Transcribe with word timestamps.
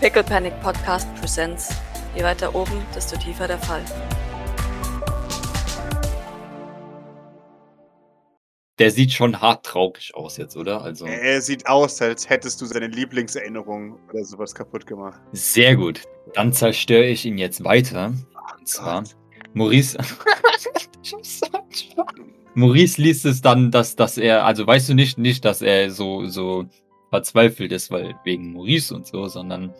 Pickle 0.00 0.22
Panic 0.22 0.60
Podcast 0.60 1.12
Presents. 1.16 1.74
Je 2.14 2.22
weiter 2.22 2.54
oben, 2.54 2.80
desto 2.94 3.16
tiefer 3.16 3.48
der 3.48 3.58
Fall. 3.58 3.82
Der 8.78 8.92
sieht 8.92 9.12
schon 9.12 9.40
hart 9.40 9.66
traurig 9.66 10.14
aus 10.14 10.36
jetzt, 10.36 10.56
oder? 10.56 10.82
Also 10.82 11.04
Er 11.06 11.42
sieht 11.42 11.66
aus, 11.66 12.00
als 12.00 12.30
hättest 12.30 12.60
du 12.60 12.66
seine 12.66 12.86
Lieblingserinnerung 12.86 13.98
oder 14.08 14.24
sowas 14.24 14.54
kaputt 14.54 14.86
gemacht. 14.86 15.20
sehr 15.32 15.74
gut. 15.74 16.02
Dann 16.34 16.52
zerstöre 16.52 17.06
ich 17.06 17.24
ihn 17.24 17.38
jetzt 17.38 17.64
weiter. 17.64 18.12
Und 18.58 18.68
zwar 18.68 19.02
Gott. 19.02 19.16
Maurice. 19.54 19.98
Maurice 22.54 23.00
liest 23.02 23.24
es 23.24 23.40
dann, 23.40 23.70
dass, 23.72 23.96
dass 23.96 24.16
er, 24.18 24.44
also 24.44 24.64
weißt 24.66 24.90
du 24.90 24.94
nicht, 24.94 25.18
nicht, 25.18 25.44
dass 25.44 25.62
er 25.62 25.90
so, 25.90 26.26
so 26.26 26.66
verzweifelt 27.10 27.72
ist, 27.72 27.90
weil 27.90 28.14
wegen 28.24 28.52
Maurice 28.52 28.94
und 28.94 29.06
so, 29.06 29.26
sondern 29.26 29.74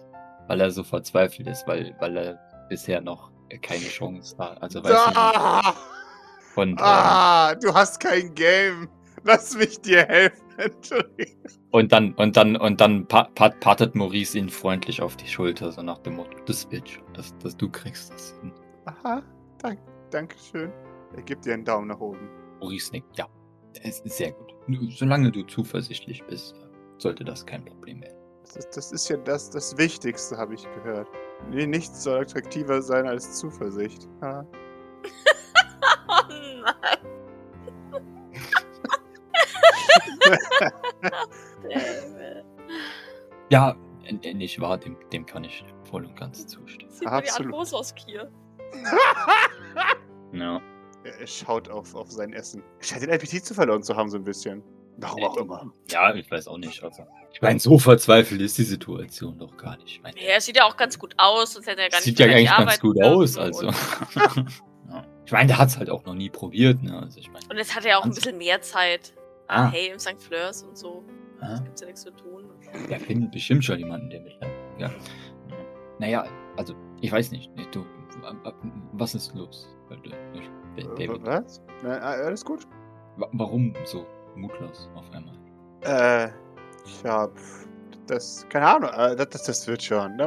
weil 0.49 0.61
er 0.61 0.71
so 0.71 0.83
verzweifelt 0.83 1.47
ist, 1.47 1.67
weil, 1.67 1.95
weil 2.01 2.17
er 2.17 2.67
bisher 2.69 3.01
noch 3.01 3.31
keine 3.63 3.85
Chance 3.85 4.37
hat. 4.39 4.61
Also 4.63 4.83
weißt 4.83 4.93
du, 4.93 5.17
Ah, 5.17 5.75
und, 6.57 6.71
ähm, 6.73 6.79
ah, 6.81 7.55
du 7.55 7.73
hast 7.73 8.01
kein 8.01 8.35
Game. 8.35 8.89
Lass 9.25 9.57
mich 9.57 9.81
dir 9.81 10.05
helfen. 10.07 10.43
Und 11.71 11.93
dann, 11.93 12.15
und 12.15 12.37
dann, 12.37 12.57
und 12.57 12.81
dann 12.81 13.07
pa 13.07 13.25
pa 13.35 13.51
pattet 13.51 13.95
Maurice 13.95 14.37
ihn 14.37 14.49
freundlich 14.49 15.03
auf 15.03 15.17
die 15.17 15.29
Schulter, 15.29 15.71
so 15.71 15.83
nach 15.83 15.99
dem 15.99 16.17
Motto, 16.17 16.37
das 16.47 16.69
wird 16.73 16.89
schon, 16.89 17.05
das, 17.13 17.33
das 17.43 17.57
du 17.57 17.69
kriegst 17.69 18.13
das 18.13 18.35
hin. 18.41 18.53
Aha, 18.87 19.23
dank, 19.59 19.79
danke 20.11 20.37
schön. 20.39 20.73
Er 21.15 21.23
gibt 21.23 21.45
dir 21.45 21.55
einen 21.55 21.65
Daumen 21.65 21.89
nach 21.89 22.01
oben. 22.01 22.29
Maurice 22.59 22.91
nickt, 22.93 23.17
ja. 23.19 23.29
Es 23.83 24.01
ist 24.01 24.17
sehr 24.17 24.33
gut. 24.33 24.55
Solange 24.97 25.31
du 25.31 25.43
zuversichtlich 25.43 26.25
bist, 26.25 26.57
sollte 26.97 27.23
das 27.23 27.47
kein 27.47 27.65
Problem 27.65 28.01
werden. 28.01 28.18
Das 28.49 28.57
ist, 28.57 28.77
das 28.77 28.93
ist 28.93 29.09
ja 29.09 29.17
das, 29.19 29.51
das 29.51 29.77
Wichtigste, 29.77 30.37
habe 30.37 30.55
ich 30.55 30.63
gehört. 30.75 31.09
Nee, 31.51 31.67
nichts 31.67 32.03
soll 32.03 32.23
attraktiver 32.23 32.81
sein 32.81 33.07
als 33.07 33.39
Zuversicht. 33.39 34.09
Ha. 34.23 34.47
Oh 36.09 36.23
nein. 36.29 36.75
Ja, 43.51 43.77
nicht 44.23 44.61
wahr, 44.61 44.79
dem, 44.79 44.97
dem 45.13 45.27
kann 45.27 45.45
ich 45.45 45.65
voll 45.85 46.07
und 46.07 46.17
ganz 46.17 46.47
zustimmen. 46.47 46.91
Sieht 46.91 47.07
Absolut. 47.07 47.55
Art 47.55 47.75
aus 47.75 47.95
Kier. 47.95 48.31
Ja. 50.33 50.61
Er 51.05 51.27
schaut 51.27 51.69
auf, 51.69 51.95
auf 51.95 52.11
sein 52.11 52.33
Essen. 52.33 52.63
Er 52.79 52.85
scheint 52.85 53.03
den 53.03 53.11
Appetit 53.11 53.45
zu 53.45 53.55
verloren 53.55 53.83
zu 53.83 53.97
haben, 53.97 54.11
so 54.11 54.17
ein 54.17 54.25
bisschen. 54.25 54.63
Warum 54.99 55.25
auch 55.25 55.37
immer. 55.37 55.73
Ja, 55.91 56.15
ich 56.15 56.31
weiß 56.31 56.49
auch 56.49 56.59
nicht. 56.59 56.83
Also, 56.83 57.07
ich 57.33 57.43
meine, 57.43 57.61
so 57.61 57.79
verzweifelt 57.79 58.41
ist 58.41 58.59
die 58.59 58.63
Situation 58.65 59.39
doch 59.39 59.57
gar 59.57 59.77
nicht. 59.77 59.89
Ich 59.89 60.03
meine, 60.03 60.17
Ja, 60.21 60.29
er 60.35 60.41
sieht 60.41 60.57
ja 60.57 60.65
auch 60.65 60.77
ganz 60.77 60.99
gut 60.99 61.15
aus, 61.19 61.53
sonst 61.53 61.67
hätte 61.67 61.83
er 61.83 61.89
gar 61.89 61.99
nicht 61.99 62.05
sieht 62.05 62.19
ja 62.19 62.27
eigentlich 62.27 62.51
ganz 62.51 62.81
gut 62.81 63.03
aus. 63.03 63.37
Also. 63.37 63.71
Ja. 64.91 65.05
Ich 65.27 65.33
meine, 65.33 65.49
der 65.49 65.59
hat 65.59 65.69
es 65.69 65.77
halt 65.79 65.91
auch 65.91 66.03
noch 66.07 66.15
nie 66.15 66.31
probiert. 66.31 66.83
Ne? 66.83 66.99
Also 66.99 67.19
ich 67.21 67.31
meine, 67.31 67.45
und 67.51 67.59
jetzt 67.59 67.77
hat 67.77 67.85
er 67.85 67.99
auch 67.99 68.05
ein 68.05 68.11
bisschen 68.11 68.39
mehr 68.39 68.63
Zeit. 68.63 69.13
Ah. 69.47 69.71
Hey, 69.71 69.91
im 69.93 69.99
St. 69.99 70.19
Fleurs 70.19 70.63
und 70.63 70.79
so. 70.79 71.05
ah, 71.43 71.59
Gibt's 71.63 71.83
ja 71.83 71.87
nichts 71.89 72.03
zu 72.03 72.11
tun. 72.11 72.45
der 72.89 72.99
findet 72.99 73.31
bestimmt 73.33 73.63
schon 73.63 73.79
jemanden, 73.79 74.09
der 74.09 74.23
mich 74.23 74.39
dann. 74.41 74.51
Ja. 74.79 74.91
Naja, 75.99 76.25
also, 76.57 76.75
ich 77.03 77.13
weiß 77.13 77.33
nicht. 77.33 77.51
Du, 77.73 77.85
was 78.93 79.15
ist 79.15 79.35
los? 79.35 79.69
Äh, 79.91 80.83
David, 80.97 81.23
Was? 81.27 81.63
Na, 81.83 81.99
ah, 81.99 82.13
alles 82.25 82.43
gut? 82.45 82.67
Wa- 83.19 83.29
Warum 83.33 83.75
so 83.85 84.07
mutlos 84.37 84.89
auf 84.95 85.05
einmal? 85.13 85.35
Äh, 85.83 86.31
ich 86.89 87.05
hab. 87.05 87.33
Das. 88.07 88.47
Keine 88.49 88.67
Ahnung, 88.67 88.91
äh, 88.91 89.15
das, 89.17 89.29
das, 89.29 89.43
das 89.45 89.67
wird 89.67 89.83
schon. 89.83 90.19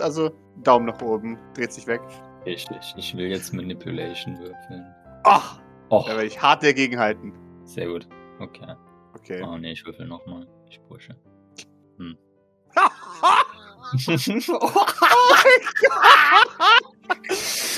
Also, 0.00 0.30
Daumen 0.62 0.86
nach 0.86 1.00
oben. 1.02 1.38
Dreht 1.54 1.72
sich 1.72 1.86
weg. 1.86 2.00
Ich, 2.44 2.66
ich, 2.70 2.94
ich 2.96 3.16
will 3.16 3.26
jetzt 3.28 3.52
Manipulation 3.52 4.38
würfeln. 4.38 4.86
Ach! 5.24 5.60
Oh, 5.90 6.04
Da 6.06 6.12
werde 6.14 6.26
ich 6.26 6.40
hart 6.40 6.62
dagegen 6.62 6.98
halten. 6.98 7.32
sehr 7.64 7.86
gut. 7.88 8.06
Okay. 8.38 8.74
Okay. 9.14 9.42
Oh 9.42 9.56
nee, 9.58 9.72
ich 9.72 9.84
würfel 9.84 10.06
nochmal. 10.06 10.46
Ich 10.68 10.80
Bursche. 10.82 11.16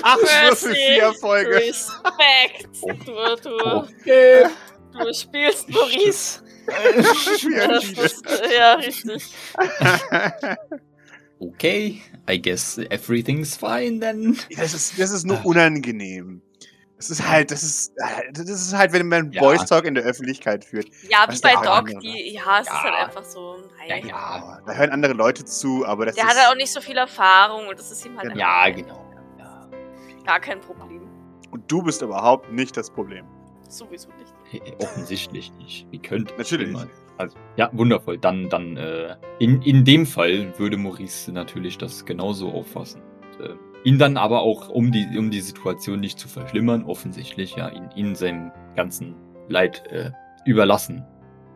Ach, 0.03 0.17
Würfel 0.17 0.75
vier 0.75 1.03
Erfolge. 1.03 1.51
Respekt. 1.57 2.69
Du, 3.07 3.37
du, 3.43 3.77
Okay. 3.77 4.45
Du 4.93 5.15
spielst 5.15 5.69
Maurice. 5.69 6.43
Das 6.71 7.85
ist, 7.85 8.25
ja, 8.57 8.75
richtig. 8.75 9.35
Okay, 11.43 12.03
I 12.29 12.41
guess 12.41 12.77
everything's 12.91 13.57
fine 13.57 13.99
then. 13.99 14.39
Das 14.57 14.75
ist, 14.75 14.99
das 15.01 15.11
ist 15.11 15.25
nur 15.25 15.39
Ah. 15.39 15.43
unangenehm. 15.45 16.43
Das 16.99 17.09
ist 17.09 17.27
halt, 17.27 17.51
das 17.51 17.63
ist, 17.63 17.95
das 18.35 18.47
ist 18.51 18.77
halt, 18.77 18.93
wenn 18.93 19.09
man 19.09 19.33
Ja. 19.33 19.41
Boys 19.41 19.65
Talk 19.65 19.87
in 19.87 19.95
der 19.95 20.05
Öffentlichkeit 20.05 20.67
führt. 20.67 20.87
Ja, 21.09 21.27
wie 21.31 21.41
bei 21.41 21.55
Doc, 21.55 21.67
andere. 21.67 21.99
die, 22.01 22.35
ja, 22.35 22.61
es 22.61 22.67
ist 22.67 22.73
Ja. 22.75 22.83
halt 22.83 22.95
einfach 23.09 23.25
so. 23.25 23.57
Ja, 23.89 23.97
Nein. 23.97 24.07
ja. 24.07 24.61
Da 24.67 24.73
hören 24.75 24.91
andere 24.91 25.15
Leute 25.15 25.47
zu, 25.47 25.87
aber 25.87 26.05
das 26.05 26.15
Der 26.15 26.25
ist. 26.25 26.31
hat 26.31 26.37
halt 26.37 26.53
auch 26.53 26.57
nicht 26.57 26.71
so 26.71 26.83
viel 26.83 26.99
Erfahrung 26.99 27.69
und 27.69 27.79
das 27.79 27.91
ist 27.91 28.05
ihm 28.05 28.19
halt 28.19 28.29
Genau. 28.29 28.39
Ja, 28.39 28.69
genau. 28.69 29.07
Ja. 29.39 29.67
gar 30.27 30.41
kein 30.41 30.61
Problem. 30.61 31.09
Und 31.51 31.73
du 31.73 31.83
bist 31.83 32.03
überhaupt 32.03 32.53
nicht 32.53 32.77
das 32.77 32.91
Problem. 32.91 33.25
Sowieso 33.67 34.11
nicht. 34.19 34.30
Äh, 34.53 34.61
Offensichtlich 34.83 35.53
nicht. 35.55 35.87
Wie 35.91 35.99
könnte 35.99 36.35
Natürlich. 36.37 36.69
schlimmer- 36.69 36.89
Also, 37.19 37.37
ja, 37.57 37.71
wundervoll. 37.73 38.19
Dann, 38.19 38.49
dann, 38.49 38.77
äh, 38.77 39.17
in, 39.39 39.61
in 39.63 39.85
dem 39.85 40.07
Fall 40.07 40.59
würde 40.59 40.77
Maurice 40.77 41.31
natürlich 41.33 41.77
das 41.79 42.05
genauso 42.05 42.51
auffassen. 42.51 43.03
Und, 43.39 43.47
äh, 43.47 43.55
ihn 43.85 43.99
dann 43.99 44.17
aber 44.17 44.41
auch, 44.43 44.69
um 44.71 44.91
die, 44.93 45.07
um 45.19 45.31
die 45.31 45.41
Situation 45.41 46.01
nicht 46.01 46.19
zu 46.19 46.29
verschlimmern, 46.29 46.85
offensichtlich, 46.85 47.57
ja, 47.57 47.69
ihn, 47.69 47.91
ihn 47.95 48.15
seinem 48.15 48.51
ganzen 48.75 49.15
Leid 49.49 49.87
äh, 49.89 50.13
überlassen. 50.47 51.05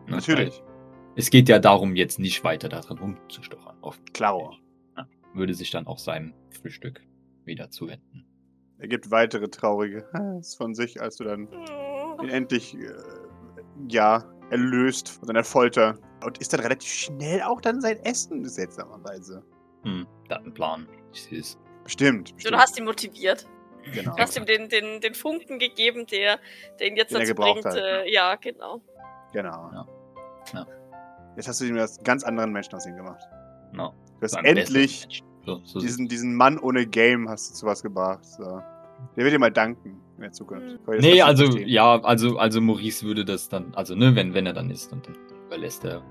Ne? 0.07 0.11
Natürlich. 0.17 0.59
Weil 0.61 1.13
Es 1.15 1.29
geht 1.29 1.49
ja 1.49 1.59
darum, 1.59 1.95
jetzt 1.95 2.19
nicht 2.19 2.43
weiter 2.43 2.69
daran 2.69 2.97
rumzustochern. 2.99 3.75
Klar. 4.13 4.53
Ja, 4.97 5.07
würde 5.33 5.53
sich 5.53 5.71
dann 5.71 5.87
auch 5.87 5.97
seinem 5.97 6.33
Frühstück 6.49 7.01
wieder 7.43 7.69
zuwenden. 7.71 8.25
Er 8.77 8.87
gibt 8.89 9.09
weitere 9.11 9.47
traurige 9.49 10.05
Ha's 10.13 10.55
von 10.55 10.75
sich, 10.75 11.01
als 11.01 11.15
du 11.15 11.23
dann 11.23 11.47
ihn 12.23 12.29
endlich, 12.29 12.75
äh, 12.75 12.93
ja, 13.87 14.23
erlöst 14.49 15.09
von 15.09 15.27
seiner 15.27 15.43
Folter. 15.43 15.97
Und 16.23 16.37
ist 16.39 16.53
dann 16.53 16.61
relativ 16.61 16.89
schnell 16.89 17.41
auch 17.41 17.61
dann 17.61 17.81
sein 17.81 17.97
Essen, 18.03 18.47
seltsamerweise. 18.47 19.43
Hm, 19.83 20.07
da 20.27 20.37
ein 20.37 20.53
Plan. 20.53 20.87
Ich 21.13 21.23
sehe 21.23 21.39
es. 21.39 21.57
Bestimmt. 21.83 22.33
Bestimmt. 22.35 22.55
du 22.55 22.57
hast 22.57 22.79
ihn 22.79 22.85
motiviert. 22.85 23.45
genau. 23.93 24.15
Du 24.15 24.21
hast 24.21 24.35
ihm 24.35 24.45
den, 24.45 24.69
den, 24.69 25.01
den 25.01 25.13
Funken 25.13 25.59
gegeben, 25.59 26.07
der, 26.07 26.39
der 26.79 26.87
ihn 26.87 26.95
jetzt 26.95 27.11
Den 27.11 27.19
dazu 27.19 27.35
bringt. 27.35 27.63
hat. 27.65 27.75
Äh, 27.75 28.11
ja, 28.11 28.35
genau. 28.35 28.81
Genau. 29.33 29.69
Ja. 29.71 29.87
Ja. 30.53 30.67
Jetzt 31.35 31.47
hast 31.47 31.61
du 31.61 31.65
ihm 31.65 31.75
das 31.75 32.01
ganz 32.03 32.23
anderen 32.23 32.51
Menschen 32.51 32.73
aus 32.73 32.87
ihm 32.87 32.95
gemacht. 32.95 33.21
No. 33.73 33.93
Du 34.19 34.21
hast 34.21 34.33
Beim 34.33 34.45
endlich. 34.45 35.23
So, 35.45 35.61
so 35.63 35.79
diesen, 35.79 36.07
diesen 36.07 36.33
Mann 36.33 36.57
ohne 36.57 36.87
Game 36.87 37.29
hast 37.29 37.51
du 37.51 37.53
zu 37.53 37.65
was 37.67 37.83
gebracht. 37.83 38.25
So. 38.25 38.61
Der 39.15 39.23
wird 39.23 39.33
dir 39.33 39.39
mal 39.39 39.51
danken 39.51 40.01
in 40.15 40.21
der 40.21 40.31
Zukunft. 40.31 40.79
Nee, 40.99 41.21
also, 41.21 41.45
verstehen. 41.45 41.67
ja, 41.67 42.01
also, 42.01 42.37
also 42.37 42.61
Maurice 42.61 43.05
würde 43.05 43.25
das 43.25 43.49
dann, 43.49 43.73
also, 43.75 43.95
ne, 43.95 44.15
wenn, 44.15 44.33
wenn 44.33 44.45
er 44.45 44.53
dann 44.53 44.69
ist 44.69 44.91
und 44.91 45.07
dann 45.07 45.15
überlässt 45.47 45.83
er 45.85 46.01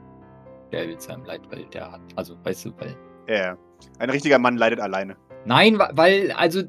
David 0.70 1.00
seinem 1.00 1.24
Leid, 1.24 1.42
weil 1.50 1.64
der 1.66 1.92
hat, 1.92 2.00
also, 2.16 2.36
weißt 2.42 2.66
du, 2.66 2.72
weil. 2.78 2.96
Ja, 3.28 3.34
ja. 3.36 3.58
Ein 3.98 4.10
richtiger 4.10 4.38
Mann 4.38 4.56
leidet 4.56 4.80
alleine. 4.80 5.16
Nein, 5.46 5.78
weil, 5.78 6.32
also, 6.32 6.62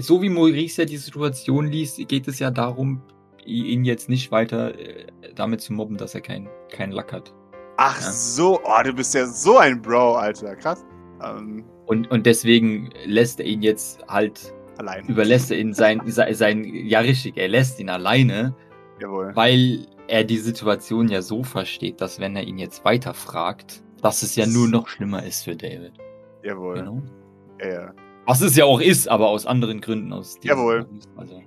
so 0.00 0.22
wie 0.22 0.28
Maurice 0.30 0.82
ja 0.82 0.86
die 0.86 0.96
Situation 0.96 1.66
liest, 1.66 1.96
geht 2.08 2.28
es 2.28 2.38
ja 2.38 2.50
darum, 2.50 3.02
ihn 3.44 3.84
jetzt 3.84 4.08
nicht 4.08 4.32
weiter 4.32 4.78
äh, 4.78 5.06
damit 5.34 5.60
zu 5.60 5.72
mobben, 5.72 5.96
dass 5.96 6.14
er 6.14 6.20
keinen 6.20 6.48
keinen 6.70 6.92
Lack 6.92 7.12
hat. 7.12 7.32
Ach 7.76 8.00
Ja. 8.00 8.10
so, 8.10 8.58
oh, 8.64 8.82
du 8.82 8.92
bist 8.92 9.14
ja 9.14 9.26
so 9.26 9.58
ein 9.58 9.80
Bro, 9.80 10.14
Alter. 10.14 10.56
Krass. 10.56 10.84
Ähm, 11.22 11.64
Und, 11.86 12.10
und 12.10 12.26
deswegen 12.26 12.90
lässt 13.04 13.38
er 13.38 13.46
ihn 13.46 13.62
jetzt 13.62 14.02
halt, 14.08 14.52
allein. 14.78 15.06
überlässt 15.06 15.50
er 15.50 15.58
ihn 15.58 15.72
sein, 15.74 16.00
sein, 16.06 16.34
sein, 16.34 16.64
ja 16.64 17.00
richtig, 17.00 17.36
er 17.36 17.48
lässt 17.48 17.78
ihn 17.80 17.88
alleine, 17.90 18.54
Jawohl. 19.00 19.32
weil 19.34 19.86
er 20.08 20.24
die 20.24 20.38
Situation 20.38 21.08
ja 21.08 21.22
so 21.22 21.42
versteht, 21.42 22.00
dass 22.00 22.20
wenn 22.20 22.36
er 22.36 22.44
ihn 22.44 22.58
jetzt 22.58 22.84
weiterfragt, 22.84 23.82
dass 24.02 24.22
es 24.22 24.36
ja 24.36 24.46
nur 24.46 24.68
noch 24.68 24.88
schlimmer 24.88 25.24
ist 25.24 25.44
für 25.44 25.56
David. 25.56 25.92
Jawohl. 26.42 26.74
Genau. 26.76 27.02
Ja, 27.60 27.68
ja. 27.68 27.94
Was 28.26 28.40
es 28.40 28.56
ja 28.56 28.64
auch 28.64 28.80
ist, 28.80 29.08
aber 29.08 29.28
aus 29.28 29.46
anderen 29.46 29.80
Gründen. 29.80 30.12
Aus 30.12 30.38
Jawohl. 30.42 30.86
Also, 31.16 31.42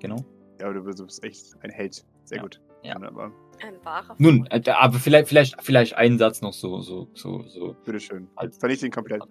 genau. 0.00 0.24
Ja, 0.60 0.66
aber 0.66 0.74
du 0.74 1.04
bist, 1.06 1.22
echt 1.24 1.54
ein 1.62 1.70
Held. 1.70 2.04
Sehr 2.24 2.36
Ja. 2.38 2.42
gut. 2.42 2.60
Ja. 2.82 2.94
Wunderbar. 2.96 3.32
Ein 3.66 3.74
wahrer 3.84 4.14
Nun, 4.18 4.46
äh, 4.50 4.60
aber 4.70 4.98
vielleicht, 4.98 5.28
vielleicht, 5.28 5.56
vielleicht 5.62 5.94
ein 5.94 6.18
Satz 6.18 6.42
noch 6.42 6.52
so, 6.52 6.80
so, 6.82 7.08
so, 7.14 7.42
so. 7.46 7.74
Bitteschön. 7.84 8.28
Als, 8.36 8.58
Vernichte 8.58 8.86
ihn 8.86 8.92
komplett. 8.92 9.22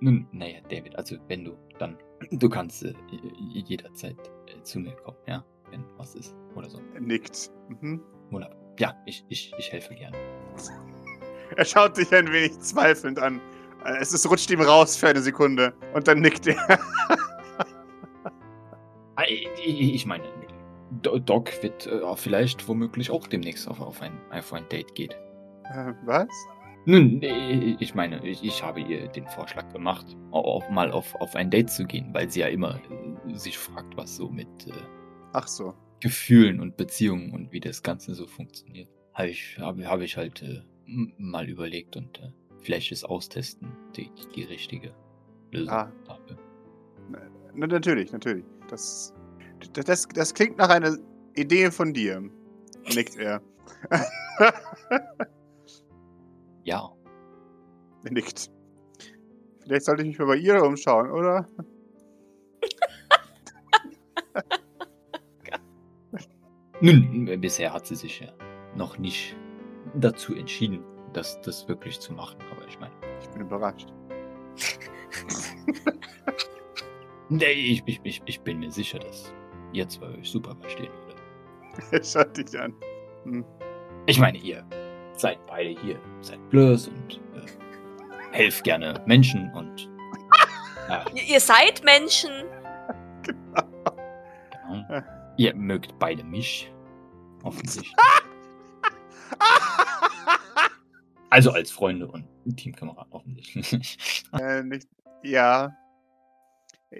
Nun, 0.00 0.26
naja, 0.32 0.58
David, 0.68 0.96
also 0.96 1.16
wenn 1.28 1.44
du 1.44 1.52
dann, 1.78 1.96
du 2.30 2.48
kannst 2.48 2.82
äh, 2.84 2.94
jederzeit 3.64 4.16
äh, 4.46 4.62
zu 4.62 4.78
mir 4.80 4.92
kommen, 4.96 5.16
ja, 5.26 5.44
wenn 5.70 5.84
was 5.96 6.14
ist 6.14 6.34
oder 6.54 6.68
so. 6.70 6.80
Er 6.94 7.00
nickt. 7.00 7.50
Mhm. 7.80 8.00
Wunderbar. 8.30 8.56
Ja, 8.78 8.94
ich, 9.06 9.24
ich, 9.28 9.52
ich 9.58 9.72
helfe 9.72 9.94
gerne. 9.94 10.16
Er 11.56 11.64
schaut 11.64 11.96
dich 11.96 12.12
ein 12.12 12.26
wenig 12.32 12.58
zweifelnd 12.58 13.20
an. 13.20 13.40
Äh, 13.84 13.98
Es 14.00 14.12
ist, 14.12 14.28
rutscht 14.28 14.50
ihm 14.50 14.60
raus 14.60 14.96
für 14.96 15.06
eine 15.08 15.20
Sekunde 15.20 15.72
und 15.94 16.08
dann 16.08 16.20
nickt 16.20 16.46
er. 16.48 16.56
Ah, 19.18 19.22
Ich 19.64 20.04
meine, 20.04 20.24
Do- 21.02 21.18
Doc 21.18 21.62
wird 21.62 21.86
äh, 21.86 22.16
vielleicht 22.16 22.68
womöglich 22.68 23.10
auch 23.10 23.26
demnächst 23.26 23.66
auf, 23.68 23.80
auf, 23.80 24.02
ein, 24.02 24.12
auf 24.30 24.52
ein 24.52 24.68
Date 24.68 24.94
gehen. 24.94 25.12
Äh, 25.72 25.92
Was? 26.04 26.26
Nun, 26.86 27.20
äh, 27.22 27.76
ich 27.80 27.94
meine, 27.94 28.24
ich, 28.26 28.44
ich 28.44 28.62
habe 28.62 28.80
ihr 28.80 29.08
den 29.08 29.26
Vorschlag 29.26 29.68
gemacht, 29.72 30.16
au- 30.30 30.40
auch 30.44 30.70
mal 30.70 30.92
auf, 30.92 31.14
auf 31.16 31.34
ein 31.34 31.50
Date 31.50 31.68
zu 31.70 31.84
gehen, 31.84 32.14
weil 32.14 32.30
sie 32.30 32.40
ja 32.40 32.46
immer 32.46 32.80
äh, 33.26 33.34
sich 33.36 33.58
fragt, 33.58 33.96
was 33.96 34.16
so 34.16 34.28
mit 34.30 34.46
äh, 34.68 34.72
Ach 35.32 35.48
so. 35.48 35.74
Gefühlen 36.00 36.60
und 36.60 36.76
Beziehungen 36.76 37.32
und 37.32 37.52
wie 37.52 37.60
das 37.60 37.82
Ganze 37.82 38.14
so 38.14 38.26
funktioniert. 38.26 38.88
Habe 39.14 39.28
ich, 39.30 39.58
hab, 39.58 39.78
hab 39.84 40.00
ich 40.00 40.16
halt 40.16 40.42
äh, 40.42 40.62
mal 41.18 41.48
überlegt 41.48 41.96
und 41.96 42.18
äh, 42.20 42.30
vielleicht 42.60 42.92
ist 42.92 43.04
Austesten 43.04 43.72
die, 43.96 44.10
die 44.36 44.44
richtige 44.44 44.94
Lösung 45.50 45.74
Ah. 45.74 45.92
dafür. 46.06 46.36
Na, 47.54 47.66
natürlich, 47.66 48.12
natürlich. 48.12 48.44
Das, 48.68 49.12
das, 49.72 50.06
das 50.06 50.34
klingt 50.34 50.58
nach 50.58 50.68
einer 50.68 50.96
Idee 51.34 51.70
von 51.70 51.92
dir. 51.92 52.22
Nickt 52.94 53.16
er. 53.16 53.42
Ja, 56.66 56.92
er 58.04 58.12
nickt. 58.12 58.50
Vielleicht 59.60 59.84
sollte 59.84 60.02
ich 60.02 60.08
mich 60.08 60.18
mal 60.18 60.26
bei 60.26 60.36
ihr 60.36 60.60
umschauen, 60.64 61.12
oder? 61.12 61.48
Nun, 66.80 67.40
bisher 67.40 67.72
hat 67.72 67.86
sie 67.86 67.94
sich 67.94 68.18
ja 68.18 68.32
noch 68.74 68.98
nicht 68.98 69.36
dazu 69.94 70.34
entschieden, 70.34 70.82
das, 71.12 71.40
das 71.42 71.68
wirklich 71.68 72.00
zu 72.00 72.12
machen. 72.12 72.36
Aber 72.50 72.66
ich 72.66 72.80
meine, 72.80 72.92
Ich 73.22 73.30
bin 73.30 73.42
überrascht. 73.42 73.94
nee, 77.28 77.52
ich, 77.52 77.84
ich, 77.86 78.00
ich, 78.02 78.20
ich 78.26 78.40
bin 78.40 78.58
mir 78.58 78.72
sicher, 78.72 78.98
dass 78.98 79.32
ihr 79.72 79.88
zwei 79.88 80.08
euch 80.18 80.28
super 80.28 80.56
verstehen 80.56 80.90
würdet. 80.92 81.22
Er 81.92 82.02
schaut 82.04 82.36
dich 82.36 82.58
an. 82.58 82.74
Hm. 83.22 83.44
Ich 84.06 84.18
meine, 84.18 84.38
ihr 84.38 84.66
seid 85.16 85.44
beide 85.46 85.70
hier, 85.80 86.00
seid 86.20 86.38
Blurs 86.50 86.88
und 86.88 87.20
äh, 87.34 88.32
helft 88.32 88.64
gerne 88.64 89.02
Menschen 89.06 89.52
und 89.54 89.88
ja, 90.88 91.04
Ihr, 91.14 91.40
seid 91.40 91.82
Menschen. 91.84 92.30
genau. 93.22 95.02
Ihr 95.36 95.54
mögt 95.54 95.98
beide 95.98 96.24
mich. 96.24 96.72
Offensichtlich. 97.42 97.94
Also 101.28 101.50
als 101.50 101.70
Freunde 101.72 102.06
und 102.06 102.24
Teamkameraden 102.56 103.12
offensichtlich. 103.12 104.24
äh, 104.40 104.62
nicht, 104.62 104.88
ja. 105.22 105.76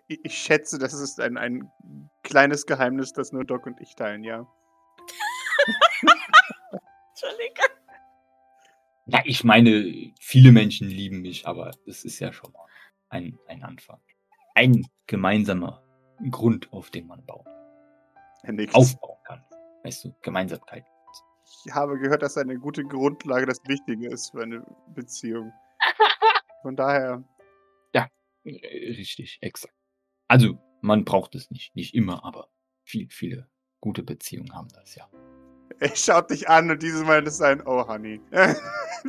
Ich, 0.09 0.25
ich 0.25 0.37
schätze, 0.37 0.79
das 0.79 0.93
ist 0.95 1.21
ein, 1.21 1.39
ein 1.39 1.71
kleines 2.25 2.67
Geheimnis, 2.67 3.13
das 3.13 3.33
nur 3.33 3.45
Doc 3.45 3.67
und 3.67 3.81
ich 3.81 3.95
teilen, 3.95 4.25
ja. 4.25 4.41
Entschuldigung. 7.11 7.76
Ja, 9.07 9.23
ich 9.25 9.45
meine, 9.45 10.13
viele 10.21 10.51
Menschen 10.53 10.89
lieben 10.89 11.23
mich, 11.23 11.47
aber 11.47 11.71
es 11.87 12.05
ist 12.05 12.19
ja 12.19 12.33
schon 12.33 12.53
mal 12.53 12.67
ein, 13.09 13.39
ein 13.47 13.63
Anfang. 13.63 14.01
Ein 14.55 14.87
gemeinsamer 15.07 15.83
Grund, 16.31 16.73
auf 16.73 16.91
den 16.91 17.07
man 17.07 17.25
bauen, 17.25 17.47
Er 18.43 18.53
nickt. 18.53 18.75
aufbauen 18.75 19.19
kann. 19.25 19.45
Weißt 19.85 20.05
du, 20.05 20.15
Gemeinsamkeit. 20.23 20.85
Ich 21.65 21.73
habe 21.73 21.99
gehört, 21.99 22.23
dass 22.23 22.37
eine 22.37 22.59
gute 22.59 22.83
Grundlage 22.85 23.47
das 23.47 23.61
Wichtige 23.67 24.09
ist 24.09 24.31
für 24.31 24.43
eine 24.43 24.65
Beziehung. 24.95 25.53
Von 26.63 26.75
daher, 26.77 27.23
Äh, 27.93 28.09
Richtig, 28.93 29.39
exakt. 29.41 29.75
Also, 30.29 30.57
man 30.81 31.05
braucht 31.05 31.35
es 31.35 31.51
nicht. 31.51 31.75
Nicht 31.75 31.95
immer, 31.95 32.25
aber 32.25 32.49
viel, 32.85 33.09
viele 33.11 33.49
gute 33.81 34.03
Beziehungen 34.05 34.55
haben 34.55 34.69
das 34.73 34.95
ja. 34.95 35.09
er 35.81 35.95
schaut 35.97 36.31
dich 36.31 36.49
an 36.49 36.71
und 36.71 36.81
dieses 36.83 37.03
Mal 37.05 37.25
ist 37.27 37.35
es 37.35 37.41
ein 37.43 37.61
Oh, 37.67 37.87
Honey. 37.89 38.21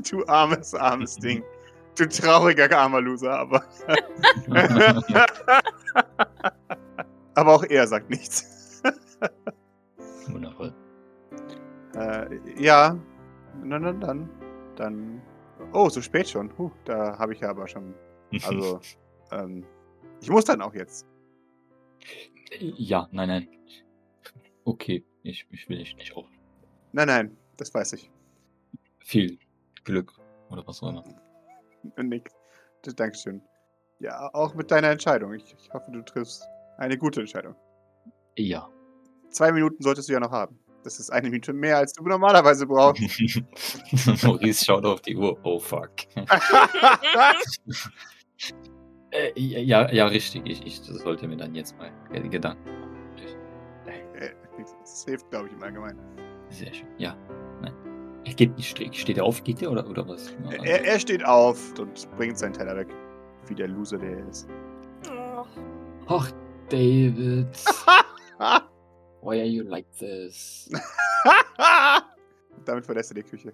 du 0.09 0.25
armes, 0.27 0.73
armes 0.73 1.15
Ding. 1.17 1.43
Du 1.97 2.07
trauriger, 2.07 2.71
armer 2.77 3.01
Loser, 3.01 3.39
aber. 3.39 3.63
aber 7.33 7.55
auch 7.55 7.63
er 7.63 7.87
sagt 7.87 8.09
nichts. 8.09 8.81
Wundervoll. 10.27 10.73
Äh, 11.95 12.61
ja. 12.61 12.97
Na, 13.63 13.79
dann, 13.79 13.99
dann. 13.99 14.29
Dann. 14.75 15.21
Oh, 15.73 15.89
so 15.89 16.01
spät 16.01 16.29
schon. 16.29 16.55
Huh, 16.57 16.69
da 16.85 17.17
habe 17.17 17.33
ich 17.33 17.39
ja 17.39 17.49
aber 17.49 17.67
schon. 17.67 17.95
Also, 18.43 18.79
ähm, 19.31 19.65
ich 20.21 20.29
muss 20.29 20.45
dann 20.45 20.61
auch 20.61 20.75
jetzt. 20.75 21.07
ja, 22.59 23.07
nein, 23.11 23.29
nein. 23.29 23.47
Okay, 24.65 25.03
ich, 25.23 25.47
ich 25.49 25.67
will 25.67 25.79
dich 25.79 25.95
nicht 25.95 26.15
auf. 26.15 26.27
Nein, 26.91 27.07
nein, 27.07 27.37
das 27.57 27.73
weiß 27.73 27.93
ich. 27.93 28.11
Viel 28.99 29.39
Glück 29.87 30.13
oder 30.51 30.65
was 30.67 30.83
auch 30.83 30.89
immer. 30.89 31.03
Das- 32.83 32.95
Dankeschön. 32.95 33.41
Ja, 33.99 34.29
auch 34.33 34.53
mit 34.53 34.69
deiner 34.69 34.89
Entscheidung. 34.91 35.33
Ich, 35.33 35.55
ich 35.59 35.73
hoffe, 35.73 35.91
du 35.91 36.01
triffst 36.03 36.47
eine 36.77 36.97
gute 36.97 37.21
Entscheidung. 37.21 37.55
Ja. 38.37 38.69
Zwei 39.31 39.51
Minuten 39.51 39.81
solltest 39.81 40.07
du 40.07 40.13
ja 40.13 40.19
noch 40.19 40.31
haben. 40.31 40.59
Das 40.83 40.99
ist 40.99 41.09
eine 41.09 41.29
Minute 41.29 41.51
mehr, 41.53 41.77
als 41.77 41.91
du 41.93 42.03
normalerweise 42.03 42.65
brauchst. 42.67 43.01
Maurice 44.23 44.63
schaut 44.63 44.85
auf 44.85 45.01
die 45.01 45.15
Uhr. 45.17 45.37
Oh 45.43 45.59
fuck. 45.59 45.91
Äh, 49.11 49.31
ja, 49.39 49.89
ja, 49.91 50.05
richtig. 50.07 50.41
Ich, 50.45 50.65
ich 50.65 50.81
sollte 50.81 51.27
mir 51.27 51.37
dann 51.37 51.55
jetzt 51.55 51.77
mal 51.77 51.89
Ge- 52.11 52.27
Gedanken 52.27 52.63
machen. 52.69 53.07
Äh, 54.15 54.29
Das 54.81 55.05
hilft, 55.05 55.29
glaube 55.31 55.47
ich, 55.47 55.53
im 55.53 55.63
Allgemeinen. 55.63 55.97
Sehr 56.49 56.73
schön. 56.73 56.87
Ja. 56.97 57.15
Er 58.27 58.33
geht 58.33 58.57
nicht 58.57 58.69
steht, 58.69 58.93
steht 58.93 59.17
er 59.17 59.23
auf, 59.23 59.41
geht 59.43 59.61
er 59.61 59.71
oder, 59.71 59.87
oder 59.87 60.05
was? 60.07 60.35
Er, 60.63 60.83
er 60.83 60.99
steht 60.99 61.23
auf 61.23 61.79
und 61.79 62.09
bringt 62.17 62.37
seinen 62.37 62.53
Teller 62.53 62.75
weg. 62.75 62.89
Wie 63.47 63.55
der 63.55 63.69
Loser, 63.69 63.97
der 63.97 64.17
er 64.17 64.27
ist. 64.27 64.49
Oh, 65.09 65.45
Ach, 66.07 66.31
David. 66.69 67.47
Why 69.21 69.39
are 69.39 69.45
you 69.45 69.63
like 69.63 69.89
this? 69.97 70.69
Damit 72.65 72.85
verlässt 72.85 73.11
er 73.11 73.15
die 73.15 73.23
Küche. 73.23 73.53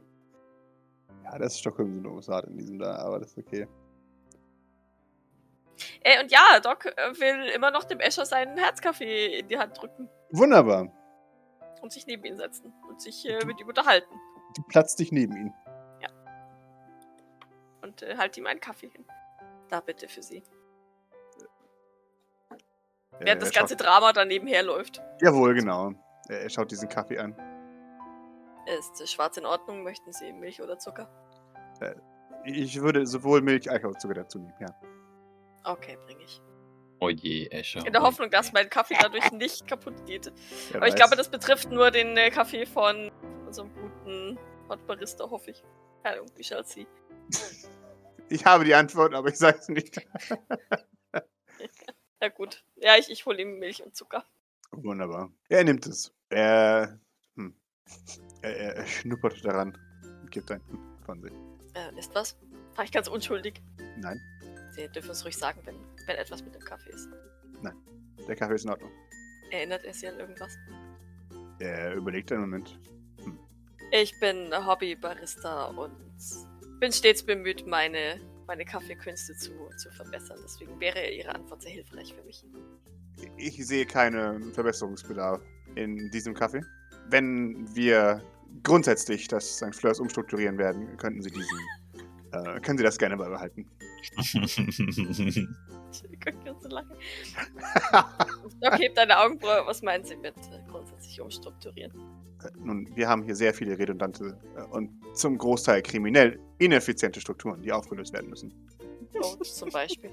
Ja, 1.23 1.37
das 1.37 1.53
ist 1.53 1.59
Stockholm-Syndrom 1.59 2.17
ist 2.17 2.29
hart 2.29 2.47
in 2.47 2.57
diesem 2.57 2.79
da, 2.79 2.95
aber 2.95 3.19
das 3.19 3.29
ist 3.29 3.37
okay. 3.37 3.67
Ey, 6.01 6.21
und 6.21 6.31
ja, 6.31 6.59
Doc 6.61 6.85
äh, 6.85 7.19
will 7.19 7.49
immer 7.55 7.69
noch 7.69 7.83
dem 7.83 7.99
Escher 7.99 8.25
seinen 8.25 8.57
Herzkaffee 8.57 9.39
in 9.39 9.47
die 9.47 9.57
Hand 9.57 9.79
drücken 9.79 10.09
Wunderbar. 10.31 10.91
und 11.81 11.91
sich 11.91 12.07
neben 12.07 12.25
ihn 12.25 12.37
setzen 12.37 12.73
und 12.89 12.99
sich 12.99 13.29
äh, 13.29 13.45
mit 13.45 13.59
ihm 13.61 13.67
unterhalten. 13.67 14.13
Du 14.55 14.61
platzt 14.63 14.99
dich 14.99 15.11
neben 15.11 15.35
ihn. 15.35 15.53
Und 17.81 18.01
äh, 18.01 18.15
halt 18.17 18.37
ihm 18.37 18.47
einen 18.47 18.61
Kaffee 18.61 18.87
hin. 18.87 19.05
Da 19.69 19.81
bitte 19.81 20.07
für 20.07 20.23
sie. 20.23 20.37
Äh, 22.49 22.55
Während 23.19 23.41
das 23.41 23.51
ganze 23.51 23.75
Drama 23.75 24.13
dann 24.13 24.29
nebenher 24.29 24.63
läuft. 24.63 24.95
Schaut, 24.97 25.21
jawohl, 25.21 25.53
genau. 25.53 25.93
Er, 26.29 26.41
er 26.41 26.49
schaut 26.49 26.71
diesen 26.71 26.87
Kaffee 26.87 27.19
an. 27.19 27.35
Ist 28.79 29.01
äh, 29.01 29.07
schwarz 29.07 29.37
in 29.37 29.45
Ordnung? 29.45 29.83
Möchten 29.83 30.13
Sie 30.13 30.31
Milch 30.31 30.61
oder 30.61 30.79
Zucker? 30.79 31.09
Ich 32.45 32.81
würde 32.81 33.05
sowohl 33.05 33.41
Milch 33.41 33.69
als 33.69 33.83
auch 33.83 33.97
Zucker 33.97 34.13
dazu 34.13 34.39
nehmen, 34.39 34.53
ja. 34.59 34.73
Okay, 35.65 35.97
bringe 36.05 36.23
ich. 36.23 36.41
Oh 36.99 37.09
je, 37.09 37.47
Escher. 37.47 37.85
In 37.85 37.91
der 37.91 38.01
oh 38.01 38.05
Hoffnung, 38.05 38.29
dass 38.29 38.53
mein 38.53 38.69
Kaffee 38.69 38.95
dadurch 38.99 39.29
nicht 39.33 39.67
kaputt 39.67 40.05
geht. 40.05 40.31
Wer 40.69 40.77
Aber 40.77 40.87
ich 40.87 40.93
weiß. 40.93 40.99
glaube, 40.99 41.17
das 41.17 41.29
betrifft 41.29 41.69
nur 41.69 41.91
den 41.91 42.15
äh, 42.15 42.29
Kaffee 42.29 42.65
von 42.65 43.11
unserem 43.53 43.69
guten 43.75 44.39
Hot 44.67 44.85
Barista, 44.87 45.29
hoffe 45.29 45.51
ich. 45.51 45.63
Keine 46.01 46.17
Ahnung, 46.17 46.31
wie 46.35 46.43
schaut 46.43 46.67
sie? 46.67 46.87
Ich 48.29 48.45
habe 48.45 48.65
die 48.65 48.73
Antwort, 48.73 49.13
aber 49.13 49.29
ich 49.29 49.37
sage 49.37 49.59
es 49.59 49.69
nicht. 49.69 50.01
Ja 52.21 52.29
gut. 52.29 52.63
Ja, 52.77 52.95
ich, 52.95 53.11
ich 53.11 53.25
hole 53.25 53.41
ihm 53.41 53.59
Milch 53.59 53.83
und 53.83 53.97
Zucker. 53.97 54.25
Wunderbar. 54.71 55.29
Er 55.49 55.65
nimmt 55.65 55.85
es. 55.85 56.15
Er, 56.29 56.97
hm. 57.35 57.53
er, 58.41 58.55
er, 58.55 58.75
er 58.77 58.87
schnuppert 58.87 59.43
daran 59.43 59.77
und 60.21 60.31
gibt 60.31 60.49
ein 60.49 60.61
hm 60.69 60.97
von 61.03 61.21
sich. 61.21 61.33
Äh, 61.73 61.99
ist 61.99 62.15
was? 62.15 62.37
War 62.75 62.85
ich 62.85 62.93
ganz 62.93 63.09
unschuldig. 63.09 63.61
Nein, 63.97 64.21
Sie 64.71 64.87
dürfen 64.87 65.11
es 65.11 65.25
ruhig 65.25 65.37
sagen, 65.37 65.59
wenn, 65.65 65.75
wenn 66.07 66.15
etwas 66.15 66.41
mit 66.43 66.55
dem 66.55 66.63
Kaffee 66.63 66.91
ist. 66.91 67.09
der 68.25 68.35
Kaffee 68.37 68.55
ist 68.55 68.63
in 68.63 68.71
Ordnung. 68.71 68.91
Erinnert 69.51 69.83
er 69.83 69.93
Sie 69.93 70.07
an 70.07 70.17
irgendwas? 70.17 70.57
Er 71.59 71.93
überlegt 71.93 72.31
einen 72.31 72.41
Moment. 72.41 72.79
Ich 73.91 74.19
bin 74.19 74.51
Hobby-Barista 74.53 75.65
und 75.65 75.91
bin 76.79 76.91
stets 76.91 77.23
bemüht, 77.23 77.65
meine, 77.67 78.19
meine 78.47 78.65
Kaffeekünste 78.65 79.35
zu, 79.35 79.51
zu 79.77 79.91
verbessern. 79.91 80.39
Deswegen 80.43 80.79
wäre 80.79 81.11
Ihre 81.11 81.33
Antwort 81.33 81.61
sehr 81.61 81.71
hilfreich 81.71 82.13
für 82.13 82.23
mich. 82.23 82.43
Ich 83.37 83.65
sehe 83.65 83.85
keinen 83.85 84.53
Verbesserungsbedarf 84.53 85.41
in 85.75 86.09
diesem 86.11 86.33
Kaffee. 86.33 86.61
Wenn 87.09 87.73
wir 87.75 88.21
grundsätzlich 88.63 89.27
das 89.27 89.57
St. 89.57 89.75
Fleurs 89.75 89.99
umstrukturieren 89.99 90.57
werden, 90.57 90.97
könnten 90.97 91.21
Sie 91.21 91.29
diesen 91.29 91.59
äh, 92.33 92.59
können 92.61 92.77
Sie 92.77 92.83
das 92.83 92.97
gerne 92.97 93.15
beibehalten. 93.15 93.69
Hebt 98.77 98.97
deine 98.97 99.19
Augenbraue. 99.19 99.63
Was 99.65 99.83
meinen 99.83 100.03
Sie 100.03 100.15
mit 100.15 100.35
äh, 100.37 100.61
grundsätzlich 100.67 101.21
umstrukturieren? 101.21 101.93
Nun, 102.57 102.89
wir 102.95 103.07
haben 103.07 103.23
hier 103.23 103.35
sehr 103.35 103.53
viele 103.53 103.77
redundante 103.77 104.37
äh, 104.55 104.63
und 104.63 104.89
zum 105.13 105.37
Großteil 105.37 105.81
kriminell 105.81 106.39
ineffiziente 106.57 107.19
Strukturen, 107.21 107.61
die 107.61 107.71
aufgelöst 107.71 108.13
werden 108.13 108.29
müssen. 108.29 108.53
Oh, 109.21 109.35
zum 109.43 109.69
Beispiel. 109.69 110.11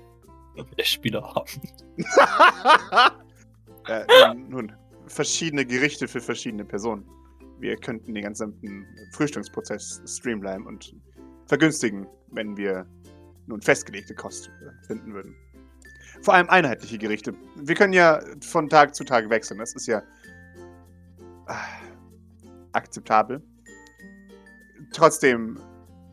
Der 0.78 0.84
Spieler 0.84 1.22
haben. 1.22 1.60
äh, 3.88 4.34
nun, 4.34 4.72
verschiedene 5.06 5.64
Gerichte 5.64 6.08
für 6.08 6.20
verschiedene 6.20 6.64
Personen. 6.64 7.08
Wir 7.58 7.76
könnten 7.76 8.14
den 8.14 8.25
gesamten 8.25 8.87
Frühstücksprozess 9.12 10.02
streamlinen 10.06 10.66
und 10.66 10.94
vergünstigen, 11.46 12.06
wenn 12.28 12.56
wir 12.56 12.87
nun 13.46 13.60
festgelegte 13.60 14.14
Kosten 14.14 14.50
äh, 14.62 14.87
finden 14.87 15.12
würden. 15.12 15.37
Vor 16.22 16.34
allem 16.34 16.49
einheitliche 16.49 16.99
Gerichte. 16.99 17.34
Wir 17.56 17.75
können 17.75 17.92
ja 17.92 18.20
von 18.42 18.68
Tag 18.68 18.94
zu 18.94 19.04
Tag 19.04 19.30
wechseln. 19.30 19.58
Das 19.58 19.75
ist 19.75 19.87
ja 19.87 20.02
äh, 21.49 21.54
akzeptabel. 22.73 23.43
Trotzdem 24.93 25.59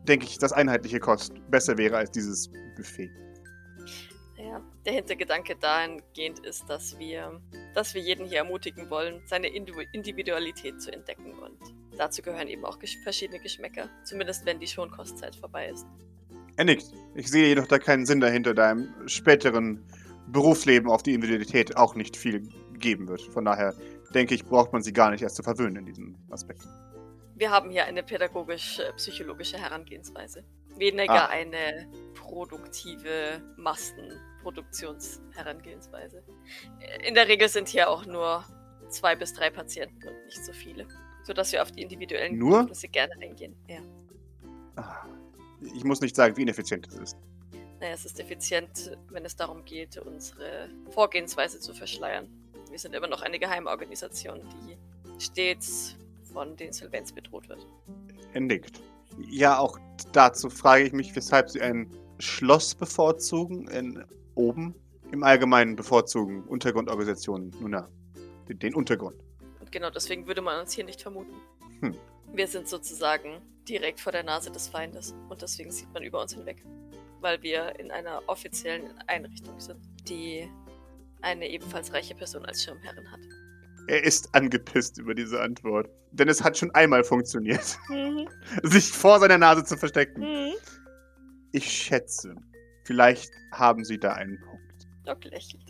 denke 0.08 0.26
ich, 0.26 0.38
dass 0.38 0.54
einheitliche 0.54 1.00
Kost 1.00 1.34
besser 1.50 1.78
wäre 1.78 1.98
als 1.98 2.12
dieses 2.12 2.50
Buffet. 2.76 3.12
Ja, 4.38 4.62
der 4.86 4.94
Hintergedanke 4.94 5.56
dahingehend 5.56 6.40
ist, 6.46 6.70
dass 6.70 6.98
wir, 7.00 7.42
dass 7.74 7.94
wir 7.96 8.02
jeden 8.02 8.28
hier 8.28 8.38
ermutigen 8.40 8.90
wollen, 8.90 9.22
seine 9.26 9.48
Individu 9.48 9.84
Individualität 9.94 10.80
zu 10.80 10.92
entdecken. 10.92 11.34
Und 11.40 11.58
dazu 11.98 12.22
gehören 12.22 12.48
eben 12.48 12.64
auch 12.64 12.78
gesch 12.78 12.98
verschiedene 13.04 13.40
Geschmäcker. 13.40 13.90
Zumindest 14.04 14.46
wenn 14.46 14.60
die 14.60 14.68
Schonkostzeit 14.68 15.36
vorbei 15.36 15.70
ist. 15.70 15.88
Er 16.56 16.66
nickt. 16.66 16.86
Ich 17.16 17.30
sehe 17.30 17.48
jedoch 17.48 17.68
da 17.68 17.80
keinen 17.80 18.06
Sinn 18.06 18.20
dahinter, 18.20 18.54
da 18.54 18.72
im 18.72 18.90
späteren 19.08 19.84
Berufsleben 20.28 20.90
auf 20.90 21.04
die 21.04 21.14
Individualität 21.14 21.76
auch 21.78 21.96
nicht 21.96 22.16
viel 22.16 22.48
geben 22.74 23.08
wird. 23.08 23.22
Von 23.22 23.46
daher 23.46 23.76
denke 24.14 24.36
ich, 24.36 24.46
braucht 24.46 24.72
man 24.74 24.82
sie 24.82 24.94
gar 24.94 25.12
nicht 25.12 25.22
erst 25.22 25.36
zu 25.36 25.44
verwöhnen 25.44 25.76
in 25.78 25.86
diesem 25.86 26.16
Aspekt. 26.30 26.62
Wir 27.36 27.52
haben 27.52 27.70
hier 27.70 27.86
eine 27.86 28.04
pädagogisch-psychologische 28.04 29.58
Herangehensweise. 29.58 30.44
Weniger 30.78 31.26
Ah. 31.30 31.30
eine 31.30 31.88
produktive 32.16 33.42
Massenproduktionsherangehensweise. 33.58 36.24
In 37.06 37.14
der 37.16 37.28
Regel 37.28 37.50
sind 37.50 37.68
hier 37.68 37.90
auch 37.90 38.06
nur 38.06 38.44
zwei 38.90 39.16
bis 39.16 39.34
drei 39.34 39.50
Patienten 39.50 40.08
und 40.08 40.26
nicht 40.26 40.44
so 40.46 40.54
viele. 40.54 40.88
Sodass 41.24 41.52
wir 41.52 41.62
auf 41.62 41.72
die 41.72 41.82
individuellen 41.82 42.38
Nur? 42.38 42.52
Bedürfnisse 42.60 42.88
gerne 42.88 43.14
eingehen. 43.22 43.56
Ja. 43.68 43.80
Ah, 44.78 45.06
Ich 45.76 45.84
muss 45.84 46.00
nicht 46.02 46.16
sagen, 46.16 46.38
wie 46.38 46.44
ineffizient 46.44 46.88
es 46.88 46.94
ist. 46.96 47.18
Naja, 47.80 47.94
es 47.94 48.06
ist 48.06 48.20
effizient, 48.20 48.96
wenn 49.10 49.26
es 49.26 49.36
darum 49.36 49.66
geht, 49.66 49.98
unsere 49.98 50.70
Vorgehensweise 50.92 51.60
zu 51.60 51.74
verschleiern. 51.74 52.30
Wir 52.70 52.80
sind 52.80 52.94
immer 52.94 53.08
noch 53.08 53.22
eine 53.22 53.40
Geheimorganisation, 53.40 54.42
die 54.42 54.78
stets 55.24 55.96
von 56.34 56.56
der 56.58 56.68
Insolvenz 56.68 57.12
bedroht 57.12 57.50
wird. 57.50 57.66
Er 58.34 58.42
nickt. 58.42 58.82
Ja, 59.30 59.58
auch 59.58 59.80
dazu 60.12 60.50
frage 60.50 60.84
ich 60.84 60.94
mich, 60.94 61.16
weshalb 61.16 61.50
Sie 61.50 61.62
ein 61.62 61.90
Schloss 62.20 62.76
bevorzugen, 62.76 63.68
in, 63.70 64.04
oben 64.36 64.76
im 65.12 65.24
Allgemeinen 65.24 65.76
bevorzugen 65.76 66.44
Untergrundorganisationen, 66.44 67.52
nun 67.60 67.74
ja, 67.74 67.88
den, 68.48 68.60
den 68.60 68.76
Untergrund. 68.76 69.24
Und 69.60 69.72
genau 69.72 69.90
deswegen 69.90 70.28
würde 70.28 70.42
man 70.42 70.62
uns 70.62 70.74
hier 70.74 70.84
nicht 70.84 71.02
vermuten. 71.02 71.34
Hm. 71.82 71.96
Wir 72.34 72.48
sind 72.48 72.68
sozusagen 72.68 73.42
direkt 73.68 74.00
vor 74.00 74.12
der 74.12 74.24
Nase 74.24 74.52
des 74.52 74.68
Feindes 74.68 75.16
und 75.30 75.42
deswegen 75.42 75.72
sieht 75.72 75.92
man 75.94 76.04
über 76.04 76.22
uns 76.22 76.34
hinweg. 76.34 76.64
Weil 77.22 77.42
wir 77.42 77.80
in 77.80 77.92
einer 77.92 78.22
offiziellen 78.28 78.94
Einrichtung 79.08 79.60
sind, 79.60 79.80
die 80.08 80.50
eine 81.22 81.50
ebenfalls 81.50 81.94
reiche 81.94 82.16
Person 82.16 82.46
als 82.46 82.64
Schirmherrin 82.64 83.12
hat. 83.12 83.22
Er 83.88 84.04
ist 84.04 84.34
angepisst 84.36 84.98
über 84.98 85.14
diese 85.14 85.42
Antwort. 85.42 85.90
Denn 86.12 86.30
es 86.30 86.44
hat 86.44 86.58
schon 86.58 86.72
einmal 86.72 87.04
funktioniert, 87.04 87.78
sich 88.64 88.92
vor 88.92 89.20
seiner 89.20 89.38
Nase 89.38 89.64
zu 89.64 89.78
verstecken. 89.78 90.54
Ich 91.52 91.70
schätze, 91.70 92.36
vielleicht 92.86 93.32
haben 93.52 93.84
Sie 93.84 94.00
da 94.00 94.14
einen 94.14 94.40
Punkt. 94.40 94.88
Doc 95.06 95.24
lächelt. 95.26 95.64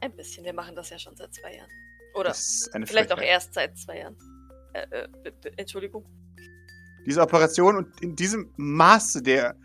Ein 0.00 0.14
bisschen. 0.16 0.44
Wir 0.44 0.54
machen 0.54 0.74
das 0.74 0.90
ja 0.90 0.98
schon 0.98 1.16
seit 1.16 1.34
zwei 1.34 1.56
Jahren. 1.56 1.70
Oder 2.14 2.34
vielleicht 2.34 3.12
auch 3.12 3.16
Frechheit. 3.16 3.34
erst 3.34 3.54
seit 3.54 3.78
zwei 3.78 3.98
Jahren. 3.98 4.16
Äh, 4.72 4.86
äh, 4.90 5.32
Entschuldigung. 5.56 6.04
Diese 7.06 7.20
Operation 7.20 7.76
und 7.76 8.00
in 8.02 8.16
diesem 8.16 8.52
Maße 8.56 9.22
der. 9.22 9.56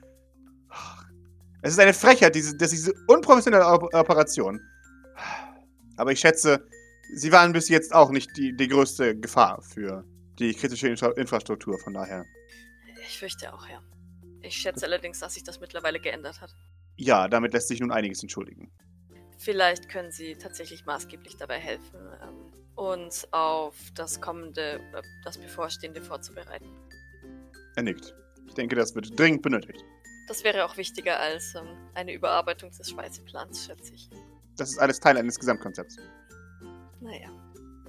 Es 1.61 1.73
ist 1.73 1.79
eine 1.79 1.93
Frechheit, 1.93 2.35
diese, 2.35 2.55
dass 2.55 2.71
diese 2.71 2.93
unprofessionelle 3.07 3.65
Op 3.65 3.93
Operation. 3.93 4.59
Aber 5.97 6.11
ich 6.11 6.19
schätze, 6.19 6.67
sie 7.13 7.31
waren 7.31 7.53
bis 7.53 7.69
jetzt 7.69 7.93
auch 7.93 8.09
nicht 8.11 8.35
die, 8.37 8.55
die 8.55 8.67
größte 8.67 9.17
Gefahr 9.17 9.61
für 9.61 10.05
die 10.39 10.53
kritische 10.53 10.89
Infra 10.89 11.11
Infrastruktur, 11.11 11.77
von 11.79 11.93
daher. 11.93 12.25
Ich 13.07 13.19
fürchte 13.19 13.53
auch, 13.53 13.67
ja. 13.67 13.81
Ich 14.41 14.55
schätze 14.55 14.85
allerdings, 14.85 15.19
dass 15.19 15.33
sich 15.33 15.43
das 15.43 15.59
mittlerweile 15.59 15.99
geändert 15.99 16.41
hat. 16.41 16.53
Ja, 16.97 17.27
damit 17.27 17.53
lässt 17.53 17.67
sich 17.67 17.79
nun 17.79 17.91
einiges 17.91 18.21
entschuldigen. 18.21 18.71
Vielleicht 19.37 19.89
können 19.89 20.11
Sie 20.11 20.35
tatsächlich 20.35 20.85
maßgeblich 20.85 21.35
dabei 21.37 21.59
helfen, 21.59 21.99
ähm, 22.21 22.51
uns 22.75 23.27
auf 23.33 23.75
das 23.93 24.21
kommende, 24.21 24.79
äh, 24.93 25.01
das 25.23 25.37
bevorstehende 25.37 26.01
vorzubereiten. 26.01 26.69
Er 27.75 27.83
nickt. 27.83 28.15
Ich 28.47 28.53
denke, 28.53 28.75
das 28.75 28.95
wird 28.95 29.17
dringend 29.19 29.41
benötigt. 29.41 29.83
Das 30.27 30.43
wäre 30.43 30.65
auch 30.65 30.77
wichtiger 30.77 31.19
als 31.19 31.53
ähm, 31.55 31.67
eine 31.93 32.13
Überarbeitung 32.13 32.71
des 32.71 32.89
Speiseplans, 32.89 33.65
schätze 33.65 33.93
ich. 33.93 34.09
Das 34.57 34.71
ist 34.71 34.77
alles 34.77 34.99
Teil 34.99 35.17
eines 35.17 35.39
Gesamtkonzepts. 35.39 35.97
Naja, 37.01 37.29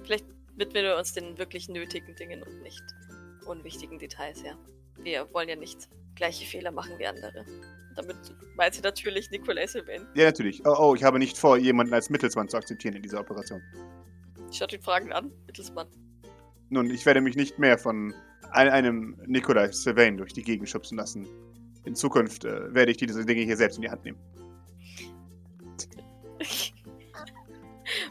vielleicht 0.03 0.25
widmen 0.55 0.83
wir 0.83 0.97
uns 0.97 1.13
den 1.13 1.37
wirklich 1.37 1.69
nötigen 1.69 2.15
Dingen 2.15 2.43
und 2.43 2.61
nicht 2.61 2.83
unwichtigen 3.45 3.97
Details, 3.99 4.41
ja. 4.43 4.57
Wir 5.01 5.31
wollen 5.33 5.49
ja 5.49 5.55
nicht 5.55 5.87
gleiche 6.15 6.45
Fehler 6.45 6.71
machen 6.71 6.97
wie 6.97 7.07
andere. 7.07 7.45
Damit 7.95 8.17
meint 8.55 8.73
sie 8.73 8.81
natürlich 8.81 9.31
Nikolai 9.31 9.65
Sylvain. 9.65 10.05
Ja, 10.13 10.25
natürlich. 10.25 10.65
Oh, 10.65 10.75
oh, 10.77 10.95
ich 10.95 11.03
habe 11.03 11.19
nicht 11.19 11.37
vor, 11.37 11.57
jemanden 11.57 11.93
als 11.93 12.09
Mittelsmann 12.09 12.47
zu 12.49 12.57
akzeptieren 12.57 12.95
in 12.95 13.01
dieser 13.01 13.19
Operation. 13.19 13.61
Schaut 14.51 14.73
ihn 14.73 14.81
Fragen 14.81 15.11
an, 15.11 15.31
Mittelsmann. 15.45 15.87
Nun, 16.69 16.89
ich 16.89 17.05
werde 17.05 17.21
mich 17.21 17.35
nicht 17.35 17.57
mehr 17.59 17.77
von 17.77 18.13
ein, 18.51 18.69
einem 18.69 19.19
Nikolai 19.25 19.71
Sylvain 19.71 20.17
durch 20.17 20.33
die 20.33 20.43
Gegend 20.43 20.69
schubsen 20.69 20.97
lassen. 20.97 21.27
In 21.85 21.95
Zukunft 21.95 22.45
äh, 22.45 22.73
werde 22.73 22.91
ich 22.91 22.97
diese 22.97 23.25
Dinge 23.25 23.41
hier 23.41 23.57
selbst 23.57 23.77
in 23.77 23.83
die 23.83 23.89
Hand 23.89 24.03
nehmen. 24.03 24.19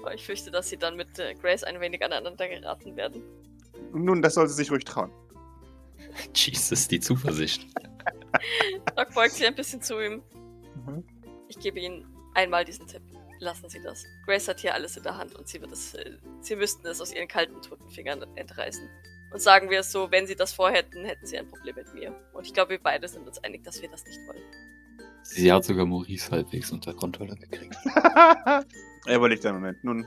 Aber 0.07 0.15
ich 0.15 0.25
fürchte, 0.25 0.53
dass 0.53 0.69
sie 0.69 0.77
dann 0.77 0.95
mit 0.95 1.19
äh, 1.19 1.35
Grace 1.35 1.65
ein 1.65 1.81
wenig 1.81 2.01
aneinander 2.01 2.47
geraten 2.47 2.95
werden. 2.95 3.25
Nun, 3.93 4.23
das 4.23 4.35
soll 4.35 4.47
sie 4.47 4.55
sich 4.55 4.71
ruhig 4.71 4.85
trauen. 4.85 5.11
Jesus, 6.33 6.87
die 6.87 7.01
Zuversicht. 7.01 7.67
Doc 8.97 9.13
beugt 9.13 9.33
sich 9.33 9.45
ein 9.45 9.57
bisschen 9.57 9.83
zu 9.83 9.99
ihm. 9.99 10.23
Mhm. 10.87 11.03
Ich 11.49 11.59
gebe 11.59 11.81
Ihnen 11.81 12.07
einmal 12.35 12.65
diesen 12.65 12.87
Tipp. 12.87 13.03
Lassen 13.41 13.69
Sie 13.69 13.83
das. 13.83 14.05
Grace 14.27 14.47
hat 14.47 14.61
hier 14.61 14.75
alles 14.75 14.97
in 14.97 15.03
der 15.03 15.17
Hand 15.17 15.35
und 15.35 15.49
sie 15.49 15.61
wird 15.61 15.73
es. 15.73 15.95
Äh, 15.95 16.13
sie 16.41 16.55
müssten 16.55 16.87
es 16.87 17.01
aus 17.01 17.13
ihren 17.13 17.27
kalten, 17.27 17.61
toten 17.61 17.91
Fingern 17.91 18.25
entreißen. 18.37 18.89
Und 19.33 19.43
sagen 19.43 19.71
wir 19.71 19.81
es 19.81 19.91
so, 19.91 20.13
wenn 20.13 20.29
sie 20.29 20.37
das 20.37 20.53
vorhätten, 20.53 21.05
hätten 21.05 21.27
sie 21.27 21.37
ein 21.37 21.49
Problem 21.49 21.75
mit 21.75 21.93
mir. 21.95 22.15
Und 22.33 22.47
ich 22.47 22.55
glaube, 22.55 22.71
wir 22.71 22.81
beide 22.81 23.09
sind 23.09 23.27
uns 23.27 23.43
einig, 23.43 23.65
dass 23.65 23.83
wir 23.83 23.91
das 23.91 24.05
nicht 24.05 24.21
wollen. 24.29 24.43
Sie 25.29 25.53
hat 25.53 25.65
sogar 25.65 25.87
Maurice 25.87 26.31
halbwegs 26.31 26.71
unter 26.71 26.95
Kontrolle 26.95 27.37
gekriegt. 27.37 27.77
er 27.95 28.65
überlegt 29.17 29.45
einen 29.45 29.57
Moment. 29.57 29.85
Nun, 29.85 30.07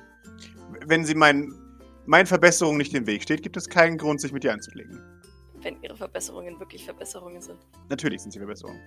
wenn 0.86 1.06
sie 1.06 1.16
meinen 1.16 1.54
meinen 2.10 2.26
Verbesserungen 2.26 2.80
nicht 2.80 2.94
im 2.96 3.06
Weg 3.06 3.22
steht, 3.22 3.44
gibt 3.44 3.56
es 3.56 3.70
keinen 3.70 3.98
Grund, 3.98 4.20
sich 4.20 4.32
mit 4.32 4.44
ihr 4.44 4.52
anzulegen. 4.52 5.00
Wenn 5.62 5.82
ihre 5.84 5.96
Verbesserungen 5.96 6.60
wirklich 6.60 6.86
Verbesserungen 6.86 7.40
sind. 7.40 7.60
Natürlich 7.90 8.22
sind 8.22 8.32
sie 8.32 8.40
Verbesserungen. 8.40 8.82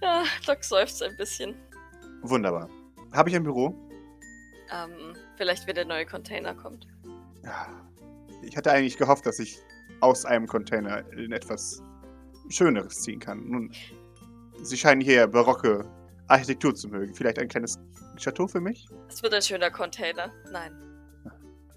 Ja, 0.00 0.24
Doc 0.46 0.64
seufzt 0.64 1.02
ein 1.02 1.14
bisschen. 1.18 1.54
Wunderbar. 2.22 2.70
Habe 3.12 3.28
ich 3.28 3.36
ein 3.36 3.44
Büro? 3.44 3.74
Ähm, 4.72 5.14
vielleicht, 5.36 5.66
wenn 5.66 5.74
der 5.74 5.84
neue 5.84 6.06
Container 6.06 6.54
kommt. 6.54 6.86
Ja. 7.44 7.68
Ich 8.42 8.56
hatte 8.56 8.72
eigentlich 8.72 8.96
gehofft, 8.96 9.26
dass 9.26 9.38
ich 9.38 9.58
aus 10.00 10.24
einem 10.24 10.46
Container 10.46 11.04
in 11.12 11.32
etwas 11.32 11.82
Schöneres 12.48 13.02
ziehen 13.02 13.20
kann. 13.20 13.46
Nun, 13.46 13.72
Sie 14.62 14.76
scheinen 14.76 15.00
hier 15.00 15.26
barocke 15.26 15.84
Architektur 16.28 16.74
zu 16.74 16.88
mögen. 16.88 17.14
Vielleicht 17.14 17.38
ein 17.38 17.48
kleines 17.48 17.78
Chateau 18.16 18.46
für 18.46 18.60
mich? 18.60 18.88
Es 19.08 19.22
wird 19.22 19.34
ein 19.34 19.42
schöner 19.42 19.70
Container. 19.70 20.32
Nein. 20.50 20.72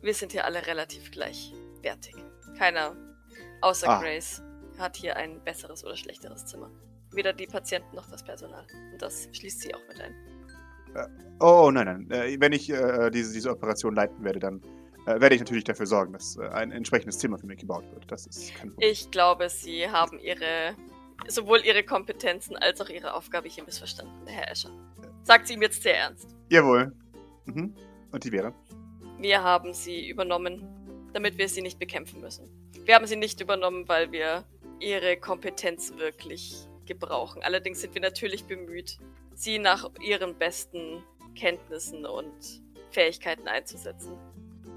Wir 0.01 0.13
sind 0.13 0.31
hier 0.31 0.45
alle 0.45 0.65
relativ 0.67 1.09
gleichwertig. 1.11 2.15
Keiner, 2.57 2.95
außer 3.61 3.89
Ah. 3.89 3.99
Grace, 4.01 4.41
hat 4.77 4.95
hier 4.97 5.15
ein 5.17 5.43
besseres 5.43 5.83
oder 5.83 5.95
schlechteres 5.95 6.45
Zimmer. 6.45 6.69
Weder 7.11 7.33
die 7.33 7.47
Patienten 7.47 7.95
noch 7.95 8.09
das 8.09 8.23
Personal. 8.23 8.65
Und 8.93 9.01
das 9.01 9.29
schließt 9.31 9.61
sie 9.61 9.73
auch 9.73 9.81
mit 9.87 9.99
ein. 10.01 10.13
Oh, 11.39 11.69
nein, 11.71 12.07
nein. 12.07 12.11
Äh, 12.11 12.37
wenn 12.39 12.53
ich 12.53 12.69
äh, 12.69 13.09
diese, 13.09 13.33
diese 13.33 13.49
Operation 13.49 13.95
leiten 13.95 14.23
werde, 14.23 14.39
dann 14.39 14.61
äh, 15.07 15.19
werde 15.19 15.35
ich 15.35 15.41
natürlich 15.41 15.63
dafür 15.65 15.85
sorgen, 15.85 16.13
dass 16.13 16.37
äh, 16.37 16.47
ein 16.49 16.71
entsprechendes 16.71 17.17
Zimmer 17.19 17.37
für 17.37 17.47
mich 17.47 17.59
gebaut 17.59 17.83
wird. 17.91 18.09
Das 18.09 18.25
ist 18.27 18.53
kein 18.55 18.69
Problem. 18.69 18.89
Ich 18.91 19.11
glaube, 19.11 19.49
sie 19.49 19.89
haben 19.89 20.19
ihre 20.19 20.75
sowohl 21.27 21.61
Ihre 21.65 21.83
Kompetenzen 21.83 22.55
als 22.55 22.81
auch 22.81 22.89
Ihre 22.89 23.13
Aufgabe 23.13 23.47
hier 23.47 23.63
missverstanden, 23.63 24.27
Herr 24.27 24.51
Escher. 24.51 24.71
Sagt 25.23 25.47
sie 25.47 25.53
ihm 25.53 25.61
jetzt 25.61 25.81
sehr 25.81 25.97
ernst. 25.97 26.35
Jawohl. 26.49 26.93
Mhm. 27.45 27.73
Und 28.11 28.23
die 28.23 28.31
wäre? 28.31 28.53
Wir 29.17 29.41
haben 29.41 29.73
sie 29.73 30.07
übernommen, 30.07 31.09
damit 31.13 31.37
wir 31.37 31.49
sie 31.49 31.61
nicht 31.61 31.79
bekämpfen 31.79 32.21
müssen. 32.21 32.47
Wir 32.85 32.95
haben 32.95 33.07
sie 33.07 33.15
nicht 33.15 33.41
übernommen, 33.41 33.87
weil 33.87 34.11
wir 34.11 34.43
ihre 34.79 35.17
Kompetenz 35.17 35.93
wirklich 35.97 36.67
gebrauchen. 36.85 37.41
Allerdings 37.41 37.81
sind 37.81 37.95
wir 37.95 38.01
natürlich 38.01 38.45
bemüht, 38.45 38.99
sie 39.33 39.57
nach 39.57 39.89
ihren 40.01 40.35
besten 40.35 41.03
Kenntnissen 41.33 42.05
und 42.05 42.61
Fähigkeiten 42.91 43.47
einzusetzen. 43.47 44.17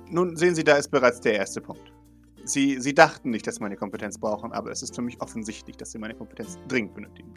Nun 0.07 0.37
sehen 0.37 0.55
Sie, 0.55 0.65
da 0.65 0.77
ist 0.77 0.89
bereits 0.89 1.21
der 1.21 1.35
erste 1.35 1.61
Punkt. 1.61 1.93
Sie, 2.49 2.81
Sie 2.81 2.95
dachten 2.95 3.31
nicht, 3.31 3.47
dass 3.47 3.57
Sie 3.57 3.63
meine 3.63 3.77
Kompetenz 3.77 4.19
brauchen, 4.19 4.53
aber 4.53 4.71
es 4.71 4.83
ist 4.83 4.95
für 4.95 5.03
mich 5.03 5.21
offensichtlich, 5.21 5.77
dass 5.77 5.93
Sie 5.93 5.99
meine 5.99 6.15
Kompetenz 6.15 6.59
dringend 6.67 6.95
benötigen. 6.95 7.35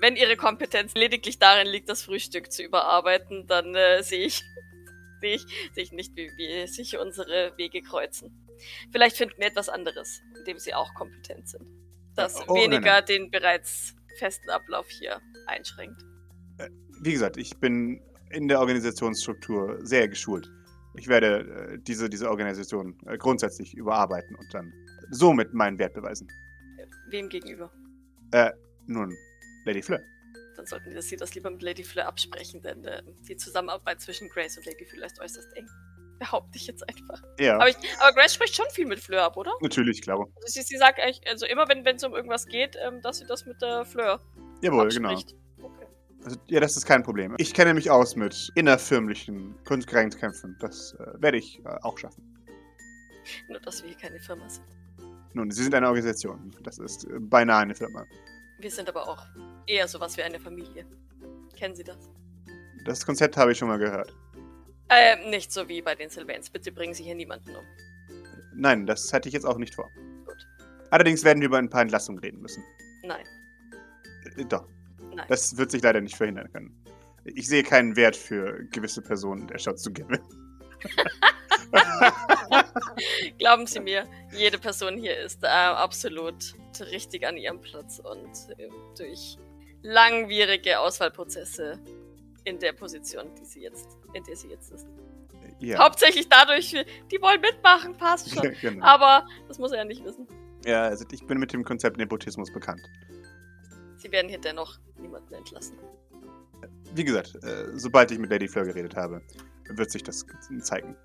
Wenn 0.00 0.16
ihre 0.16 0.36
Kompetenz 0.36 0.94
lediglich 0.94 1.38
darin 1.38 1.66
liegt, 1.66 1.88
das 1.88 2.02
Frühstück 2.02 2.52
zu 2.52 2.62
überarbeiten, 2.62 3.46
dann 3.46 3.74
äh, 3.74 4.02
sehe 4.02 4.26
ich, 4.26 4.44
sehe 5.20 5.34
ich, 5.34 5.42
sehe 5.74 5.84
ich 5.84 5.92
nicht, 5.92 6.16
wie, 6.16 6.30
wie 6.36 6.66
sich 6.66 6.98
unsere 6.98 7.52
Wege 7.56 7.82
kreuzen. 7.82 8.48
Vielleicht 8.92 9.16
finden 9.16 9.34
wir 9.38 9.46
etwas 9.46 9.68
anderes, 9.68 10.20
in 10.38 10.44
dem 10.44 10.58
sie 10.58 10.74
auch 10.74 10.94
kompetent 10.94 11.48
sind. 11.48 11.66
Das 12.14 12.36
Oh, 12.46 12.54
nein, 12.54 12.70
weniger 12.70 12.92
nein. 12.92 13.04
den 13.06 13.30
bereits 13.30 13.96
festen 14.18 14.50
Ablauf 14.50 14.86
hier 14.88 15.20
einschränkt. 15.46 16.00
Wie 17.00 17.12
gesagt, 17.12 17.36
ich 17.38 17.56
bin 17.56 18.00
in 18.30 18.46
der 18.46 18.60
Organisationsstruktur 18.60 19.78
sehr 19.82 20.06
geschult. 20.08 20.50
Ich 20.94 21.08
werde 21.08 21.72
äh, 21.72 21.78
diese, 21.78 22.08
diese 22.10 22.28
Organisation 22.28 22.98
äh, 23.06 23.16
grundsätzlich 23.16 23.74
überarbeiten 23.74 24.36
und 24.36 24.52
dann 24.52 24.72
somit 25.10 25.54
meinen 25.54 25.78
Wert 25.78 25.94
beweisen. 25.94 26.28
Wem 27.10 27.28
gegenüber? 27.28 27.70
Nun, 28.86 29.14
Lady 29.64 29.82
Fleur. 29.82 30.00
Dann 30.56 30.66
sollten 30.66 30.92
wir 30.92 31.02
sie 31.02 31.16
das 31.16 31.34
lieber 31.34 31.50
mit 31.50 31.62
Lady 31.62 31.82
Fleur 31.82 32.06
absprechen, 32.06 32.60
denn 32.62 32.84
äh, 32.84 33.02
die 33.28 33.36
Zusammenarbeit 33.36 34.00
zwischen 34.00 34.28
Grace 34.28 34.56
und 34.58 34.66
Lady 34.66 34.84
Fleur 34.84 35.06
ist 35.06 35.20
äußerst 35.20 35.56
eng. 35.56 35.66
Behaupte 36.18 36.56
ich 36.56 36.66
jetzt 36.66 36.88
einfach. 36.88 37.22
Ja, 37.38 37.56
Aber, 37.56 37.68
ich, 37.68 37.76
aber 38.00 38.14
Grace 38.14 38.34
spricht 38.34 38.54
schon 38.54 38.66
viel 38.70 38.86
mit 38.86 39.00
Fleur 39.00 39.24
ab, 39.24 39.36
oder? 39.36 39.52
natürlich, 39.60 40.02
glaube 40.02 40.26
Also 40.36 40.48
sie, 40.48 40.62
sie 40.62 40.76
sagt 40.76 41.00
eigentlich, 41.00 41.20
also 41.28 41.46
immer 41.46 41.68
wenn 41.68 41.84
es 41.84 42.04
um 42.04 42.14
irgendwas 42.14 42.46
geht, 42.46 42.76
ähm, 42.84 43.00
dass 43.02 43.18
sie 43.18 43.26
das 43.26 43.46
mit 43.46 43.60
der 43.62 43.84
Fleur 43.84 44.20
Jawohl, 44.62 44.88
genau. 44.88 45.10
abspricht. 45.10 45.32
Okay. 45.32 45.41
Also, 46.24 46.38
ja, 46.48 46.60
das 46.60 46.76
ist 46.76 46.86
kein 46.86 47.02
Problem. 47.02 47.34
Ich 47.38 47.52
kenne 47.52 47.74
mich 47.74 47.90
aus 47.90 48.14
mit 48.16 48.50
innerfirmlichen 48.54 49.54
Konkurrenzkämpfen. 49.64 50.56
Das 50.60 50.94
äh, 50.94 51.20
werde 51.20 51.38
ich 51.38 51.58
äh, 51.64 51.68
auch 51.82 51.98
schaffen. 51.98 52.22
Nur, 53.48 53.60
dass 53.60 53.82
wir 53.82 53.88
hier 53.90 53.98
keine 53.98 54.20
Firma 54.20 54.48
sind. 54.48 54.66
Nun, 55.34 55.50
Sie 55.50 55.62
sind 55.62 55.74
eine 55.74 55.86
Organisation. 55.86 56.54
Das 56.62 56.78
ist 56.78 57.04
äh, 57.04 57.18
beinahe 57.18 57.58
eine 57.62 57.74
Firma. 57.74 58.04
Wir 58.58 58.70
sind 58.70 58.88
aber 58.88 59.08
auch 59.08 59.24
eher 59.66 59.88
sowas 59.88 60.16
wie 60.16 60.22
eine 60.22 60.38
Familie. 60.38 60.86
Kennen 61.56 61.74
Sie 61.74 61.84
das? 61.84 62.10
Das 62.84 63.04
Konzept 63.04 63.36
habe 63.36 63.52
ich 63.52 63.58
schon 63.58 63.68
mal 63.68 63.78
gehört. 63.78 64.14
Ähm, 64.88 65.30
nicht 65.30 65.52
so 65.52 65.68
wie 65.68 65.80
bei 65.82 65.94
den 65.94 66.10
Sylvains. 66.10 66.50
Bitte 66.50 66.70
bringen 66.70 66.94
Sie 66.94 67.02
hier 67.04 67.14
niemanden 67.14 67.50
um. 67.56 67.64
Nein, 68.54 68.86
das 68.86 69.12
hatte 69.12 69.28
ich 69.28 69.32
jetzt 69.34 69.46
auch 69.46 69.56
nicht 69.58 69.74
vor. 69.74 69.88
Gut. 70.26 70.46
Allerdings 70.90 71.24
werden 71.24 71.40
wir 71.40 71.46
über 71.48 71.58
ein 71.58 71.70
paar 71.70 71.82
Entlassungen 71.82 72.18
reden 72.20 72.40
müssen. 72.40 72.62
Nein, 73.02 73.24
Äh, 74.36 74.44
Doch, 74.44 74.68
nein. 75.14 75.26
das 75.28 75.56
wird 75.56 75.70
sich 75.70 75.82
leider 75.82 76.00
nicht 76.00 76.16
verhindern 76.16 76.50
können. 76.52 76.74
Ich 77.24 77.46
sehe 77.46 77.62
keinen 77.62 77.96
Wert 77.96 78.16
für 78.16 78.64
gewisse 78.70 79.00
Personen 79.00 79.46
der 79.46 79.58
Stadt 79.58 79.78
zu 79.78 79.92
gewinnen. 79.92 80.22
Glauben 83.38 83.66
Sie 83.66 83.80
mir, 83.80 84.06
jede 84.32 84.58
Person 84.58 84.96
hier 84.96 85.16
ist 85.18 85.42
äh, 85.44 85.46
absolut 85.46 86.54
richtig 86.90 87.26
an 87.26 87.36
ihrem 87.36 87.60
Platz 87.60 88.00
und 88.00 88.58
äh, 88.58 88.68
durch 88.98 89.38
langwierige 89.82 90.80
Auswahlprozesse 90.80 91.78
in 92.44 92.58
der 92.58 92.72
Position, 92.72 93.26
die 93.40 93.44
sie 93.44 93.62
jetzt, 93.62 93.88
in 94.14 94.24
der 94.24 94.36
sie 94.36 94.48
jetzt 94.48 94.72
ist. 94.72 94.86
ja, 95.60 95.78
Hauptsächlich 95.78 96.28
dadurch, 96.28 96.74
die 97.10 97.22
wollen 97.22 97.40
mitmachen, 97.40 97.96
passt 97.96 98.34
schon. 98.34 98.52
genau. 98.60 98.84
Aber 98.84 99.26
das 99.48 99.58
muss 99.58 99.72
er 99.72 99.78
ja 99.78 99.84
nicht 99.84 100.04
wissen. 100.04 100.26
ja, 100.64 100.84
also 100.84 101.04
ich 101.10 101.26
bin 101.26 101.38
mit 101.38 101.52
dem 101.52 101.64
Konzept 101.64 101.96
Nepotismus 101.96 102.52
bekannt. 102.52 102.82
Sie 104.02 104.10
werden 104.10 104.28
hier 104.28 104.40
dennoch 104.40 104.80
niemanden 104.96 105.32
entlassen. 105.32 105.78
Wie 106.92 107.04
gesagt, 107.04 107.36
äh, 107.44 107.68
sobald 107.78 108.10
ich 108.10 108.18
mit 108.18 108.30
Lady 108.30 108.48
Fleur 108.48 108.64
geredet 108.64 108.96
habe, 108.96 109.22
wird 109.68 109.92
sich 109.92 110.02
das 110.02 110.26
zeigen. 110.60 110.96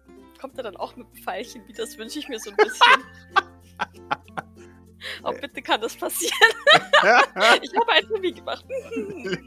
Kommt 0.42 0.58
er 0.58 0.64
dann 0.64 0.76
auch 0.78 0.96
mit 0.96 1.08
Pfeilchen 1.24 1.62
wie? 1.68 1.74
Das 1.74 1.96
wünsche 2.00 2.18
ich 2.18 2.28
mir 2.28 2.40
so 2.40 2.50
ein 2.50 2.58
bisschen. 2.58 3.04
oh, 5.24 5.32
bitte 5.32 5.62
kann 5.62 5.82
das 5.82 5.96
passieren. 5.96 6.34
Ich 7.62 7.72
habe 7.76 7.92
ein 7.92 8.08
Movie 8.10 8.34
gemacht. 8.34 8.66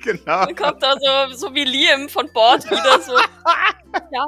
genau. 0.03 0.47
Dann 0.47 0.57
kommt 0.57 0.83
da 0.83 0.95
so, 0.99 1.37
so 1.37 1.55
wie 1.55 1.65
Liam 1.65 2.09
von 2.09 2.33
Bord 2.33 2.71
wieder 2.71 3.01
so. 3.01 3.17
Ja. 4.11 4.27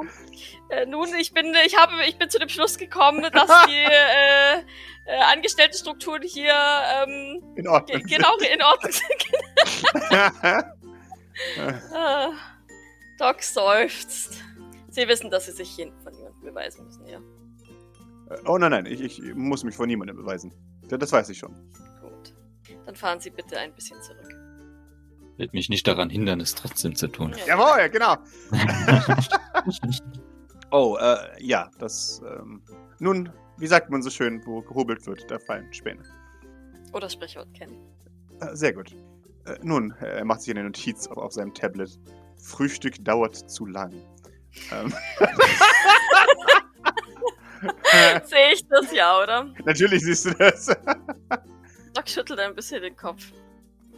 Äh, 0.69 0.85
nun, 0.85 1.07
ich 1.15 1.33
bin, 1.33 1.53
ich 1.65 1.77
habe, 1.77 1.93
ich 2.07 2.17
bin 2.17 2.29
zu 2.29 2.39
dem 2.39 2.49
Schluss 2.49 2.77
gekommen, 2.77 3.25
dass 3.31 3.49
die 3.67 3.83
äh, 3.83 4.59
äh, 5.05 5.21
Angestelltenstrukturen 5.31 6.23
hier 6.23 6.53
ähm, 6.53 7.41
In 7.55 7.67
Ordnung. 7.67 8.01
genau 8.03 8.35
in 8.37 8.61
Ordnung 8.61 8.91
sind. 8.91 9.23
Ah, 11.93 12.31
Doc 13.17 13.41
seufzt. 13.41 14.43
Sie 14.89 15.07
wissen, 15.07 15.31
dass 15.31 15.45
sie 15.47 15.51
sich 15.51 15.69
hier 15.69 15.91
von 16.03 16.13
niemandem 16.13 16.41
beweisen 16.41 16.85
müssen, 16.85 17.07
ja. 17.07 17.19
oh 18.45 18.57
nein, 18.57 18.71
nein, 18.71 18.85
ich, 18.85 19.01
ich 19.01 19.33
muss 19.33 19.63
mich 19.63 19.75
vor 19.75 19.87
niemandem 19.87 20.17
beweisen. 20.17 20.53
Das, 20.89 20.99
das 20.99 21.11
weiß 21.11 21.29
ich 21.29 21.37
schon. 21.37 21.53
Gut. 22.01 22.33
Dann 22.85 22.95
fahren 22.95 23.19
Sie 23.19 23.29
bitte 23.29 23.57
ein 23.57 23.73
bisschen 23.73 24.01
zurück. 24.01 24.33
Wird 25.37 25.53
mich 25.53 25.69
nicht 25.69 25.87
daran 25.87 26.09
hindern, 26.09 26.39
es 26.39 26.53
trotzdem 26.53 26.95
zu 26.95 27.07
tun. 27.07 27.33
Ja. 27.47 27.57
Jawohl, 27.57 27.89
genau. 27.89 28.17
Oh, 30.75 30.97
äh, 30.99 31.17
ja, 31.39 31.69
das, 31.77 32.19
ähm, 32.27 32.63
nun, 32.97 33.29
wie 33.59 33.67
sagt 33.67 33.91
man 33.91 34.01
so 34.01 34.09
schön, 34.09 34.43
wo 34.43 34.63
gehobelt 34.63 35.05
wird, 35.05 35.29
da 35.29 35.37
fallen 35.37 35.71
Späne. 35.71 36.01
Oder 36.93 37.07
Sprichwort 37.11 37.53
kennen. 37.53 37.77
Äh, 38.39 38.55
sehr 38.55 38.73
gut. 38.73 38.95
Äh, 39.45 39.59
nun, 39.61 39.91
er 39.99 40.25
macht 40.25 40.41
sich 40.41 40.49
eine 40.49 40.63
Notiz 40.63 41.05
auf, 41.05 41.17
auf 41.17 41.31
seinem 41.31 41.53
Tablet. 41.53 41.99
Frühstück 42.37 43.05
dauert 43.05 43.35
zu 43.35 43.67
lang. 43.67 43.93
Ähm, 44.71 44.91
Sehe 48.25 48.53
ich 48.53 48.67
das 48.67 48.93
ja, 48.93 49.21
oder? 49.21 49.53
natürlich 49.65 50.03
siehst 50.03 50.25
du 50.25 50.31
das. 50.31 50.67
Doc 51.93 52.09
schüttelt 52.09 52.39
ein 52.39 52.55
bisschen 52.55 52.81
den 52.81 52.95
Kopf. 52.95 53.31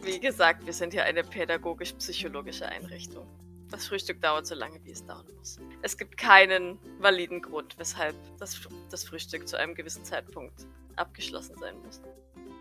Wie 0.02 0.20
gesagt, 0.20 0.64
wir 0.66 0.72
sind 0.72 0.92
hier 0.92 1.04
eine 1.04 1.24
pädagogisch-psychologische 1.24 2.66
Einrichtung. 2.66 3.26
Das 3.70 3.88
Frühstück 3.88 4.20
dauert 4.20 4.46
so 4.46 4.54
lange, 4.54 4.78
wie 4.84 4.92
es 4.92 5.04
dauern 5.04 5.26
muss. 5.36 5.58
Es 5.82 5.96
gibt 5.96 6.16
keinen 6.16 6.78
validen 7.00 7.42
Grund, 7.42 7.76
weshalb 7.78 8.14
das, 8.38 8.60
das 8.90 9.04
Frühstück 9.04 9.48
zu 9.48 9.58
einem 9.58 9.74
gewissen 9.74 10.04
Zeitpunkt 10.04 10.66
abgeschlossen 10.94 11.56
sein 11.58 11.74
muss. 11.84 12.00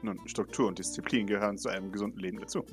Nun, 0.01 0.19
Struktur 0.27 0.67
und 0.67 0.79
Disziplin 0.79 1.27
gehören 1.27 1.57
zu 1.57 1.69
einem 1.69 1.91
gesunden 1.91 2.19
Leben 2.19 2.39
dazu. 2.39 2.65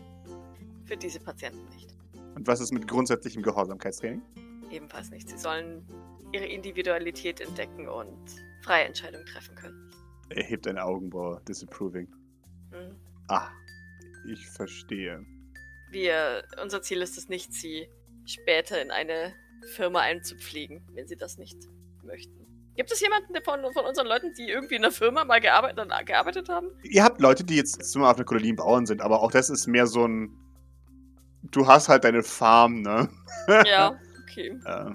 Für 0.85 0.97
diese 0.97 1.21
Patienten 1.21 1.69
nicht. 1.75 1.95
Und 2.35 2.47
was 2.47 2.61
ist 2.61 2.73
mit 2.73 2.89
grundsätzlichem 2.89 3.43
Gehorsamkeitstraining? 3.43 4.23
Ebenfalls 4.71 5.11
nicht. 5.11 5.29
Sie 5.29 5.37
sollen 5.37 5.87
ihre 6.33 6.47
Individualität 6.47 7.41
entdecken 7.41 7.89
und 7.89 8.31
freie 8.63 8.85
Entscheidungen 8.85 9.27
treffen 9.27 9.55
können. 9.55 9.91
Er 10.31 10.45
hebt 10.45 10.67
eine 10.67 10.83
Augenbraue, 10.85 11.41
disapproving. 11.47 12.09
Hm. 12.71 12.97
Ah, 13.29 13.49
ich 14.31 14.47
verstehe. 14.49 15.25
Wir, 15.91 16.45
unser 16.63 16.81
Ziel 16.83 17.03
ist 17.03 17.19
es 17.19 17.29
nicht, 17.29 17.53
sie 17.53 17.89
später 18.25 18.81
in 18.81 18.91
eine 18.91 19.35
Firma 19.75 20.01
einzupflegen, 20.01 20.83
wenn 20.95 21.07
sie 21.07 21.17
das 21.17 21.39
nicht 21.39 21.59
möchten. 22.03 22.43
Gibt 22.75 22.91
es 22.91 23.01
jemanden 23.01 23.35
von, 23.45 23.61
von 23.75 23.85
unseren 23.85 24.07
Leuten, 24.07 24.33
die 24.33 24.49
irgendwie 24.49 24.77
in 24.77 24.83
der 24.83 24.93
Firma 24.93 25.25
mal 25.25 25.41
gearbeitet, 25.41 25.91
gearbeitet 26.07 26.49
haben? 26.49 26.71
Ihr 26.83 27.05
habt 27.05 27.21
Leute, 27.21 27.45
die 27.45 27.57
jetzt 27.57 27.85
zum 27.85 28.03
auf 28.03 28.17
einer 28.17 28.25
Kolonie 28.25 28.55
Bauern 28.55 28.87
sind, 28.87 29.03
aber 29.03 29.23
auch 29.23 29.31
das 29.31 29.51
ist 29.51 29.67
mehr 29.67 29.87
so 29.87 30.07
ein. 30.07 30.31
Du 31.43 31.67
hast 31.67 31.89
halt 31.89 32.05
deine 32.05 32.23
Farm, 32.23 32.81
ne? 32.81 33.11
Ja, 33.67 34.01
okay. 34.23 34.59
Äh, 34.65 34.93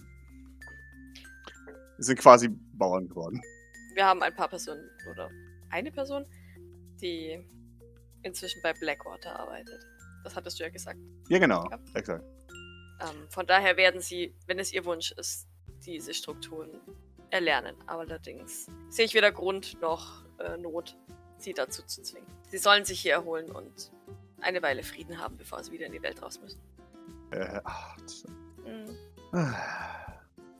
sind 1.97 2.19
quasi 2.19 2.49
Bauern 2.49 3.07
geworden. 3.07 3.41
Wir 3.93 4.05
haben 4.05 4.21
ein 4.21 4.36
paar 4.36 4.47
Personen 4.47 4.89
oder 5.12 5.29
eine 5.69 5.91
Person, 5.91 6.25
die 7.01 7.43
inzwischen 8.23 8.62
bei 8.62 8.73
Blackwater 8.73 9.39
arbeitet. 9.39 9.83
Das 10.23 10.36
hattest 10.36 10.60
du 10.60 10.63
ja 10.63 10.69
gesagt. 10.69 10.99
Ja, 11.29 11.39
genau. 11.39 11.63
Ja. 11.69 11.79
Exakt. 11.93 12.23
Ähm, 12.99 13.29
von 13.29 13.45
daher 13.47 13.77
werden 13.77 14.01
sie, 14.01 14.36
wenn 14.47 14.60
es 14.60 14.73
ihr 14.73 14.86
Wunsch 14.86 15.12
ist, 15.13 15.47
diese 15.86 16.13
Strukturen 16.13 16.69
erlernen. 17.29 17.75
Aber 17.86 18.01
allerdings 18.01 18.67
sehe 18.89 19.05
ich 19.05 19.13
weder 19.13 19.31
Grund 19.31 19.79
noch 19.81 20.25
äh, 20.39 20.57
Not, 20.57 20.97
sie 21.38 21.53
dazu 21.53 21.83
zu 21.83 22.01
zwingen. 22.01 22.27
Sie 22.49 22.57
sollen 22.57 22.86
sich 22.86 22.99
hier 23.01 23.13
erholen 23.13 23.51
und 23.51 23.91
eine 24.41 24.62
Weile 24.62 24.83
Frieden 24.83 25.19
haben, 25.19 25.38
bevor 25.38 25.63
sie 25.63 25.71
wieder 25.71 25.86
in 25.86 25.91
die 25.91 26.01
Welt 26.01 26.21
raus 26.21 26.39
müssen. 26.41 26.60
Äh, 27.31 27.60
ach, 27.63 27.97
das- 28.01 28.23
Hm. 28.63 28.86
ah. 29.33 29.55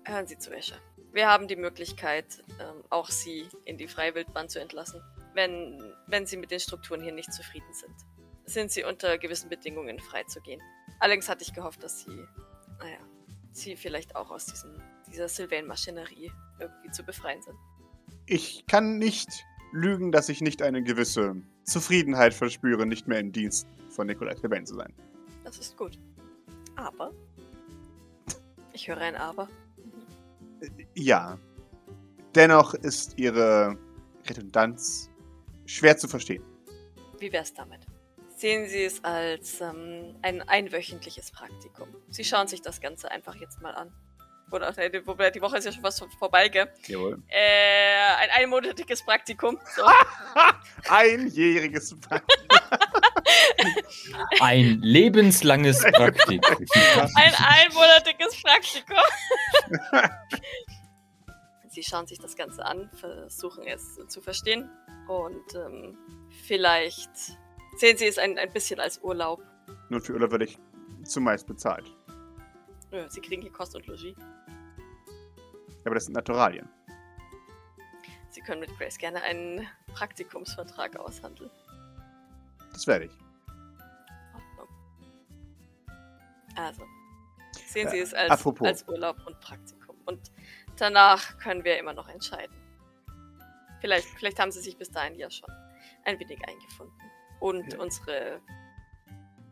Hören 0.06 0.26
Sie 0.28 0.38
zu, 0.38 0.52
Escher. 0.56 0.78
Wir 1.14 1.28
haben 1.28 1.48
die 1.48 1.56
Möglichkeit, 1.56 2.44
ähm, 2.60 2.84
auch 2.90 3.10
Sie 3.10 3.48
in 3.66 3.78
die 3.78 3.88
Freiwildbahn 3.88 4.50
zu 4.50 4.60
entlassen, 4.60 5.02
wenn, 5.34 5.94
wenn 6.08 6.26
Sie 6.26 6.38
mit 6.38 6.52
den 6.52 6.60
Strukturen 6.60 7.02
hier 7.02 7.14
nicht 7.14 7.34
zufrieden 7.34 7.74
sind. 7.74 7.94
sind 8.46 8.72
sie 8.72 8.84
unter 8.84 9.18
gewissen 9.18 9.50
Bedingungen 9.50 10.00
freizugehen. 10.00 10.62
Allerdings 11.00 11.30
hatte 11.30 11.44
ich 11.44 11.54
gehofft, 11.54 11.84
dass 11.84 12.00
sie, 12.00 12.26
naja, 12.80 12.98
sie 13.52 13.76
vielleicht 13.76 14.16
auch 14.16 14.32
aus 14.32 14.46
diesem, 14.46 14.82
dieser 15.12 15.28
Sylvain-Maschinerie 15.28 16.32
irgendwie 16.60 16.92
zu 16.92 17.04
befreien 17.04 17.42
sind. 17.42 17.58
Ich 18.26 18.66
kann 18.68 18.98
nicht 18.98 19.30
lügen, 19.72 20.12
dass 20.12 20.30
ich 20.30 20.42
nicht 20.42 20.62
eine 20.62 20.82
gewisse 20.82 21.36
Zufriedenheit 21.64 22.34
verspüre, 22.34 22.86
nicht 22.86 23.08
mehr 23.08 23.20
im 23.20 23.32
Dienst 23.32 23.68
von 23.90 24.08
Nikolai 24.08 24.36
Sylvain 24.36 24.66
zu 24.66 24.76
sein. 24.76 24.94
Das 25.44 25.58
ist 25.58 25.78
gut. 25.78 26.00
Aber. 26.76 27.12
Ich 28.74 28.88
höre 28.88 29.00
ein 29.00 29.16
Aber. 29.16 29.50
Ja. 30.96 31.38
Dennoch 32.36 32.74
ist 32.74 33.18
ihre 33.18 33.78
Redundanz 34.28 35.10
schwer 35.66 35.98
zu 35.98 36.08
verstehen. 36.08 36.44
Wie 37.20 37.32
wär's 37.32 37.54
damit? 37.54 37.86
Sehen 38.36 38.70
Sie 38.70 38.84
es 38.84 39.04
als 39.04 39.62
ähm, 39.62 40.16
ein 40.22 40.48
einwöchentliches 40.48 41.32
Praktikum. 41.32 41.88
Sie 42.10 42.24
schauen 42.24 42.48
sich 42.48 42.62
das 42.62 42.80
Ganze 42.80 43.10
einfach 43.10 43.36
jetzt 43.36 43.62
mal 43.62 43.74
an. 43.74 43.92
Oder, 44.52 44.74
nee, 44.78 45.02
wobei 45.06 45.32
die 45.32 45.42
Woche 45.42 45.58
ist 45.58 45.66
ja 45.66 45.72
schon 45.72 45.82
fast 45.82 46.06
vorbei, 46.20 46.48
gell? 46.48 46.72
Jawohl. 46.86 47.22
Äh, 47.28 48.16
ein 48.22 48.30
einmonatiges 48.30 49.04
Praktikum. 49.04 49.60
So. 49.76 49.84
Einjähriges 50.90 52.00
Praktikum. 52.00 52.97
Ein 54.40 54.80
lebenslanges 54.82 55.82
Praktikum. 55.94 56.66
Ein 57.16 57.34
einmonatiges 57.36 58.42
Praktikum. 58.42 58.98
Sie 61.70 61.84
schauen 61.84 62.08
sich 62.08 62.18
das 62.20 62.36
Ganze 62.36 62.66
an, 62.66 62.90
versuchen 62.94 63.68
es 63.68 64.00
zu 64.08 64.20
verstehen 64.20 64.70
und 65.08 65.56
ähm, 65.56 65.96
vielleicht 66.46 67.12
sehen 67.76 67.98
Sie 67.98 68.08
es 68.08 68.18
ein, 68.18 68.38
ein 68.40 68.52
bisschen 68.52 68.80
als 68.80 69.00
Urlaub. 69.04 69.44
Nun, 69.90 70.02
für 70.02 70.14
Urlaub 70.14 70.32
werde 70.32 70.46
ich 70.46 70.58
zumeist 71.04 71.46
bezahlt. 71.46 71.86
Nö, 72.92 73.06
Sie 73.10 73.22
kriegen 73.22 73.42
hier 73.42 73.52
Kost 73.52 73.76
und 73.76 73.86
Logis. 73.86 74.16
Aber 75.86 75.96
das 75.96 76.06
sind 76.06 76.14
Naturalien. 76.14 76.68
Sie 78.30 78.42
können 78.42 78.60
mit 78.60 78.76
Grace 78.78 78.98
gerne 78.98 79.22
einen 79.22 79.68
Praktikumsvertrag 79.94 80.98
aushandeln. 80.98 81.50
Das 82.72 82.88
werde 82.88 83.06
ich. 83.06 83.27
Also, 86.58 86.84
sehen 87.68 87.90
Sie 87.90 88.00
es 88.00 88.14
als, 88.14 88.32
apropos. 88.32 88.68
als 88.68 88.88
Urlaub 88.88 89.18
und 89.26 89.40
Praktikum. 89.40 89.96
Und 90.06 90.32
danach 90.78 91.38
können 91.38 91.64
wir 91.64 91.78
immer 91.78 91.94
noch 91.94 92.10
entscheiden. 92.10 92.56
Vielleicht, 93.82 94.08
vielleicht 94.18 94.40
haben 94.40 94.52
Sie 94.52 94.60
sich 94.62 94.78
bis 94.78 94.90
dahin 94.90 95.16
ja 95.16 95.30
schon 95.30 95.50
ein 96.06 96.20
wenig 96.20 96.40
eingefunden 96.48 96.98
und 97.40 97.74
Ja. 97.74 97.80
unsere, 97.80 98.42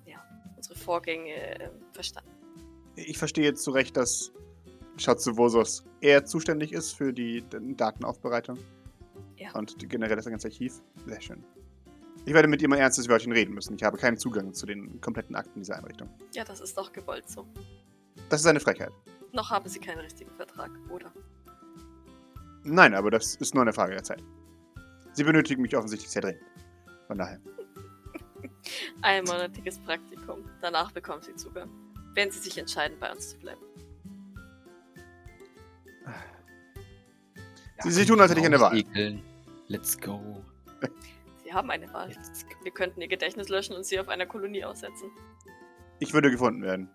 ja, 0.05 0.23
unsere 0.55 0.75
Vorgänge 0.75 1.59
äh, 1.59 1.69
verstanden. 1.93 2.31
Ich 2.95 3.17
verstehe 3.17 3.43
jetzt 3.43 3.63
zu 3.63 3.71
Recht, 3.71 3.95
dass 3.97 4.31
Schatzevosos 4.97 5.85
eher 6.01 6.25
zuständig 6.25 6.71
ist 6.71 6.93
für 6.93 7.11
die 7.13 7.43
Datenaufbereitung. 7.49 8.57
Ja. 9.37 9.51
Und 9.51 9.77
generell 9.89 10.15
das 10.15 10.25
ganze 10.25 10.47
Archiv. 10.47 10.81
Sehr 11.05 11.21
schön. 11.21 11.43
Ich 12.25 12.33
werde 12.33 12.47
mit 12.47 12.61
ihm 12.61 12.73
ein 12.73 12.79
ernstes 12.79 13.07
Wörtchen 13.07 13.31
reden 13.31 13.53
müssen. 13.53 13.75
Ich 13.75 13.83
habe 13.83 13.97
keinen 13.97 14.17
Zugang 14.17 14.53
zu 14.53 14.65
den 14.65 14.99
kompletten 14.99 15.35
Akten 15.35 15.59
dieser 15.59 15.75
Einrichtung. 15.77 16.09
Ja, 16.33 16.43
das 16.43 16.59
ist 16.59 16.75
doch 16.77 16.91
gewollt 16.91 17.29
so. 17.29 17.45
Das 18.29 18.41
ist 18.41 18.47
eine 18.47 18.59
Frechheit. 18.59 18.91
Noch 19.31 19.51
haben 19.51 19.67
Sie 19.69 19.79
keinen 19.79 19.99
richtigen 19.99 20.31
Vertrag, 20.35 20.71
oder? 20.89 21.11
Nein, 22.63 22.95
aber 22.95 23.11
das 23.11 23.35
ist 23.35 23.53
nur 23.53 23.61
eine 23.61 23.73
Frage 23.73 23.93
der 23.93 24.03
Zeit. 24.03 24.23
Sie 25.13 25.23
benötigen 25.23 25.61
mich 25.61 25.75
offensichtlich 25.77 26.09
sehr 26.09 26.23
dringend. 26.23 26.41
Von 27.07 27.17
daher. 27.19 27.39
Einmonatiges 29.03 29.77
Praktikum. 29.79 30.43
Danach 30.61 30.91
bekommen 30.91 31.21
Sie 31.21 31.35
Zugang. 31.35 31.69
Wenn 32.15 32.31
Sie 32.31 32.39
sich 32.39 32.57
entscheiden, 32.57 32.97
bei 32.99 33.11
uns 33.11 33.29
zu 33.29 33.37
bleiben. 33.37 33.61
Sie- 37.83 37.91
Sie 37.91 38.05
tun, 38.05 38.19
als 38.19 38.31
hätte 38.31 38.39
ich 38.41 38.45
eine 38.47 38.59
Wahl. 38.59 38.75
Ekeln. 38.77 39.21
Let's 39.67 39.99
go. 39.99 40.43
Haben 41.55 41.71
eine 41.71 41.91
Wahl. 41.93 42.09
Wir 42.63 42.71
könnten 42.71 42.99
Ihr 43.01 43.07
Gedächtnis 43.07 43.47
löschen 43.49 43.75
und 43.75 43.85
Sie 43.85 43.99
auf 43.99 44.09
einer 44.09 44.25
Kolonie 44.25 44.65
aussetzen. 44.65 45.09
Ich 45.99 46.13
würde 46.13 46.29
gefunden 46.29 46.61
werden. 46.61 46.89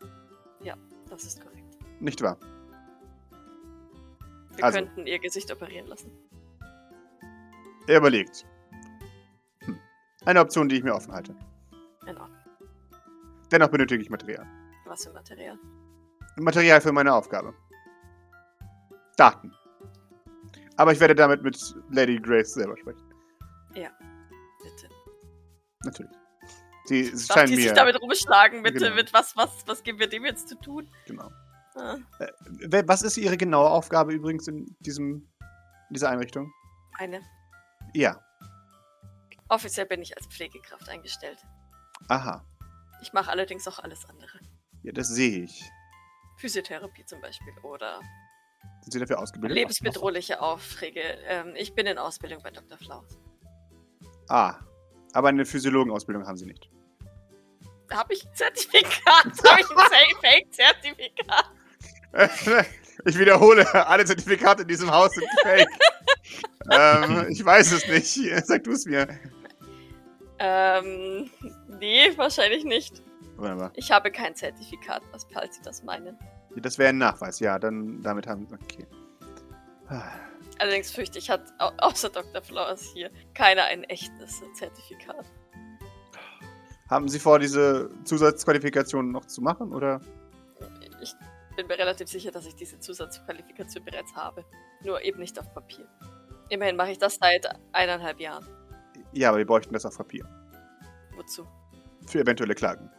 Das 1.09 1.25
ist 1.25 1.41
korrekt. 1.43 1.77
Nicht 1.99 2.23
wahr? 2.23 2.39
Wir 4.55 4.65
Also. 4.65 4.79
könnten 4.79 5.07
Ihr 5.07 5.19
Gesicht 5.19 5.51
operieren 5.51 5.89
lassen. 5.89 6.13
Er 7.89 7.99
überlegt. 7.99 8.47
Hm. 9.65 9.81
Eine 10.25 10.41
Option, 10.41 10.69
die 10.69 10.77
ich 10.77 10.85
mir 10.85 10.95
offen 10.95 11.13
halte. 11.13 11.35
In 12.07 12.17
Ordnung. 12.17 12.39
Dennoch 13.51 13.69
benötige 13.69 14.01
ich 14.03 14.09
Material. 14.11 14.47
Was 14.85 15.05
für 15.05 15.13
Material? 15.13 15.59
Material 16.37 16.81
für 16.81 16.93
meine 16.93 17.13
Aufgabe. 17.13 17.55
Daten. 19.17 19.53
Aber 20.77 20.93
ich 20.93 21.01
werde 21.01 21.17
damit 21.17 21.43
mit 21.43 21.59
Lady 21.91 22.21
Grace 22.21 22.55
selber 22.55 22.77
sprechen. 22.77 23.03
Bitte. 23.75 24.10
Natürlich. 25.85 26.13
Sie, 26.87 27.05
sie 27.05 27.27
scheinen 27.27 27.49
die 27.51 27.57
mir. 27.57 27.63
sich 27.63 27.73
damit 27.73 28.01
rumschlagen, 28.01 28.63
mit, 28.63 28.75
Genau. 28.75 28.95
mit 28.95 29.13
was, 29.13 29.37
was, 29.37 29.51
was 29.67 29.83
geben 29.83 29.99
wir 29.99 30.09
dem 30.09 30.25
jetzt 30.25 30.49
zu 30.49 30.59
tun? 30.59 30.91
genau. 31.07 31.31
Ah, 31.77 31.97
Wer- 32.49 32.89
Was 32.89 33.03
ist 33.03 33.17
Ihre 33.17 33.37
genaue 33.37 33.71
Aufgabe 33.71 34.13
übrigens 34.13 34.49
in 34.49 34.75
diesem 34.81 35.29
in 35.89 35.95
dieser 35.95 36.11
Einrichtung? 36.11 36.53
eine. 36.99 37.21
Ja. 37.95 38.21
Offiziell 39.49 39.87
bin 39.87 40.03
ich 40.03 40.17
als 40.17 40.27
Pflegekraft 40.27 40.89
eingestellt. 40.89 41.39
Aha. 42.09 42.45
Ich 43.03 43.13
mache 43.13 43.31
allerdings 43.31 43.67
auch 43.69 43.79
alles 43.79 44.05
andere. 44.09 44.39
Ja, 44.83 44.93
das 44.93 45.09
sehe 45.09 45.45
ich. 45.45 45.63
Physiotherapie 46.39 47.05
zum 47.05 47.21
Beispiel 47.21 47.53
oder 47.63 48.01
Sind 48.83 48.93
Sie 48.93 48.99
dafür 49.01 49.19
ausgebildet? 49.21 49.57
lebensbedrohliche 49.57 50.41
Aufträge. 50.41 51.01
Ähm, 51.25 51.55
ich 51.57 51.75
bin 51.75 51.87
in 51.87 51.99
Ausbildung 51.99 52.43
bei 52.43 52.51
Dr. 52.51 52.79
Flaus. 52.79 53.19
Ah. 54.29 54.59
Aber 55.13 55.29
eine 55.29 55.45
Physiologenausbildung 55.45 56.27
haben 56.27 56.37
Sie 56.37 56.47
nicht. 56.47 56.69
Habe 57.93 58.15
ich 58.15 58.25
ein 58.25 58.35
Zertifikat? 58.35 59.25
Habe 59.47 59.61
ich 59.61 59.71
ein 59.71 60.17
Fake-Zertifikat? 60.21 61.51
ich 63.05 63.19
wiederhole, 63.19 63.87
alle 63.87 64.05
Zertifikate 64.05 64.63
in 64.63 64.69
diesem 64.69 64.91
Haus 64.91 65.13
sind 65.13 65.27
fake. 65.43 65.69
ähm, 66.71 67.27
ich 67.29 67.45
weiß 67.45 67.73
es 67.73 67.87
nicht. 67.89 68.47
Sag 68.47 68.65
du 68.65 68.73
es 68.73 68.87
mir. 68.87 69.09
Ähm, 70.39 71.31
nee, 71.79 72.17
wahrscheinlich 72.17 72.65
nicht. 72.65 73.03
Wunderbar. 73.37 73.73
Ich 73.75 73.91
habe 73.91 74.11
kein 74.11 74.35
Zertifikat, 74.35 75.03
was 75.13 75.27
falls 75.33 75.57
Sie 75.57 75.63
das 75.63 75.83
meinen. 75.83 76.17
Das 76.57 76.79
wäre 76.79 76.91
ein 76.91 76.99
Nachweis. 76.99 77.41
Ja, 77.41 77.59
dann 77.59 78.03
damit 78.03 78.27
haben 78.27 78.47
Okay. 78.53 78.87
Allerdings 80.61 80.91
fürchte 80.91 81.19
ich, 81.19 81.31
hat 81.31 81.41
au 81.59 81.71
außer 81.79 82.11
Dr. 82.11 82.43
Flowers 82.43 82.83
hier 82.93 83.11
keiner 83.33 83.65
ein 83.65 83.83
echtes 83.85 84.43
Zertifikat. 84.53 85.25
Haben 86.91 87.09
Sie 87.09 87.19
vor, 87.19 87.39
diese 87.39 87.91
Zusatzqualifikationen 88.05 89.11
noch 89.11 89.25
zu 89.25 89.41
machen? 89.41 89.73
Oder? 89.73 90.03
Ich 91.01 91.15
bin 91.57 91.67
mir 91.67 91.79
relativ 91.79 92.09
sicher, 92.09 92.31
dass 92.31 92.45
ich 92.45 92.55
diese 92.57 92.79
Zusatzqualifikation 92.79 93.83
bereits 93.87 94.15
habe. 94.15 94.45
Nur 94.85 95.01
eben 95.01 95.21
nicht 95.21 95.39
auf 95.39 95.51
Papier. 95.55 95.89
Immerhin 96.51 96.77
mache 96.77 96.91
ich 96.91 96.99
das 96.99 97.15
seit 97.15 97.49
eineinhalb 97.73 98.21
Jahren. 98.21 98.47
Ja, 99.13 99.31
aber 99.31 99.39
wir 99.39 99.47
bräuchten 99.47 99.73
das 99.73 99.87
auf 99.87 99.97
Papier. 99.97 100.29
Wozu? 101.17 101.47
Für 102.07 102.21
eventuelle 102.21 102.55
Klagen. 102.55 102.91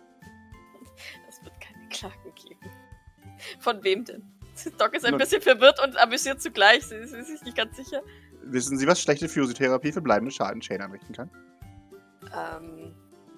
Es 1.29 1.43
wird 1.43 1.53
keine 1.61 1.87
Klagen 1.89 2.33
geben. 2.33 2.71
Von 3.59 3.83
wem 3.83 4.03
denn? 4.03 4.30
Doc 4.77 4.93
ist 4.93 5.05
ein 5.05 5.17
bisschen 5.17 5.41
verwirrt 5.41 5.81
und 5.83 5.97
amüsiert 5.97 6.41
zugleich. 6.41 6.85
Sie 6.85 6.95
ist 6.95 7.11
sich 7.11 7.41
nicht 7.43 7.57
ganz 7.57 7.75
sicher. 7.75 8.01
Wissen 8.43 8.77
Sie, 8.77 8.87
was 8.87 9.01
schlechte 9.01 9.29
Physiotherapie 9.29 9.91
für 9.91 10.01
bleibende 10.01 10.31
Schaden 10.31 10.61
Schäden 10.61 10.83
anrichten 10.83 11.13
kann? 11.13 11.29
Ähm, 12.35 12.95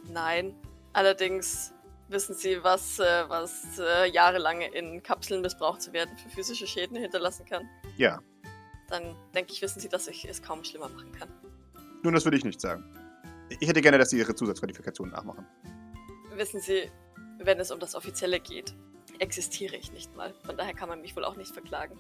nein. 0.10 0.56
Allerdings 0.94 1.74
wissen 2.10 2.36
Sie, 2.36 2.64
was, 2.64 3.00
äh, 3.00 3.24
was 3.28 3.80
äh, 3.80 4.10
jahrelang 4.12 4.62
in 4.62 5.02
Kapseln 5.04 5.42
missbraucht 5.42 5.82
zu 5.82 5.92
werden 5.94 6.16
für 6.18 6.30
physische 6.30 6.68
Schäden 6.68 6.96
hinterlassen 6.98 7.46
kann? 7.46 7.68
Ja. 7.98 8.22
Dann 8.90 9.16
denke 9.34 9.52
ich, 9.52 9.62
wissen 9.62 9.80
Sie, 9.80 9.90
dass 9.90 10.08
ich 10.08 10.26
es 10.26 10.42
kaum 10.42 10.64
schlimmer 10.64 10.90
machen 10.90 11.12
kann. 11.12 11.30
Nun, 12.04 12.14
das 12.14 12.26
würde 12.26 12.38
ich 12.38 12.46
nicht 12.46 12.62
sagen. 12.62 12.84
Ich 13.60 13.68
hätte 13.68 13.82
gerne, 13.82 13.98
dass 13.98 14.10
Sie 14.10 14.18
Ihre 14.18 14.36
Zusatzqualifikationen 14.36 15.14
nachmachen. 15.14 15.46
Wissen 16.36 16.60
Sie, 16.60 16.92
wenn 17.40 17.60
es 17.60 17.72
um 17.72 17.80
das 17.80 17.96
Offizielle 17.96 18.40
geht, 18.40 18.76
existiere 19.20 19.76
ich 19.76 19.92
nicht 19.92 20.16
mal. 20.16 20.34
Von 20.46 20.58
daher 20.58 20.74
kann 20.74 20.90
man 20.90 21.02
mich 21.02 21.16
wohl 21.16 21.26
auch 21.26 21.36
nicht 21.36 21.54
verklagen. 21.54 21.98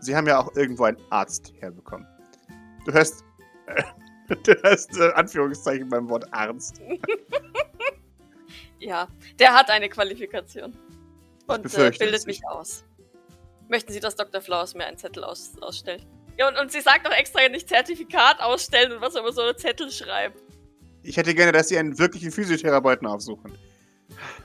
Sie 0.00 0.16
haben 0.16 0.26
ja 0.26 0.40
auch 0.40 0.54
irgendwo 0.56 0.84
einen 0.84 0.98
Arzt 1.10 1.52
herbekommen. 1.60 2.06
Du 2.84 2.92
hörst. 2.92 3.24
du 4.44 4.54
hörst 4.62 4.96
äh, 4.98 5.12
Anführungszeichen 5.12 5.88
beim 5.88 6.08
Wort 6.08 6.32
Arzt. 6.32 6.80
Ja, 8.80 9.08
der 9.38 9.54
hat 9.54 9.70
eine 9.70 9.88
Qualifikation. 9.88 10.72
Und 11.46 11.74
äh, 11.74 11.90
bildet 11.98 12.26
mich 12.26 12.46
aus. 12.46 12.84
Möchten 13.68 13.92
Sie, 13.92 14.00
dass 14.00 14.14
Dr. 14.16 14.40
Flaus 14.40 14.74
mir 14.74 14.86
einen 14.86 14.96
Zettel 14.96 15.24
aus 15.24 15.52
ausstellt? 15.60 16.06
Ja, 16.38 16.48
und, 16.48 16.56
und 16.56 16.70
sie 16.70 16.80
sagt 16.80 17.06
auch 17.06 17.12
extra 17.12 17.46
nicht 17.48 17.68
Zertifikat 17.68 18.40
ausstellen 18.40 18.92
und 18.92 19.00
was 19.00 19.14
er 19.14 19.22
über 19.22 19.32
so 19.32 19.42
einen 19.42 19.58
Zettel 19.58 19.90
schreibt. 19.90 20.40
Ich 21.02 21.16
hätte 21.16 21.34
gerne, 21.34 21.52
dass 21.52 21.68
Sie 21.68 21.78
einen 21.78 21.98
wirklichen 21.98 22.30
Physiotherapeuten 22.30 23.06
aufsuchen. 23.06 23.56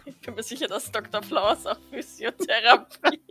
Ich 0.05 0.19
bin 0.19 0.35
mir 0.35 0.43
sicher, 0.43 0.67
dass 0.67 0.91
Dr. 0.91 1.21
Flowers 1.23 1.65
auch 1.65 1.77
Physiotherapie. 1.89 3.21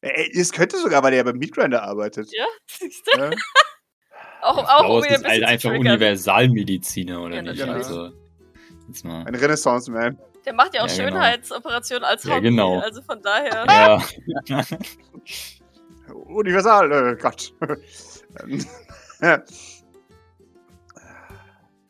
Ey, 0.00 0.30
es 0.40 0.52
könnte 0.52 0.78
sogar, 0.78 1.02
weil 1.02 1.12
er 1.12 1.18
ja 1.18 1.22
beim 1.24 1.38
Meatgrinder 1.38 1.82
arbeitet. 1.82 2.28
ja, 2.32 2.46
siehst 2.66 3.06
du? 3.06 3.18
Ja? 3.18 3.30
Auch, 4.42 4.58
auch 4.58 4.80
um 4.80 4.86
Flowers 4.86 5.04
ein 5.06 5.10
ist 5.14 5.22
bisschen 5.22 5.30
halt 5.30 5.44
einfach. 5.44 5.70
Universalmediziner, 5.70 7.22
oder 7.22 7.36
Ja, 7.36 7.42
nicht? 7.42 7.56
natürlich. 7.58 7.86
Also, 7.86 8.12
jetzt 8.88 9.02
mal. 9.02 9.24
Ein 9.26 9.34
Renaissance-Man. 9.34 10.18
Der 10.44 10.52
macht 10.52 10.74
ja 10.74 10.82
auch 10.84 10.88
Ja, 10.88 10.96
genau. 10.96 11.10
Schönheitsoperationen 11.16 12.04
als 12.04 12.24
Ja, 12.24 12.34
Hobby. 12.34 12.42
genau. 12.50 12.78
Also 12.80 13.00
von 13.00 13.22
daher. 13.22 13.64
Ja. 14.46 14.66
Universal, 16.12 16.92
äh, 16.92 17.16
Gott. 17.16 17.54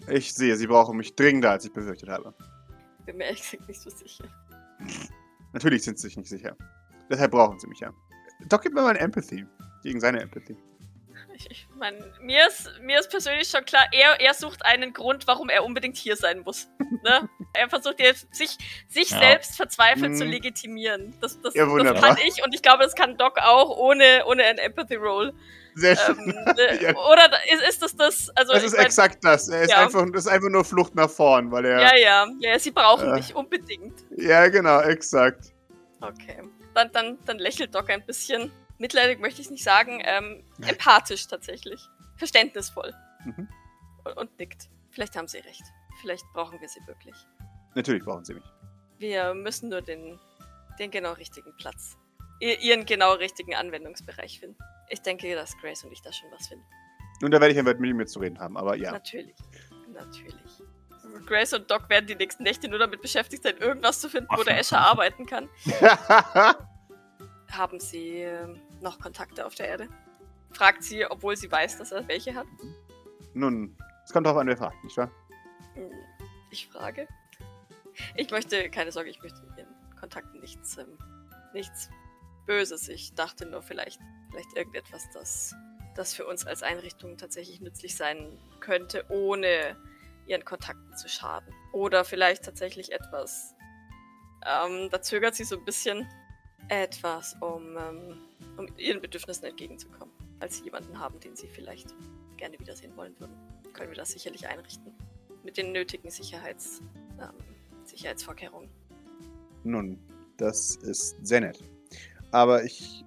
Ich 0.09 0.35
sehe, 0.35 0.57
Sie 0.57 0.67
brauchen 0.67 0.97
mich 0.97 1.15
dringender, 1.17 1.51
als 1.51 1.65
ich 1.65 1.73
befürchtet 1.73 2.09
habe. 2.09 2.35
Bin 3.07 3.17
mir 3.17 3.25
ehrlich 3.25 3.43
gesagt 3.43 3.69
nicht 3.69 3.81
so 3.81 3.91
sicher. 3.91 4.25
Natürlich 5.53 5.83
sind 5.85 5.99
Sie 5.99 6.09
sich 6.09 6.17
nicht 6.17 6.29
sicher. 6.29 6.57
Deshalb 7.11 7.31
brauchen 7.33 7.59
Sie 7.59 7.67
mich 7.69 7.81
ja. 7.81 7.93
Doc, 8.49 8.63
gib 8.63 8.73
mir 8.75 8.83
mal 8.83 8.91
ein 8.91 8.97
Empathy. 8.97 9.47
Gegen 9.83 10.01
seine 10.01 10.21
Empathy. 10.21 10.57
Ich, 11.35 11.51
ich 11.51 11.69
meine, 11.77 11.99
mir 12.21 12.47
ist, 12.47 12.71
mir 12.83 12.99
ist 13.01 13.11
persönlich 13.11 13.49
schon 13.49 13.65
klar, 13.65 13.85
er, 13.93 14.21
er 14.21 14.35
sucht 14.35 14.65
einen 14.65 14.93
Grund, 14.93 15.27
warum 15.27 15.49
er 15.49 15.65
unbedingt 15.65 15.97
hier 15.97 16.17
sein 16.17 16.41
muss. 16.41 16.69
Ne? 17.03 17.29
Er 17.53 17.69
versucht 17.69 18.01
jetzt, 18.01 18.33
sich, 18.35 18.57
sich 18.89 19.11
Ja. 19.11 19.19
selbst 19.19 19.57
verzweifelt 19.57 20.17
zu 20.17 20.25
Mhm. 20.25 20.31
legitimieren. 20.31 21.15
Das, 21.21 21.41
das, 21.41 21.55
Ja, 21.55 21.67
das 21.67 22.01
kann 22.01 22.17
ich 22.27 22.43
und 22.45 22.55
ich 22.55 22.63
glaube, 22.63 22.85
das 22.85 22.95
kann 22.95 23.17
Doc 23.17 23.39
auch 23.39 23.77
ohne, 23.77 24.25
ohne 24.27 24.45
ein 24.45 24.59
Empathy-Roll. 24.59 25.35
Sehr 25.75 25.93
Ähm, 26.09 26.17
schön. 26.17 26.27
ne, 26.27 26.79
Ja. 26.83 26.97
Oder 26.97 27.31
ist, 27.53 27.69
ist 27.69 27.83
das 27.83 27.97
das? 27.97 28.31
Also, 28.37 28.53
Das 28.53 28.63
ist 28.63 28.77
mein, 28.77 28.87
exakt 28.87 29.25
das. 29.25 29.49
Er 29.49 29.63
ist, 29.63 29.71
ja. 29.71 29.83
einfach, 29.85 30.05
das 30.13 30.27
ist 30.27 30.31
einfach 30.31 30.49
nur 30.51 30.65
Flucht 30.65 30.95
nach 30.95 31.11
vorn, 31.11 31.51
weil 31.51 31.65
er. 31.65 31.81
Ja, 31.81 31.97
ja, 31.97 32.27
ja, 32.41 32.59
sie 32.59 32.71
brauchen 32.71 33.13
Äh. 33.13 33.17
dich 33.17 33.35
unbedingt. 33.35 34.05
Ja, 34.17 34.49
genau, 34.49 34.81
exakt. 34.81 35.53
Okay. 36.01 36.43
Dann, 36.75 36.91
dann, 36.93 37.19
dann 37.25 37.39
lächelt 37.39 37.75
Doc 37.75 37.91
ein 37.91 38.05
bisschen. 38.05 38.51
Mitleidig 38.79 39.21
möchte 39.21 39.41
ich 39.41 39.51
nicht 39.51 39.65
sagen. 39.65 40.01
Ähm, 40.05 40.45
empathisch 40.67 41.27
tatsächlich. 41.29 41.81
Verständnisvoll. 42.17 42.93
Mhm. 43.25 43.49
Und, 44.05 44.17
und 44.17 44.39
nickt. 44.39 44.69
Vielleicht 44.91 45.17
haben 45.17 45.29
sie 45.29 45.39
recht. 45.39 45.63
Vielleicht 46.01 46.25
brauchen 46.35 46.61
wir 46.61 46.69
sie 46.69 46.81
wirklich. 46.87 47.15
Natürlich 47.75 48.05
brauchen 48.05 48.25
sie 48.25 48.35
mich. 48.35 48.45
Wir 48.99 49.35
müssen 49.35 49.69
nur 49.71 49.81
den, 49.83 50.19
den 50.79 50.91
genau 50.91 51.13
richtigen 51.13 51.57
Platz. 51.57 51.97
Ihren 52.41 52.85
genau 52.85 53.15
richtigen 53.15 53.55
Anwendungsbereich 53.55 54.41
finden. 54.41 54.59
Ich 54.89 55.01
denke, 55.03 55.35
dass 55.35 55.57
Grace 55.59 55.85
und 55.85 55.93
ich 55.93 56.03
da 56.03 56.13
schon 56.13 56.31
was 56.31 56.49
finden. 56.49 56.65
Und 57.23 57.31
da 57.31 57.41
werde 57.41 57.53
ich 57.53 57.59
ein 57.59 57.67
Wort 57.67 57.81
mit 57.81 57.91
ihm 57.91 58.07
zu 58.07 58.19
reden 58.19 58.39
haben, 58.39 58.57
aber 58.57 58.77
ja. 58.77 58.93
Natürlich. 58.93 59.37
Natürlich. 59.93 60.35
Grace 61.27 61.53
und 61.55 61.71
Doc 61.71 61.89
werden 61.89 62.07
die 62.07 62.17
nächsten 62.17 62.43
Nächte 62.43 62.69
nur 62.69 62.79
damit 62.79 63.01
beschäftigt 63.01 63.45
sein, 63.45 63.57
irgendwas 63.59 64.01
zu 64.01 64.09
finden, 64.09 64.29
wo 64.37 64.43
der 64.43 64.59
Escher 64.59 64.79
arbeiten 64.81 65.27
kann. 65.27 65.49
Haben 67.51 67.79
Sie 67.79 68.19
ähm, 68.21 68.61
noch 68.81 68.99
Kontakte 68.99 69.47
auf 69.47 69.55
der 69.55 69.69
Erde? 69.69 69.89
Fragt 70.53 70.83
sie, 70.83 71.05
obwohl 71.09 71.37
sie 71.37 71.51
weiß, 71.51 71.79
dass 71.79 71.93
er 71.93 72.07
welche 72.09 72.35
hat. 72.35 72.47
Nun, 73.33 73.77
es 74.05 74.13
kommt 74.13 74.27
darauf 74.27 74.39
an, 74.41 74.47
wer 74.47 74.57
fragt, 74.57 74.83
nicht 74.85 74.97
wahr? 74.97 75.11
Hm, 75.75 75.91
Ich 76.51 76.69
frage. 76.69 77.09
Ich 78.17 78.31
möchte, 78.31 78.71
keine 78.71 78.91
Sorge, 78.93 79.11
ich 79.11 79.23
möchte 79.23 79.41
mit 79.43 79.57
Ihren 79.59 79.75
Kontakten 79.99 80.41
nichts, 80.41 80.79
ähm, 80.79 80.99
nichts 81.53 81.91
Böses. 82.47 82.89
Ich 82.89 83.15
dachte 83.15 83.47
nur 83.47 83.63
vielleicht, 83.63 84.01
vielleicht 84.35 84.57
irgendetwas, 84.57 85.09
das, 85.13 85.55
das 85.95 86.13
für 86.13 86.27
uns 86.27 86.45
als 86.47 86.63
Einrichtung 86.63 87.17
tatsächlich 87.17 87.61
nützlich 87.61 87.97
sein 87.97 88.37
könnte, 88.61 89.05
ohne 89.09 89.77
Ihren 90.27 90.45
Kontakten 90.45 90.97
zu 90.97 91.09
schaden. 91.09 91.55
Oder 91.73 92.05
vielleicht 92.05 92.45
tatsächlich 92.45 92.93
etwas, 92.93 93.55
ähm, 94.45 94.89
da 94.91 95.01
zögert 95.01 95.35
sie 95.35 95.45
so 95.45 95.57
ein 95.57 95.65
bisschen, 95.65 96.09
etwas, 96.69 97.37
um, 97.41 97.77
ähm, 97.77 98.19
um 98.57 98.67
Ihren 98.79 99.01
Bedürfnissen 99.01 99.45
entgegenzukommen. 99.45 100.13
Als 100.41 100.59
Sie 100.59 100.65
jemanden 100.65 100.99
haben, 100.99 101.21
den 101.21 101.37
Sie 101.37 101.47
vielleicht 101.47 101.95
gerne 102.37 102.59
wiedersehen 102.59 102.97
wollen 102.97 103.19
würden, 103.21 103.37
können 103.73 103.91
wir 103.91 103.97
das 103.97 104.11
sicherlich 104.11 104.49
einrichten 104.49 104.95
mit 105.45 105.57
den 105.59 105.73
nötigen 105.73 106.11
Sicherheits, 106.11 106.81
ähm, 107.21 107.35
Sicherheitsvorkehrungen. 107.85 108.71
Nun, 109.63 109.99
das 110.39 110.77
ist 110.77 111.17
sehr 111.25 111.41
nett. 111.41 111.63
Aber 112.31 112.65
ich 112.65 113.04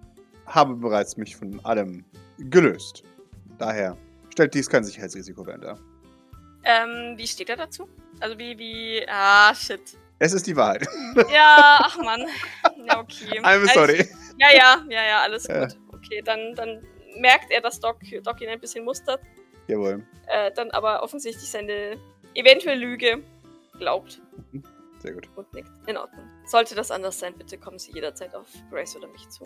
habe 0.48 0.76
bereits 0.76 1.18
mich 1.18 1.36
von 1.36 1.64
allem 1.66 2.04
gelöst. 2.38 3.04
Daher 3.58 3.98
stellt 4.32 4.54
dies 4.54 4.70
kein 4.70 4.84
Sicherheitsrisiko 4.84 5.44
mehr 5.44 5.58
dar. 5.58 5.80
Ähm, 6.64 7.14
wie 7.18 7.28
steht 7.28 7.50
er 7.50 7.56
dazu? 7.58 7.88
Also 8.20 8.38
wie, 8.38 8.58
wie, 8.58 9.06
ah, 9.08 9.54
shit. 9.54 9.82
Es 10.20 10.34
ist 10.34 10.48
die 10.48 10.56
Wahrheit. 10.56 10.88
Ja, 11.32 11.80
ach 11.82 11.98
man. 11.98 12.26
Ja, 12.86 13.00
okay. 13.00 13.40
I'm 13.40 13.44
Also, 13.44 13.68
sorry. 13.74 14.08
Ja, 14.38 14.48
ja, 14.54 14.86
ja, 14.90 15.04
ja, 15.06 15.22
alles 15.22 15.48
Ja. 15.48 15.66
gut. 15.66 15.78
Okay, 15.94 16.22
dann, 16.24 16.54
dann 16.56 16.86
merkt 17.20 17.52
er, 17.52 17.62
dass 17.62 17.80
Doc, 17.80 17.98
Doc 18.24 18.42
ihn 18.42 18.50
ein 18.50 18.60
bisschen 18.60 18.86
mustert, 18.86 19.22
Jawohl. 19.68 20.04
äh, 20.28 20.52
dann 20.54 20.70
aber 20.72 21.02
offensichtlich 21.04 21.50
seine 21.50 21.98
eventuelle 22.36 22.80
Lüge 22.80 23.24
glaubt 23.80 24.22
Sehr 25.00 25.14
gut. 25.14 25.28
und 25.36 25.52
nickt. 25.54 25.70
In 25.88 25.98
Ordnung. 25.98 26.28
Sollte 26.46 26.76
das 26.76 26.92
anders 26.92 27.18
sein, 27.20 27.34
bitte 27.38 27.58
kommen 27.58 27.80
Sie 27.80 27.92
jederzeit 27.94 28.36
auf 28.36 28.48
Grace 28.70 28.96
oder 28.96 29.08
mich 29.08 29.28
zu. 29.30 29.46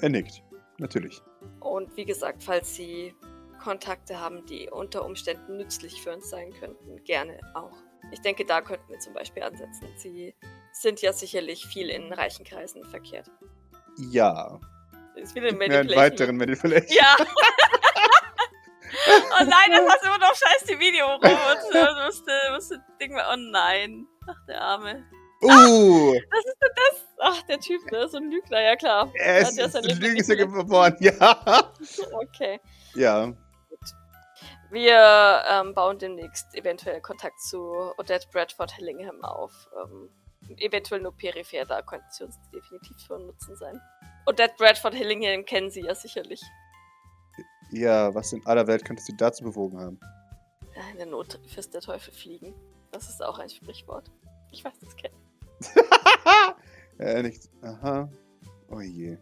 Er 0.00 0.08
nickt. 0.08 0.42
Natürlich. 0.78 1.22
Und 1.60 1.96
wie 1.96 2.04
gesagt, 2.04 2.42
falls 2.42 2.74
Sie 2.74 3.14
Kontakte 3.58 4.20
haben, 4.20 4.44
die 4.46 4.68
unter 4.70 5.04
Umständen 5.04 5.56
nützlich 5.56 6.02
für 6.02 6.12
uns 6.14 6.28
sein 6.28 6.52
könnten, 6.52 7.02
gerne 7.04 7.40
auch. 7.54 7.72
Ich 8.12 8.20
denke, 8.20 8.44
da 8.44 8.60
könnten 8.60 8.88
wir 8.88 8.98
zum 8.98 9.14
Beispiel 9.14 9.42
ansetzen. 9.42 9.88
Sie 9.96 10.34
sind 10.72 11.00
ja 11.02 11.12
sicherlich 11.12 11.66
viel 11.66 11.88
in 11.88 12.12
reichen 12.12 12.44
Kreisen 12.44 12.84
verkehrt. 12.84 13.30
Ja. 14.10 14.60
Ist 15.16 15.34
wieder 15.34 15.48
ein 15.48 15.56
mir 15.56 15.64
einen 15.64 15.72
Manipulation. 15.72 16.12
weiteren 16.12 16.36
Manipulation. 16.36 16.96
Ja. 16.96 17.16
oh 19.40 19.44
nein, 19.44 19.70
das 19.70 19.88
hast 19.88 20.04
immer 20.04 20.18
noch 20.18 20.34
scheiß 20.34 20.64
die 20.68 20.78
Video 20.78 21.06
rum. 21.06 21.22
Und 21.22 21.74
du 21.74 22.04
musst, 22.04 22.28
äh, 22.28 22.50
musst 22.52 22.70
das 22.70 22.80
Ding. 23.00 23.14
Oh 23.16 23.36
nein. 23.36 24.06
Ach, 24.26 24.46
der 24.46 24.60
Arme. 24.60 25.10
Uh! 25.42 26.14
Was 26.14 26.44
ist 26.44 26.56
denn 26.62 26.70
das? 26.74 27.04
Ach, 27.20 27.42
der 27.42 27.60
Typ, 27.60 27.90
ne? 27.90 28.08
So 28.08 28.18
ein 28.18 28.30
Lügner, 28.30 28.60
ja 28.60 28.76
klar. 28.76 29.10
Er 29.14 29.40
ist, 29.40 29.58
ja 29.58 29.66
ist 29.66 29.74
ja 29.74 29.80
manipuliert. 29.80 30.38
geboren. 30.38 30.96
Ja. 31.00 31.72
Okay. 32.12 32.60
Ja. 32.94 33.32
Wir 34.70 35.42
ähm, 35.48 35.74
bauen 35.74 35.98
demnächst 35.98 36.54
eventuell 36.54 37.00
Kontakt 37.00 37.40
zu 37.40 37.92
Odette 37.98 38.26
Bradford 38.32 38.72
Hillingham 38.72 39.22
auf. 39.22 39.68
Ähm, 39.82 40.10
eventuell 40.58 41.00
nur 41.00 41.16
peripher, 41.16 41.64
da 41.64 41.82
könnten 41.82 42.06
sie 42.10 42.24
uns 42.24 42.36
definitiv 42.52 42.96
von 43.06 43.26
Nutzen 43.26 43.56
sein. 43.56 43.80
Odette 44.26 44.54
Bradford 44.58 44.94
Hillingham 44.94 45.44
kennen 45.44 45.70
Sie 45.70 45.82
ja 45.82 45.94
sicherlich. 45.94 46.42
Ja, 47.70 48.14
was 48.14 48.32
in 48.32 48.44
aller 48.46 48.66
Welt 48.66 48.84
könnte 48.84 49.02
sie 49.02 49.16
dazu 49.16 49.44
bewogen 49.44 49.80
haben? 49.80 50.00
In 50.92 50.98
der 50.98 51.06
Not 51.06 51.38
fürst 51.46 51.74
der 51.74 51.80
Teufel 51.80 52.12
fliegen. 52.12 52.54
Das 52.92 53.08
ist 53.08 53.22
auch 53.22 53.38
ein 53.38 53.48
Sprichwort. 53.48 54.10
Ich 54.52 54.64
weiß, 54.64 54.78
das 54.80 54.96
kennt. 54.96 55.14
er 56.98 57.22
nickt. 57.22 57.48
Aha. 57.62 58.08
Oh 58.70 58.80
je. 58.80 59.16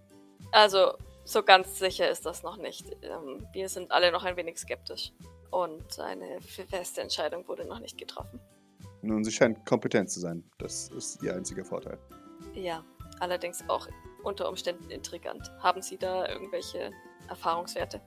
Also, 0.52 0.94
so 1.24 1.42
ganz 1.42 1.78
sicher 1.78 2.10
ist 2.10 2.26
das 2.26 2.42
noch 2.42 2.56
nicht. 2.56 2.86
Ähm, 3.02 3.46
wir 3.52 3.68
sind 3.68 3.90
alle 3.90 4.12
noch 4.12 4.24
ein 4.24 4.36
wenig 4.36 4.58
skeptisch. 4.58 5.12
Und 5.50 5.98
eine 6.00 6.40
feste 6.40 7.00
Entscheidung 7.00 7.46
wurde 7.46 7.64
noch 7.64 7.78
nicht 7.78 7.96
getroffen. 7.96 8.40
Nun, 9.02 9.22
sie 9.22 9.30
scheint 9.30 9.64
kompetent 9.66 10.10
zu 10.10 10.20
sein. 10.20 10.42
Das 10.58 10.88
ist 10.88 11.22
ihr 11.22 11.34
einziger 11.34 11.64
Vorteil. 11.64 11.98
Ja, 12.54 12.84
allerdings 13.20 13.62
auch 13.68 13.86
unter 14.22 14.48
Umständen 14.48 14.90
intrigant. 14.90 15.52
Haben 15.60 15.82
Sie 15.82 15.98
da 15.98 16.28
irgendwelche 16.28 16.90
Erfahrungswerte? 17.28 18.00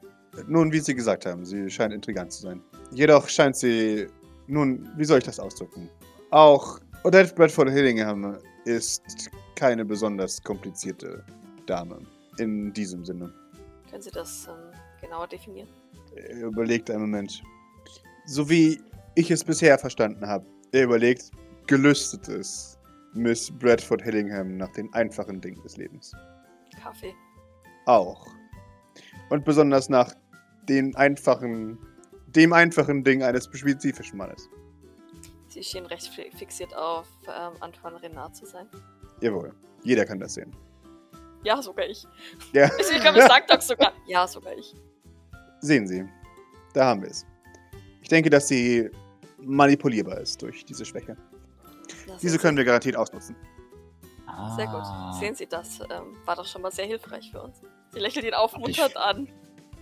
Nun, 0.47 0.71
wie 0.71 0.79
Sie 0.79 0.93
gesagt 0.93 1.25
haben, 1.25 1.45
sie 1.45 1.69
scheint 1.69 1.93
intrigant 1.93 2.31
zu 2.33 2.41
sein. 2.41 2.63
Jedoch 2.91 3.29
scheint 3.29 3.55
sie. 3.55 4.07
Nun, 4.47 4.89
wie 4.95 5.05
soll 5.05 5.19
ich 5.19 5.25
das 5.25 5.39
ausdrücken? 5.39 5.89
Auch 6.31 6.79
Odette 7.03 7.33
Bradford 7.36 7.69
Hillingham 7.69 8.38
ist 8.65 9.29
keine 9.55 9.86
besonders 9.86 10.41
komplizierte 10.43 11.23
Dame. 11.65 11.99
In 12.38 12.73
diesem 12.73 13.05
Sinne. 13.05 13.33
Können 13.89 14.01
Sie 14.01 14.12
das 14.12 14.47
ähm, 14.47 14.71
genauer 15.01 15.27
definieren? 15.27 15.69
Er 16.15 16.47
überlegt 16.47 16.89
einen 16.89 17.01
Moment. 17.01 17.41
So 18.25 18.49
wie 18.49 18.81
ich 19.15 19.31
es 19.31 19.43
bisher 19.43 19.77
verstanden 19.79 20.27
habe, 20.27 20.45
er 20.71 20.83
überlegt, 20.83 21.31
gelüstet 21.67 22.27
ist 22.27 22.77
Miss 23.13 23.51
Bradford 23.51 24.01
Hillingham 24.01 24.57
nach 24.57 24.71
den 24.73 24.93
einfachen 24.93 25.41
Dingen 25.41 25.62
des 25.63 25.77
Lebens. 25.77 26.12
Kaffee. 26.81 27.13
Auch. 27.86 28.27
Und 29.29 29.45
besonders 29.45 29.89
nach 29.89 30.13
den 30.69 30.95
einfachen, 30.95 31.79
dem 32.27 32.53
einfachen 32.53 33.03
Ding 33.03 33.23
eines 33.23 33.49
spezifischen 33.53 34.17
Mannes. 34.17 34.49
Sie 35.57 35.63
schien 35.63 35.87
recht 35.87 36.07
fi- 36.07 36.29
fixiert 36.37 36.75
auf 36.75 37.07
ähm, 37.27 37.53
Antoine 37.61 37.99
Renard 37.99 38.35
zu 38.35 38.45
sein. 38.45 38.67
Jawohl. 39.21 39.55
Jeder 39.83 40.05
kann 40.05 40.19
das 40.19 40.35
sehen. 40.35 40.55
Ja, 41.43 41.59
sogar 41.63 41.87
ich. 41.87 42.05
Ja. 42.53 42.69
Ich 42.79 43.01
glaube, 43.01 43.17
es 43.19 43.25
sagt 43.27 43.51
doch 43.51 43.61
sogar. 43.61 43.91
Ja, 44.05 44.27
sogar 44.27 44.53
ich. 44.55 44.75
Sehen 45.61 45.87
Sie. 45.87 46.07
Da 46.73 46.85
haben 46.85 47.01
wir 47.01 47.09
es. 47.09 47.25
Ich 48.03 48.09
denke, 48.09 48.29
dass 48.29 48.47
sie 48.47 48.91
manipulierbar 49.39 50.19
ist 50.19 50.39
durch 50.43 50.63
diese 50.63 50.85
Schwäche. 50.85 51.17
Das 52.07 52.21
Diese 52.21 52.37
können 52.37 52.55
wir 52.57 52.63
garantiert 52.65 52.95
ausnutzen. 52.95 53.35
Sehr 54.55 54.67
gut. 54.67 54.75
Ah, 54.83 55.13
Sehen 55.19 55.33
Sie, 55.33 55.47
das 55.47 55.79
ähm, 55.89 56.15
war 56.25 56.35
doch 56.35 56.45
schon 56.45 56.61
mal 56.61 56.71
sehr 56.71 56.85
hilfreich 56.85 57.31
für 57.31 57.41
uns. 57.41 57.61
Sie 57.93 57.99
lächelt 57.99 58.25
ihn 58.25 58.35
aufmunternd 58.35 58.95
an. 58.95 59.27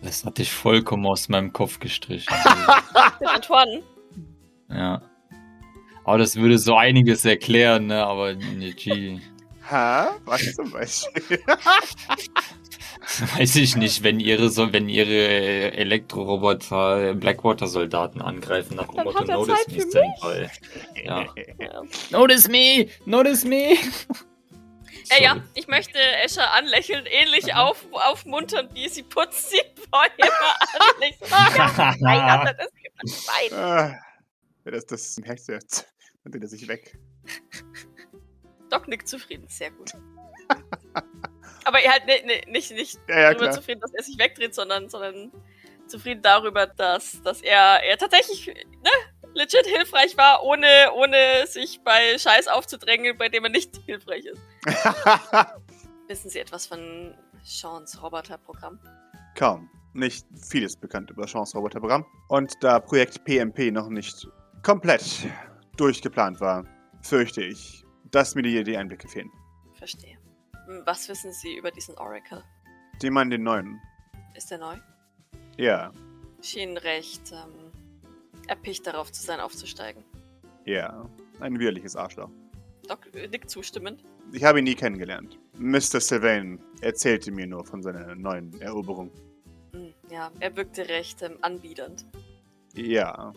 Das 0.02 0.24
hatte 0.24 0.42
ich 0.42 0.54
vollkommen 0.54 1.06
aus 1.06 1.28
meinem 1.28 1.52
Kopf 1.52 1.80
gestrichen. 1.80 2.34
Den 3.20 3.28
Antoine. 3.28 3.84
ja. 4.70 5.02
Aber 6.06 6.20
das 6.20 6.36
würde 6.36 6.58
so 6.60 6.76
einiges 6.76 7.26
erklären, 7.26 7.88
ne? 7.88 8.06
Aber 8.06 8.36
ne, 8.36 8.74
gee. 8.74 9.20
Ha? 9.70 10.16
Was 10.26 10.54
zum 10.54 10.72
Beispiel? 10.72 11.40
Weiß 13.38 13.56
ich 13.56 13.76
nicht, 13.76 14.04
wenn 14.04 14.20
ihre 14.20 14.50
so, 14.50 14.72
wenn 14.72 14.88
ihre 14.90 15.74
Elektroroboter 15.74 17.16
Blackwater-Soldaten 17.16 18.22
angreifen 18.22 18.76
nach 18.78 18.88
dem 18.88 18.96
Dann 18.96 19.06
Motto 19.06 19.20
hat 19.20 19.30
er 19.30 19.36
Notice 19.36 19.56
Zeit 19.58 19.68
me, 19.68 19.82
für 19.82 19.90
Senpai. 19.90 20.52
Ja. 21.04 21.26
Ja. 21.60 21.82
Notice 22.12 22.50
me! 22.50 22.88
Notice 23.06 23.46
me! 23.46 23.76
Äh, 25.10 25.24
ja, 25.24 25.44
ich 25.54 25.68
möchte 25.68 26.00
Escher 26.24 26.52
anlächeln, 26.54 27.06
ähnlich 27.06 27.54
auf, 27.54 27.86
aufmunternd, 27.92 28.74
wie 28.74 28.90
sie 28.90 29.04
putzt 29.04 29.52
sie 29.52 29.62
vorher 29.92 30.12
an. 30.20 31.04
Ich 31.08 31.16
so, 31.20 31.28
ja, 31.28 31.94
nein, 32.00 32.24
hat 32.24 32.48
er 32.48 32.54
das 32.56 32.72
gemacht? 32.74 33.30
Nein. 33.52 33.60
Ah, 33.60 34.00
das 34.64 34.88
das 34.88 35.18
merkt, 35.20 35.48
jetzt, 35.48 35.86
dann 36.26 36.32
dreht 36.32 36.42
er 36.42 36.50
sich 36.50 36.68
weg. 36.68 36.98
Doc 38.70 38.88
nickt 38.88 39.08
zufrieden, 39.08 39.48
sehr 39.48 39.72
gut. 39.72 39.94
Aber 41.64 41.80
er 41.80 41.94
halt 41.94 42.06
ne, 42.06 42.22
ne, 42.26 42.52
nicht, 42.52 42.72
nicht 42.72 43.00
Ja, 43.08 43.20
ja, 43.20 43.30
darüber 43.30 43.46
klar. 43.46 43.52
zufrieden, 43.54 43.82
dass 43.82 43.94
er 43.94 44.04
sich 44.04 44.18
wegdreht, 44.18 44.54
sondern, 44.54 44.90
sondern 44.90 45.32
zufrieden 45.88 46.22
darüber, 46.22 46.68
dass, 46.68 47.22
dass 47.22 47.42
er, 47.42 47.84
er 47.84 47.98
tatsächlich 47.98 48.48
ne, 48.48 48.90
legit 49.34 49.66
hilfreich 49.66 50.18
war, 50.18 50.44
ohne, 50.44 50.68
ohne 50.96 51.46
sich 51.48 51.82
bei 51.84 52.18
Scheiß 52.18 52.48
aufzudrängen, 52.48 53.18
bei 53.18 53.30
dem 53.30 53.44
er 53.46 53.52
nicht 53.52 53.78
hilfreich 53.86 54.26
ist. 54.26 54.42
Wissen 56.08 56.30
Sie 56.30 56.40
etwas 56.40 56.68
von 56.68 57.16
Seans 57.44 58.02
Roboterprogramm? 58.02 58.80
Kaum. 59.36 59.70
Nicht 59.94 60.26
vieles 60.50 60.76
bekannt 60.76 61.10
über 61.10 61.26
Chance 61.26 61.58
Roboterprogramm. 61.58 62.06
Und 62.28 62.54
da 62.62 62.80
Projekt 62.80 63.24
PMP 63.24 63.72
noch 63.72 63.90
nicht 63.90 64.28
komplett 64.62 65.28
durchgeplant 65.78 66.40
war, 66.42 66.66
fürchte 67.02 67.44
ich, 67.44 67.84
dass 68.12 68.36
mir 68.36 68.44
die, 68.44 68.64
die 68.64 68.78
Einblicke 68.78 69.08
fehlen. 69.08 69.32
Verstehe. 69.74 70.18
Was 70.86 71.08
wissen 71.10 71.32
Sie 71.32 71.58
über 71.58 71.72
diesen 71.72 71.96
Oracle? 71.98 72.44
Die 73.02 73.10
meinen 73.10 73.30
den 73.30 73.44
neuen. 73.44 73.80
Ist 74.36 74.52
er 74.52 74.58
neu? 74.58 74.78
Ja, 75.58 75.92
Schien 76.42 76.78
recht 76.78 77.32
ähm, 77.32 77.72
erpicht 78.48 78.86
darauf 78.86 79.12
zu 79.12 79.24
sein, 79.24 79.40
aufzusteigen. 79.40 80.04
ja. 80.66 81.10
Ein 81.42 81.60
widerliches 81.60 81.98
Arschloch. 81.98 82.30
Doc 82.88 83.14
äh, 83.14 83.28
nickt 83.28 83.50
zustimmend. 83.50 84.06
Ich 84.32 84.46
habe 84.46 84.60
ihn 84.60 84.64
nie 84.64 84.76
kennengelernt. 84.76 85.38
Mr. 85.58 86.00
Sylvain 86.00 86.62
erzählte 86.80 87.30
mir 87.32 87.46
nur 87.46 87.66
von 87.66 87.84
seiner 87.84 88.16
neuen 88.16 88.62
Eroberung. 88.62 89.12
Hm, 89.74 89.94
ja, 90.10 90.32
er 90.40 90.56
wirkte 90.56 90.88
recht 90.88 91.22
ähm, 91.24 91.38
anbiedernd. 91.42 92.06
Ja. 92.74 93.34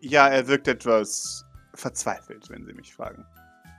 Ja, 0.00 0.26
er 0.28 0.48
wirkt 0.48 0.66
etwas 0.66 1.45
verzweifelt, 1.76 2.48
wenn 2.50 2.64
Sie 2.64 2.72
mich 2.72 2.94
fragen. 2.94 3.24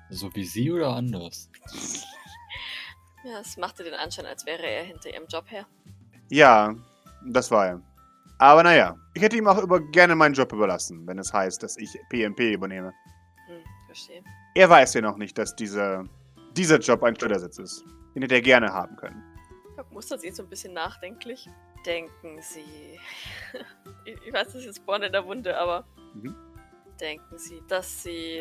So 0.10 0.34
wie 0.36 0.46
sie 0.46 0.72
oder 0.72 0.96
anders? 0.96 1.50
Ja, 3.24 3.40
es 3.42 3.58
machte 3.58 3.84
den 3.84 3.96
Anschein, 3.96 4.26
als 4.26 4.46
wäre 4.46 4.64
er 4.64 4.84
hinter 4.84 5.10
ihrem 5.10 5.26
Job 5.28 5.52
her. 5.52 5.66
Ja, 6.30 6.74
das 7.26 7.52
war 7.52 7.68
er. 7.68 7.82
Aber 8.38 8.64
naja, 8.64 8.96
ich 9.16 9.22
hätte 9.22 9.36
ihm 9.36 9.48
auch 9.48 9.62
über 9.62 9.82
gerne 9.82 10.16
meinen 10.16 10.34
Job 10.34 10.54
überlassen, 10.54 11.06
wenn 11.08 11.20
es 11.20 11.34
heißt, 11.34 11.62
dass 11.62 11.78
ich 11.78 11.90
PMP 12.10 12.54
übernehme. 12.54 12.94
Hm, 13.48 13.64
verstehe. 13.88 14.24
Er 14.56 14.70
weiß 14.70 14.94
ja 14.94 15.02
noch 15.02 15.18
nicht, 15.18 15.38
dass 15.38 15.56
dieser, 15.56 16.06
dieser 16.56 16.80
Job 16.80 17.04
ein 17.04 17.18
Schleudersitz 17.18 17.58
ist. 17.58 17.84
Den 18.16 18.22
hätte 18.22 18.36
er 18.36 18.42
gerne 18.42 18.72
haben 18.72 18.96
können. 18.96 19.22
Doc 19.76 19.92
mustert 19.92 20.22
sie 20.22 20.32
so 20.32 20.44
ein 20.44 20.50
bisschen 20.50 20.74
nachdenklich. 20.74 21.50
Denken 21.86 22.42
Sie. 22.42 22.98
ich, 24.06 24.18
ich 24.26 24.34
weiß, 24.34 24.48
das 24.48 24.56
ist 24.56 24.66
jetzt 24.66 24.86
Born 24.86 25.04
in 25.04 25.12
der 25.12 25.26
Wunde, 25.26 25.58
aber. 25.58 25.86
Mhm. 26.14 26.36
Denken 27.00 27.38
Sie, 27.38 27.62
dass 27.68 28.04
Sie 28.04 28.40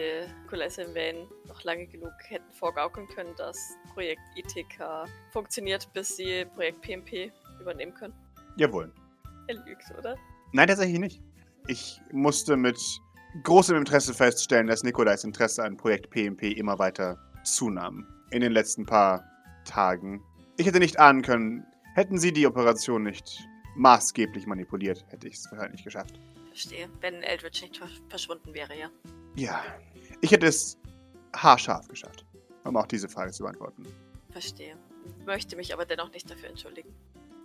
Colette 0.49 0.95
Wayne 0.95 1.29
noch 1.47 1.63
lange 1.65 1.87
genug 1.87 2.13
hätten 2.29 2.51
vorgaukeln 2.53 3.07
können, 3.09 3.35
dass 3.37 3.59
Projekt 3.93 4.23
ITK 4.35 5.07
funktioniert, 5.31 5.93
bis 5.93 6.17
Sie 6.17 6.47
Projekt 6.55 6.81
PMP 6.81 7.33
übernehmen 7.61 7.93
können? 7.93 8.15
Jawohl. 8.57 8.93
Er 9.49 9.57
lügt, 9.57 9.85
oder? 9.99 10.17
Nein, 10.53 10.69
tatsächlich 10.69 10.99
nicht. 10.99 11.23
Ich 11.67 12.01
musste 12.13 12.57
mit 12.57 12.79
großem 13.43 13.77
Interesse 13.77 14.15
feststellen, 14.15 14.67
dass 14.69 14.83
Nikolais 14.83 15.25
Interesse 15.25 15.63
an 15.63 15.77
Projekt 15.77 16.11
PMP 16.11 16.57
immer 16.57 16.79
weiter 16.79 17.19
zunahm. 17.45 18.07
In 18.31 18.41
den 18.41 18.53
letzten 18.53 18.87
paar 18.87 19.25
Tagen. 19.67 20.23
Ich 20.57 20.67
hätte 20.67 20.79
nicht 20.79 20.99
ahnen 20.99 21.21
können, 21.21 21.67
hätten 21.95 22.19
sie 22.19 22.33
die 22.33 22.47
Operation 22.47 23.03
nicht 23.03 23.47
maßgeblich 23.77 24.47
manipuliert, 24.47 25.05
hätte 25.09 25.29
ich 25.29 25.35
es 25.35 25.51
wahrscheinlich 25.51 25.85
geschafft. 25.85 26.19
Verstehe. 26.57 26.89
Wenn 27.03 27.23
Eldritch 27.23 27.61
nicht 27.61 27.77
ver- 27.77 27.89
verschwunden 28.09 28.55
wäre, 28.55 28.79
ja. 28.79 28.89
Ja, 29.35 29.63
ich 30.23 30.31
hätte 30.31 30.47
es 30.47 30.79
haarscharf 31.37 31.87
geschafft, 31.89 32.25
um 32.65 32.77
auch 32.79 32.87
diese 32.87 33.11
Frage 33.11 33.31
zu 33.31 33.43
beantworten. 33.43 33.85
Verstehe. 34.31 34.79
Möchte 35.27 35.55
mich 35.55 35.75
aber 35.75 35.85
dennoch 35.85 36.11
nicht 36.13 36.31
dafür 36.31 36.49
entschuldigen. 36.49 36.95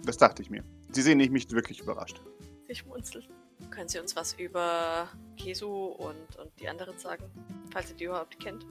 Das 0.03 0.17
dachte 0.17 0.41
ich 0.41 0.49
mir. 0.49 0.63
Sie 0.93 1.01
sehen 1.01 1.17
nicht 1.17 1.31
mich 1.31 1.51
wirklich 1.51 1.81
überrascht. 1.81 2.21
Sie 2.69 2.75
schmunzelt. 2.75 3.27
Können 3.69 3.89
Sie 3.89 3.99
uns 3.99 4.15
was 4.15 4.33
über 4.35 5.09
Kesu 5.37 5.67
und, 5.67 6.37
und 6.37 6.57
die 6.59 6.69
anderen 6.69 6.97
sagen? 6.97 7.25
Falls 7.71 7.89
ihr 7.91 7.97
die 7.97 8.05
überhaupt 8.05 8.39
kennt. 8.39 8.65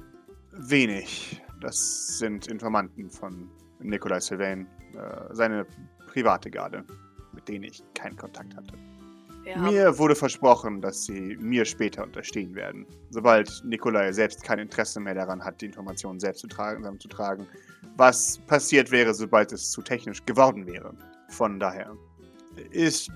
Wenig. 0.53 1.41
Das 1.61 2.19
sind 2.19 2.47
Informanten 2.47 3.11
von 3.11 3.51
Nikolai 3.79 4.21
Sylvain, 4.21 4.67
äh, 4.97 5.35
seine 5.35 5.67
private 6.09 6.51
Garde, 6.51 6.83
mit 7.33 7.47
denen 7.47 7.65
ich 7.65 7.83
keinen 7.95 8.17
Kontakt 8.17 8.57
hatte. 8.57 8.73
Mir 9.45 9.99
wurde 9.99 10.15
versprochen, 10.15 10.81
dass 10.81 11.05
sie 11.05 11.37
mir 11.41 11.65
später 11.65 12.05
unterstehen 12.05 12.55
werden. 12.55 12.87
Sobald 13.11 13.63
Nikolai 13.65 14.13
selbst 14.13 14.43
kein 14.43 14.59
Interesse 14.59 15.01
mehr 15.01 15.15
daran 15.15 15.43
hat, 15.43 15.61
die 15.61 15.67
Informationen 15.67 16.21
selbst 16.21 16.41
zu 16.41 16.47
tragen, 16.47 16.83
zusammenzutragen. 16.83 17.47
Was 17.97 18.39
passiert 18.47 18.91
wäre, 18.91 19.15
sobald 19.15 19.53
es 19.53 19.71
zu 19.71 19.83
technisch 19.83 20.25
geworden 20.25 20.67
wäre. 20.67 20.95
Von 21.29 21.59
daher 21.59 21.97
ist 22.71 23.11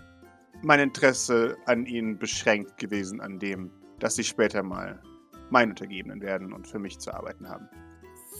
mein 0.62 0.80
Interesse 0.80 1.56
an 1.66 1.86
ihnen 1.86 2.18
beschränkt 2.18 2.78
gewesen, 2.78 3.20
an 3.20 3.38
dem, 3.38 3.70
dass 3.98 4.16
sie 4.16 4.24
später 4.24 4.62
mal 4.62 5.00
mein 5.50 5.70
Untergebenen 5.70 6.20
werden 6.22 6.52
und 6.52 6.66
für 6.66 6.78
mich 6.78 6.98
zu 6.98 7.12
arbeiten 7.12 7.48
haben. 7.48 7.68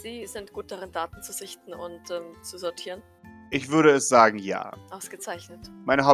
Sie 0.03 0.27
sind 0.27 0.53
gut 0.53 0.71
darin, 0.71 0.91
Daten 0.91 1.23
zu 1.23 1.33
sichten 1.33 1.73
und 1.73 2.11
ähm, 2.11 2.43
zu 2.43 2.59
sortieren. 2.59 3.03
Ich 3.51 3.71
würde 3.71 3.91
es 3.91 4.09
sagen, 4.09 4.39
ja. 4.39 4.73
Ausgezeichnet. 4.91 5.71
Meine 5.85 6.05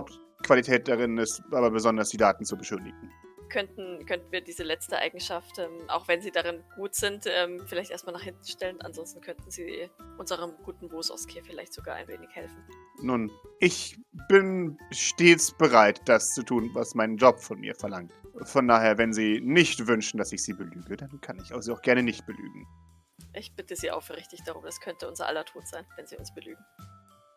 Hauptqualität 0.41 0.89
darin 0.89 1.19
ist 1.19 1.43
aber 1.53 1.71
besonders, 1.71 2.09
die 2.09 2.17
Daten 2.17 2.45
zu 2.45 2.57
beschönigen. 2.57 3.13
Könnten, 3.51 4.07
könnten 4.07 4.31
wir 4.33 4.41
diese 4.41 4.63
letzte 4.63 4.97
Eigenschaft, 4.97 5.59
ähm, 5.59 5.89
auch 5.89 6.09
wenn 6.09 6.23
Sie 6.23 6.31
darin 6.31 6.63
gut 6.77 6.95
sind, 6.95 7.25
ähm, 7.27 7.61
vielleicht 7.67 7.91
erstmal 7.91 8.15
nach 8.15 8.23
hinten 8.23 8.45
stellen. 8.45 8.81
Ansonsten 8.81 9.21
könnten 9.21 9.51
Sie 9.51 9.91
unserem 10.19 10.53
guten 10.65 10.91
Wososkir 10.91 11.43
vielleicht 11.45 11.75
sogar 11.75 11.97
ein 11.97 12.07
wenig 12.09 12.31
helfen. 12.33 12.57
Nun, 13.03 13.31
ich 13.59 13.99
bin 14.29 14.79
stets 14.93 15.53
bereit, 15.53 16.01
das 16.07 16.33
zu 16.33 16.43
tun, 16.45 16.71
was 16.75 16.95
mein 16.95 17.17
Job 17.17 17.41
von 17.41 17.59
mir 17.61 17.75
verlangt. 17.75 18.13
Von 18.45 18.69
daher, 18.69 18.99
wenn 18.99 19.13
Sie 19.13 19.41
nicht 19.41 19.87
wünschen, 19.87 20.19
dass 20.19 20.33
ich 20.33 20.43
Sie 20.43 20.55
belüge, 20.55 20.97
dann 20.97 21.21
kann 21.21 21.39
ich 21.39 21.49
Sie 21.49 21.73
auch 21.73 21.83
gerne 21.83 22.03
nicht 22.03 22.25
belügen. 22.25 22.67
Ich 23.35 23.55
bitte 23.57 23.77
Sie 23.77 23.91
aufrichtig 23.91 24.43
darum, 24.45 24.65
das 24.65 24.81
könnte 24.81 25.09
unser 25.09 25.27
aller 25.27 25.45
Tod 25.45 25.67
sein, 25.67 25.85
wenn 25.97 26.07
Sie 26.07 26.17
uns 26.17 26.33
belügen. 26.33 26.65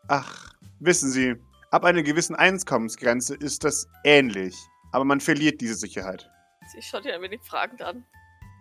Ach, 0.08 0.54
wissen 0.80 1.10
Sie, 1.10 1.36
ab 1.74 1.86
einer 1.86 2.04
gewissen 2.04 2.36
Einkommensgrenze 2.36 3.34
ist 3.36 3.64
das 3.64 3.88
ähnlich, 4.04 4.56
aber 4.92 5.06
man 5.06 5.20
verliert 5.20 5.60
diese 5.60 5.74
Sicherheit. 5.74 6.30
Sie 6.72 6.82
schaut 6.84 7.04
ihn 7.04 7.12
ein 7.12 7.22
wenig 7.22 7.42
fragend 7.42 7.82
an. 7.82 8.06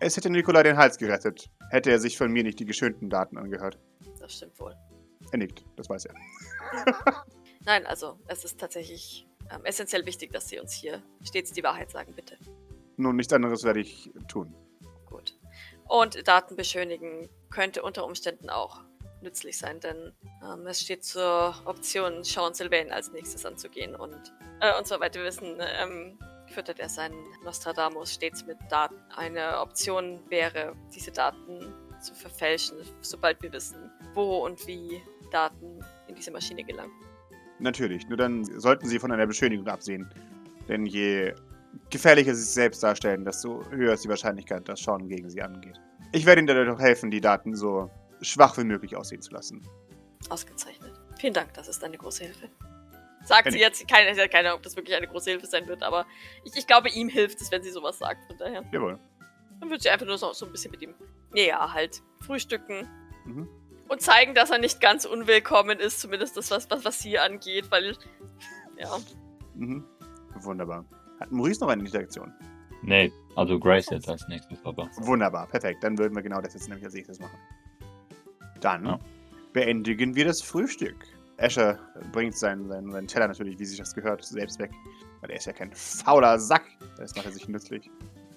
Es 0.01 0.17
hätte 0.17 0.31
Nikolai 0.31 0.63
den 0.63 0.79
Hals 0.79 0.97
gerettet, 0.97 1.51
hätte 1.71 1.91
er 1.91 2.01
sich 2.01 2.17
von 2.17 2.33
mir 2.33 2.43
nicht 2.43 2.59
die 2.59 2.65
geschönten 2.65 3.11
Daten 3.11 3.37
angehört. 3.37 3.79
Das 4.19 4.35
stimmt 4.35 4.59
wohl. 4.59 4.75
Er 5.31 5.39
nickt, 5.39 5.63
das 5.77 5.91
weiß 5.91 6.07
er. 6.07 6.15
Nein, 7.67 7.85
also 7.85 8.19
es 8.29 8.45
ist 8.47 8.59
tatsächlich 8.59 9.29
ähm, 9.51 9.65
essentiell 9.65 10.07
wichtig, 10.07 10.33
dass 10.33 10.49
Sie 10.49 10.59
uns 10.59 10.73
hier 10.73 11.03
stets 11.23 11.53
die 11.53 11.63
Wahrheit 11.63 11.91
sagen, 11.91 12.15
bitte. 12.17 12.39
Nun, 12.97 13.17
nichts 13.17 13.33
anderes 13.35 13.63
werde 13.63 13.81
ich 13.81 14.11
tun. 14.27 14.55
Gut. 15.05 15.39
Und 15.87 16.27
Daten 16.27 16.57
beschönigen 16.57 17.29
könnte 17.51 17.83
unter 17.83 18.07
Umständen 18.07 18.49
auch 18.49 18.83
nützlich 19.23 19.59
sein, 19.59 19.81
denn 19.81 20.13
ähm, 20.43 20.67
es 20.67 20.81
steht 20.81 21.05
zur 21.05 21.55
Option, 21.65 22.25
Sean 22.25 22.55
Sylvain 22.55 22.91
als 22.91 23.13
nächstes 23.13 23.45
anzugehen 23.47 23.95
und, 23.95 24.33
äh, 24.61 24.77
und 24.79 24.87
soweit 24.87 25.15
wir 25.15 25.25
wissen, 25.25 25.57
ähm, 25.61 26.19
füttert 26.53 26.81
er 26.81 26.89
seinen 26.89 27.17
Nostradamus 27.45 28.13
stets 28.13 28.45
mit 28.47 28.59
Daten. 28.71 28.97
Eine 29.17 29.61
Option 29.61 30.21
wäre, 30.29 30.75
diese 30.95 31.11
Daten 31.11 31.73
zu 32.01 32.15
verfälschen, 32.15 32.79
sobald 33.01 33.43
wir 33.43 33.53
wissen, 33.53 33.91
wo 34.15 34.45
und 34.45 34.67
wie 34.67 35.01
Daten 35.31 35.81
in 36.09 36.15
diese 36.15 36.31
Maschine 36.31 36.65
gelangen. 36.65 36.93
Natürlich, 37.59 38.07
nur 38.09 38.19
dann 38.19 38.45
sollten 38.61 38.87
Sie 38.87 38.99
von 38.99 39.13
einer 39.13 39.27
Beschönigung 39.27 39.67
absehen. 39.69 40.13
Denn 40.69 40.85
je 40.87 41.33
gefährlicher 41.91 42.35
sie 42.35 42.43
sich 42.43 42.55
selbst 42.55 42.83
darstellen, 42.83 43.25
desto 43.25 43.65
höher 43.71 43.95
ist 43.95 44.05
die 44.05 44.09
Wahrscheinlichkeit, 44.09 44.69
dass 44.69 44.81
Sean 44.81 45.09
gegen 45.09 45.31
sie 45.31 45.43
angeht. 45.43 45.81
Ich 46.13 46.27
werde 46.27 46.41
Ihnen 46.41 46.47
dadurch 46.47 46.79
helfen, 46.79 47.11
die 47.11 47.21
Daten 47.21 47.55
so 47.55 47.91
schwach 48.23 48.57
wie 48.59 48.65
möglich 48.65 48.97
aussehen 48.97 49.23
zu 49.23 49.33
lassen. 49.33 49.67
Ausgezeichnet. 50.29 50.93
Vielen 51.19 51.35
Dank, 51.35 51.53
das 51.55 51.69
ist 51.69 51.83
eine 51.85 51.99
große 51.99 52.25
Hilfe. 52.25 52.49
Sagt 53.25 53.45
Kenn 53.45 53.53
sie 53.53 53.61
jetzt, 53.61 53.87
keine, 53.89 54.15
sie 54.15 54.21
hat 54.21 54.31
keine 54.31 54.49
Ahnung, 54.49 54.59
ob 54.59 54.63
das 54.65 54.77
wirklich 54.77 54.97
eine 54.97 55.07
große 55.07 55.31
Hilfe 55.31 55.47
sein 55.47 55.67
wird, 55.69 55.83
aber 55.83 56.07
ich, 56.45 56.57
ich 56.57 56.67
glaube, 56.67 56.89
ihm 56.89 57.09
hilft 57.09 57.41
es, 57.41 57.51
wenn 57.53 57.63
sie 57.63 57.71
sowas 57.71 57.99
sagt. 57.99 58.25
Von 58.27 58.37
daher. 58.39 58.65
Jawohl. 58.73 58.99
Dann 59.61 59.71
wird 59.71 59.83
sie 59.83 59.91
einfach 59.91 60.07
nur 60.07 60.19
so, 60.19 60.33
so 60.33 60.47
ein 60.47 60.53
bisschen 60.53 60.73
mit 60.73 60.83
ihm, 60.83 60.95
ja, 61.35 61.73
halt, 61.73 62.03
frühstücken. 62.21 62.89
Mhm. 63.25 63.49
Und 63.89 64.01
zeigen, 64.01 64.35
dass 64.35 64.51
er 64.51 64.59
nicht 64.59 64.81
ganz 64.81 65.05
unwillkommen 65.05 65.79
ist, 65.79 66.01
zumindest 66.01 66.37
das, 66.37 66.51
was, 66.51 66.69
was, 66.71 66.85
was 66.85 66.99
sie 66.99 67.19
angeht, 67.19 67.71
weil, 67.71 67.97
ja. 68.77 68.99
Mhm. 69.55 69.85
Wunderbar. 70.41 70.85
Hat 71.21 71.31
Maurice 71.31 71.61
noch 71.61 71.69
eine 71.69 71.85
Interaktion? 71.85 72.33
Nee, 72.83 73.13
also 73.37 73.61
Grace 73.61 73.91
jetzt 73.91 74.09
als 74.09 74.27
nächstes, 74.27 74.59
aber. 74.65 74.91
Wunderbar, 74.97 75.47
perfekt. 75.47 75.85
Dann 75.85 75.97
würden 75.97 76.17
wir 76.17 76.23
genau 76.23 76.41
das 76.41 76.55
jetzt 76.55 76.69
nämlich 76.69 76.85
als 76.85 76.95
nächstes 76.95 77.21
machen. 77.21 77.39
Dann 78.63 78.87
Ja. 78.87 78.99
beendigen 79.53 80.15
wir 80.15 80.25
das 80.25 80.41
Frühstück. 80.41 80.97
Escher 81.37 81.79
bringt 82.13 82.37
seinen, 82.37 82.69
seinen, 82.69 82.91
seinen 82.93 83.07
Teller 83.09 83.29
natürlich, 83.29 83.59
wie 83.59 83.65
sich 83.65 83.79
das 83.79 83.95
gehört, 83.95 84.25
selbst 84.25 84.59
weg. 84.59 84.71
Weil 85.21 85.31
er 85.31 85.37
ist 85.37 85.47
ja 85.47 85.53
kein 85.53 85.73
fauler 85.75 86.39
Sack. 86.39 86.63
Das 86.97 87.15
macht 87.15 87.27
er 87.27 87.33
sich 87.33 87.49
nützlich. 87.49 87.91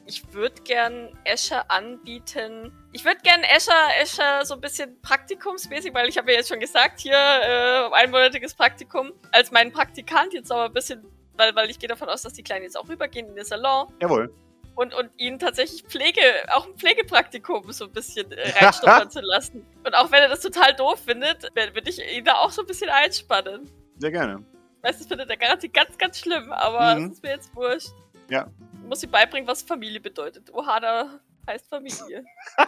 Ich 0.08 0.22
würde 0.34 0.62
gern 0.64 1.10
Escher 1.24 1.70
anbieten. 1.72 2.72
Ich 2.92 3.04
würde 3.06 3.20
gern 3.24 3.42
Escher, 3.42 3.74
Escher 4.00 4.46
so 4.46 4.54
ein 4.54 4.62
bisschen 4.62 5.02
praktikumsmäßig, 5.02 5.94
weil 5.96 6.08
ich 6.10 6.18
habe 6.18 6.32
ja 6.32 6.38
jetzt 6.38 6.50
schon 6.50 6.60
gesagt, 6.60 7.00
hier 7.00 7.14
äh, 7.16 7.90
einmonatiges 7.92 8.54
Praktikum 8.54 9.14
als 9.32 9.52
mein 9.52 9.72
Praktikant, 9.72 10.34
jetzt 10.34 10.52
aber 10.52 10.66
ein 10.66 10.74
bisschen, 10.74 11.04
weil, 11.34 11.56
weil 11.56 11.72
ich 11.72 11.80
gehe 11.80 11.90
davon 11.90 12.08
aus, 12.08 12.22
dass 12.22 12.34
die 12.34 12.44
Kleinen 12.44 12.64
jetzt 12.66 12.78
auch 12.78 12.88
rübergehen 12.88 13.28
in 13.30 13.36
den 13.36 13.46
Salon 13.46 13.88
Jawohl. 14.00 14.32
Und, 14.76 14.94
und 14.94 15.10
ihnen 15.18 15.40
tatsächlich 15.40 15.84
Pflege, 15.84 16.22
auch 16.50 16.68
ein 16.68 16.76
Pflegepraktikum 16.76 17.72
so 17.72 17.86
ein 17.86 17.92
bisschen 17.92 18.32
äh, 18.32 18.50
reinschnuppern 18.60 19.10
zu 19.10 19.22
lassen. 19.22 19.66
Und 19.84 19.94
auch 19.96 20.12
wenn 20.12 20.22
er 20.22 20.30
das 20.30 20.42
total 20.42 20.76
doof 20.76 21.02
findet, 21.06 21.44
würde 21.56 21.90
ich 21.90 22.00
ihn 22.16 22.26
da 22.26 22.36
auch 22.36 22.52
so 22.52 22.62
ein 22.62 22.68
bisschen 22.68 22.90
einspannen. 22.90 23.70
Sehr 23.98 24.12
gerne. 24.12 24.46
Weißt 24.82 25.00
du, 25.00 25.04
das 25.04 25.08
findet 25.08 25.30
er 25.30 25.38
garantiert 25.38 25.74
ganz, 25.74 25.98
ganz 25.98 26.20
schlimm, 26.20 26.52
aber 26.52 26.96
Mhm. 26.96 27.06
es 27.06 27.14
ist 27.14 27.24
mir 27.24 27.30
jetzt 27.32 27.56
wurscht. 27.56 27.90
Ja. 28.30 28.48
Ich 28.82 28.88
muss 28.90 29.02
ihm 29.04 29.10
beibringen, 29.12 29.48
was 29.48 29.64
Familie 29.64 30.00
bedeutet. 30.00 30.54
Ohana 30.54 31.20
heißt 31.48 31.68
Familie. 31.70 32.24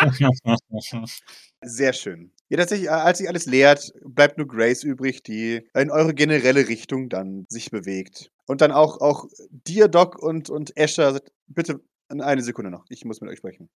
Sehr 1.62 1.92
schön. 1.92 2.30
Ja, 2.54 2.60
tatsächlich, 2.60 2.86
äh, 2.86 2.92
als 2.92 3.18
sich 3.18 3.28
alles 3.28 3.46
leert, 3.46 3.92
bleibt 4.04 4.38
nur 4.38 4.46
Grace 4.46 4.84
übrig, 4.84 5.24
die 5.24 5.68
in 5.74 5.90
eure 5.90 6.14
generelle 6.14 6.68
Richtung 6.68 7.08
dann 7.08 7.46
sich 7.48 7.72
bewegt. 7.72 8.30
Und 8.46 8.60
dann 8.60 8.70
auch, 8.70 9.00
auch 9.00 9.24
dir, 9.50 9.88
Doc 9.88 10.22
und, 10.22 10.50
und 10.50 10.76
Escher, 10.76 11.20
bitte 11.48 11.80
eine 12.08 12.42
Sekunde 12.42 12.70
noch. 12.70 12.84
Ich 12.90 13.04
muss 13.04 13.20
mit 13.20 13.28
euch 13.28 13.38
sprechen. 13.38 13.70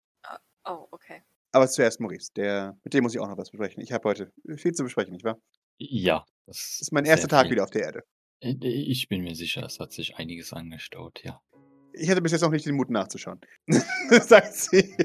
Oh, 0.63 0.85
okay. 0.91 1.23
Aber 1.53 1.67
zuerst 1.67 1.99
Maurice, 1.99 2.31
der, 2.35 2.77
mit 2.83 2.93
dem 2.93 3.01
muss 3.01 3.15
ich 3.15 3.19
auch 3.19 3.27
noch 3.27 3.39
was 3.39 3.49
besprechen. 3.49 3.81
Ich 3.81 3.91
habe 3.93 4.07
heute 4.07 4.31
viel 4.57 4.73
zu 4.73 4.83
besprechen, 4.83 5.13
nicht 5.13 5.25
wahr? 5.25 5.39
ja, 5.79 6.23
das 6.45 6.77
ist 6.79 6.91
mein 6.91 7.05
erster 7.05 7.27
Tag 7.27 7.45
viel. 7.45 7.53
wieder 7.53 7.63
auf 7.63 7.71
der 7.71 7.81
Erde. 7.81 8.03
Ich 8.41 9.09
bin 9.09 9.23
mir 9.23 9.33
sicher, 9.33 9.65
es 9.65 9.79
hat 9.79 9.91
sich 9.91 10.17
einiges 10.17 10.53
angestaut, 10.53 11.23
ja. 11.23 11.41
Ich 11.93 12.11
hatte 12.11 12.21
bis 12.21 12.31
jetzt 12.31 12.41
noch 12.41 12.51
nicht 12.51 12.67
den 12.67 12.75
Mut 12.75 12.91
nachzuschauen. 12.91 13.41
Sagt 14.21 14.53
sie. 14.53 14.95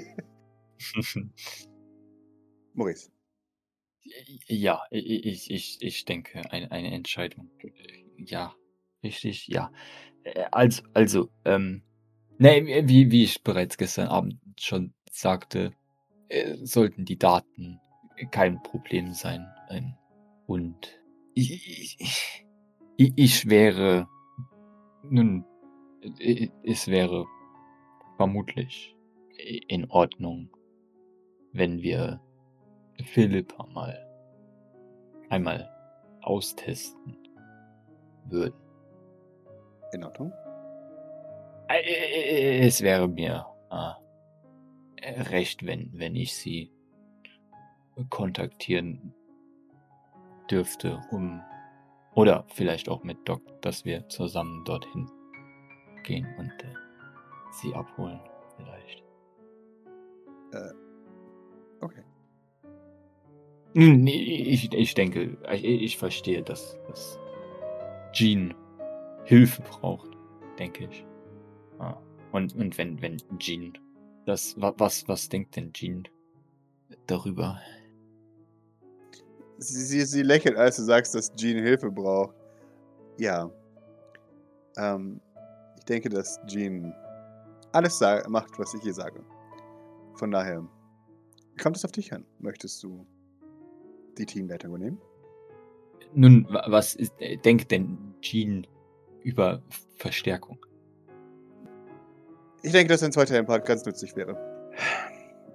Maurice. 2.74 3.10
Ja, 4.46 4.82
ich, 4.90 5.50
ich, 5.50 5.78
ich 5.80 6.04
denke, 6.04 6.42
eine, 6.50 6.70
eine 6.72 6.92
Entscheidung. 6.92 7.50
Ja, 8.16 8.54
richtig, 9.02 9.48
ja. 9.48 9.72
Äh, 10.24 10.44
Also, 10.50 10.82
also, 10.94 11.30
ähm, 11.44 11.82
ne, 12.38 12.84
wie, 12.88 13.10
wie 13.10 13.24
ich 13.24 13.42
bereits 13.42 13.76
gestern 13.76 14.08
Abend 14.08 14.38
schon 14.58 14.92
sagte, 15.10 15.72
äh, 16.28 16.56
sollten 16.64 17.04
die 17.04 17.18
Daten 17.18 17.80
kein 18.30 18.62
Problem 18.62 19.12
sein. 19.12 19.46
Ähm, 19.70 19.94
und 20.46 21.00
ich, 21.34 21.96
ich, 21.98 23.12
ich, 23.16 23.48
wäre, 23.48 24.08
nun, 25.02 25.44
äh, 26.18 26.48
es 26.64 26.88
wäre 26.88 27.26
vermutlich 28.16 28.96
in 29.68 29.90
Ordnung, 29.90 30.50
wenn 31.52 31.82
wir 31.82 32.20
Philippa 33.02 33.66
mal 33.66 34.06
einmal 35.30 35.68
austesten 36.22 37.16
würden. 38.26 38.60
In 39.92 40.04
Ordnung. 40.04 40.32
Äh, 41.68 42.66
Es 42.66 42.80
wäre 42.80 43.08
mir 43.08 43.46
äh, 43.70 45.20
recht, 45.22 45.66
wenn, 45.66 45.90
wenn 45.92 46.16
ich 46.16 46.34
sie 46.34 46.70
kontaktieren 48.10 49.14
dürfte, 50.50 51.00
um 51.10 51.42
oder 52.14 52.44
vielleicht 52.48 52.88
auch 52.88 53.02
mit 53.04 53.26
Doc, 53.26 53.40
dass 53.62 53.84
wir 53.84 54.08
zusammen 54.08 54.64
dorthin 54.64 55.10
gehen 56.02 56.26
und 56.38 56.52
äh, 56.62 56.74
sie 57.50 57.74
abholen, 57.74 58.20
vielleicht. 58.56 59.02
Okay. 61.80 62.02
Ich, 63.74 64.72
ich 64.72 64.94
denke, 64.94 65.36
ich, 65.52 65.64
ich 65.64 65.96
verstehe, 65.96 66.42
dass, 66.42 66.78
dass 66.88 67.18
Jean 68.12 68.54
Hilfe 69.24 69.62
braucht, 69.62 70.10
denke 70.58 70.84
ich. 70.84 71.06
Und, 72.32 72.54
und 72.54 72.76
wenn, 72.78 73.00
wenn 73.00 73.16
Jean 73.38 73.72
das, 74.26 74.60
wa- 74.60 74.74
was, 74.76 75.08
was 75.08 75.28
denkt 75.28 75.56
denn 75.56 75.72
Jean 75.72 76.06
darüber? 77.06 77.60
Sie, 79.58 79.80
sie, 79.84 80.00
sie 80.02 80.22
lächelt, 80.22 80.56
als 80.56 80.76
du 80.76 80.82
sagst, 80.82 81.14
dass 81.14 81.34
Jean 81.34 81.62
Hilfe 81.62 81.90
braucht. 81.90 82.34
Ja. 83.18 83.50
Ähm, 84.76 85.20
ich 85.78 85.84
denke, 85.84 86.08
dass 86.08 86.40
Jean 86.46 86.94
alles 87.72 88.00
macht, 88.28 88.58
was 88.58 88.74
ich 88.74 88.84
ihr 88.84 88.94
sage. 88.94 89.24
Von 90.14 90.30
daher 90.30 90.66
kommt 91.60 91.76
es 91.76 91.84
auf 91.84 91.92
dich 91.92 92.12
an. 92.12 92.24
Möchtest 92.38 92.82
du 92.82 93.06
die 94.18 94.26
Teamleitung 94.26 94.70
übernehmen? 94.70 95.00
Nun, 96.14 96.46
wa- 96.50 96.64
was 96.68 96.94
ist, 96.94 97.12
äh, 97.18 97.36
denkt 97.38 97.70
denn 97.70 98.14
Jean 98.20 98.66
über 99.22 99.62
Verstärkung? 99.96 100.58
Ich 102.62 102.72
denke, 102.72 102.92
dass 102.92 103.02
ein 103.02 103.12
zweiter 103.12 103.42
Part 103.42 103.66
ganz 103.66 103.84
nützlich 103.84 104.14
wäre. 104.14 104.36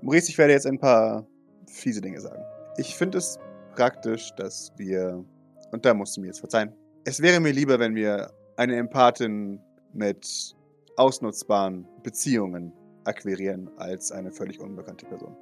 Maurice, 0.01 0.30
ich 0.30 0.38
werde 0.38 0.53
jetzt 0.53 0.66
ein 0.68 0.80
paar 0.80 1.26
fiese 1.68 2.01
Dinge 2.01 2.20
sagen. 2.20 2.41
Ich 2.78 2.95
finde 2.95 3.18
es 3.20 3.39
praktisch, 3.76 4.32
dass 4.36 4.72
wir, 4.78 5.24
und 5.72 5.86
da 5.86 5.93
musst 5.93 6.18
du 6.18 6.22
mir 6.22 6.28
jetzt 6.28 6.39
verzeihen, 6.39 6.74
es 7.05 7.22
wäre 7.22 7.39
mir 7.39 7.51
lieber, 7.51 7.80
wenn 7.80 7.95
wir 7.95 8.32
eine 8.58 8.76
Empathin 8.76 9.60
mit 9.93 10.55
ausnutzbaren 10.97 11.88
Beziehungen 12.03 12.74
akquirieren, 13.05 13.70
als 13.78 14.12
eine 14.12 14.32
völlig 14.32 14.60
unbekannte 14.60 15.05
Person. 15.05 15.36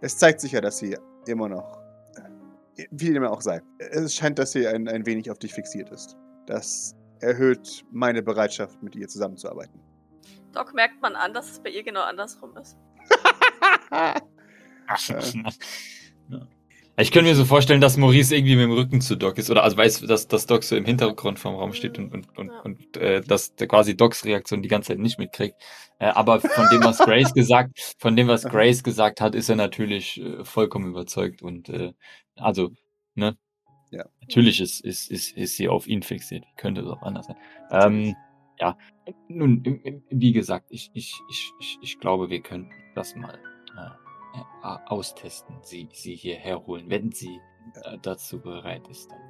Es 0.00 0.18
zeigt 0.18 0.40
sich 0.40 0.52
ja, 0.52 0.60
dass 0.60 0.78
sie 0.78 0.96
immer 1.26 1.48
noch, 1.48 1.80
wie 2.90 3.12
dem 3.12 3.24
auch 3.24 3.40
sei, 3.40 3.60
es 3.78 4.14
scheint, 4.14 4.38
dass 4.38 4.52
sie 4.52 4.66
ein, 4.66 4.88
ein 4.88 5.06
wenig 5.06 5.30
auf 5.30 5.38
dich 5.38 5.54
fixiert 5.54 5.90
ist. 5.90 6.16
Das 6.46 6.94
erhöht 7.20 7.84
meine 7.90 8.22
Bereitschaft, 8.22 8.82
mit 8.82 8.94
ihr 8.96 9.08
zusammenzuarbeiten. 9.08 9.80
Doc 10.52 10.74
merkt 10.74 11.00
man 11.02 11.14
an, 11.14 11.34
dass 11.34 11.50
es 11.50 11.60
bei 11.60 11.70
ihr 11.70 11.82
genau 11.82 12.02
andersrum 12.02 12.56
ist. 12.56 12.76
Ich 17.00 17.12
könnte 17.12 17.30
mir 17.30 17.36
so 17.36 17.44
vorstellen, 17.44 17.80
dass 17.80 17.96
Maurice 17.96 18.34
irgendwie 18.34 18.56
mit 18.56 18.64
dem 18.64 18.72
Rücken 18.72 19.00
zu 19.00 19.14
Doc 19.14 19.38
ist. 19.38 19.50
Oder 19.52 19.62
also 19.62 19.76
weiß, 19.76 20.00
dass, 20.00 20.26
dass 20.26 20.46
Doc 20.46 20.64
so 20.64 20.74
im 20.74 20.84
Hintergrund 20.84 21.38
vom 21.38 21.54
Raum 21.54 21.72
steht 21.72 21.96
und, 21.96 22.12
und, 22.12 22.36
und, 22.36 22.48
Ja. 22.48 22.60
und 22.62 22.96
äh, 22.96 23.20
dass 23.20 23.54
der 23.54 23.68
quasi 23.68 23.96
Docs 23.96 24.24
Reaktion 24.24 24.62
die 24.62 24.68
ganze 24.68 24.88
Zeit 24.88 24.98
nicht 24.98 25.16
mitkriegt. 25.16 25.54
Äh, 26.00 26.06
aber 26.06 26.40
von 26.40 26.66
dem, 26.72 26.82
was 26.82 26.98
Grace 26.98 27.32
gesagt, 27.32 27.94
von 28.00 28.16
dem, 28.16 28.26
was 28.26 28.42
Grace 28.50 28.82
gesagt 28.82 29.20
hat, 29.20 29.36
ist 29.36 29.48
er 29.48 29.54
natürlich 29.54 30.20
äh, 30.20 30.44
vollkommen 30.44 30.88
überzeugt. 30.88 31.40
Und 31.40 31.68
äh, 31.68 31.92
also, 32.38 32.70
ne? 33.14 33.36
Ja. 33.90 34.04
Natürlich 34.20 34.60
ist, 34.60 34.80
ist, 34.84 35.10
ist, 35.10 35.36
ist 35.36 35.56
sie 35.56 35.68
auf 35.68 35.86
ihn 35.86 36.02
fixiert. 36.02 36.44
Könnte 36.56 36.82
es 36.82 36.86
auch 36.88 37.02
anders 37.02 37.26
sein? 37.26 37.36
Ähm, 37.70 38.16
ja. 38.58 38.76
Nun, 39.28 39.62
wie 40.10 40.32
gesagt, 40.32 40.66
ich, 40.68 40.90
ich, 40.92 41.14
ich, 41.30 41.52
ich, 41.60 41.78
ich 41.80 41.98
glaube, 41.98 42.28
wir 42.28 42.42
könnten 42.42 42.70
das 42.94 43.14
mal 43.16 43.38
äh, 43.76 44.38
äh, 44.38 44.76
austesten, 44.86 45.56
sie, 45.62 45.88
sie 45.92 46.14
hierher 46.14 46.66
holen, 46.66 46.90
wenn 46.90 47.12
sie 47.12 47.40
äh, 47.84 47.96
dazu 48.02 48.40
bereit 48.40 48.86
ist. 48.88 49.10
Dann. 49.10 49.20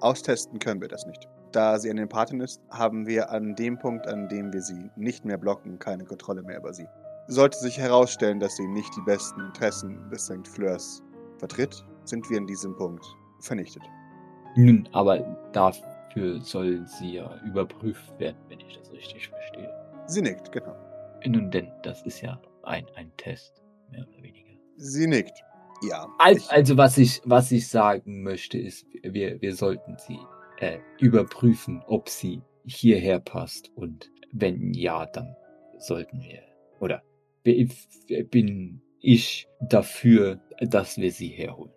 Austesten 0.00 0.58
können 0.58 0.80
wir 0.80 0.88
das 0.88 1.06
nicht. 1.06 1.28
Da 1.52 1.78
sie 1.78 1.90
eine 1.90 2.02
Empathin 2.02 2.40
ist, 2.40 2.60
haben 2.70 3.06
wir 3.06 3.30
an 3.30 3.54
dem 3.54 3.78
Punkt, 3.78 4.06
an 4.06 4.28
dem 4.28 4.52
wir 4.52 4.62
sie 4.62 4.90
nicht 4.96 5.24
mehr 5.24 5.38
blocken, 5.38 5.78
keine 5.78 6.04
Kontrolle 6.04 6.42
mehr 6.42 6.58
über 6.58 6.72
sie. 6.72 6.86
Sollte 7.26 7.58
sich 7.58 7.78
herausstellen, 7.78 8.40
dass 8.40 8.56
sie 8.56 8.66
nicht 8.66 8.94
die 8.96 9.02
besten 9.02 9.40
Interessen 9.40 10.08
des 10.10 10.26
St. 10.26 10.46
Fleurs 10.46 11.02
vertritt, 11.38 11.84
sind 12.08 12.28
wir 12.30 12.38
an 12.38 12.46
diesem 12.46 12.76
Punkt 12.76 13.04
vernichtet. 13.40 13.82
Nun, 14.56 14.88
aber 14.92 15.18
dafür 15.52 16.40
soll 16.40 16.84
sie 16.86 17.14
ja 17.14 17.40
überprüft 17.44 18.18
werden, 18.18 18.38
wenn 18.48 18.60
ich 18.60 18.76
das 18.76 18.90
richtig 18.92 19.28
verstehe. 19.28 19.70
Sie 20.06 20.22
nickt, 20.22 20.50
genau. 20.52 20.74
Nun 21.26 21.50
denn, 21.50 21.70
das 21.82 22.02
ist 22.02 22.20
ja 22.20 22.40
ein, 22.62 22.86
ein 22.96 23.12
Test, 23.16 23.62
mehr 23.90 24.06
oder 24.08 24.22
weniger. 24.22 24.52
Sie 24.76 25.06
nickt. 25.06 25.42
Ja. 25.88 26.06
Also, 26.18 26.50
also 26.50 26.76
was 26.76 26.98
ich 26.98 27.20
was 27.24 27.52
ich 27.52 27.68
sagen 27.68 28.22
möchte 28.22 28.58
ist, 28.58 28.84
wir 29.02 29.40
wir 29.40 29.54
sollten 29.54 29.96
sie 29.98 30.18
äh, 30.58 30.78
überprüfen, 30.98 31.82
ob 31.86 32.08
sie 32.08 32.42
hierher 32.64 33.20
passt 33.20 33.70
und 33.76 34.10
wenn 34.32 34.72
ja, 34.74 35.06
dann 35.06 35.36
sollten 35.78 36.20
wir 36.20 36.42
oder 36.80 37.02
bi- 37.44 37.68
bin 38.30 38.82
ich 39.00 39.46
dafür, 39.60 40.40
dass 40.60 40.96
wir 40.96 41.12
sie 41.12 41.28
herholen. 41.28 41.72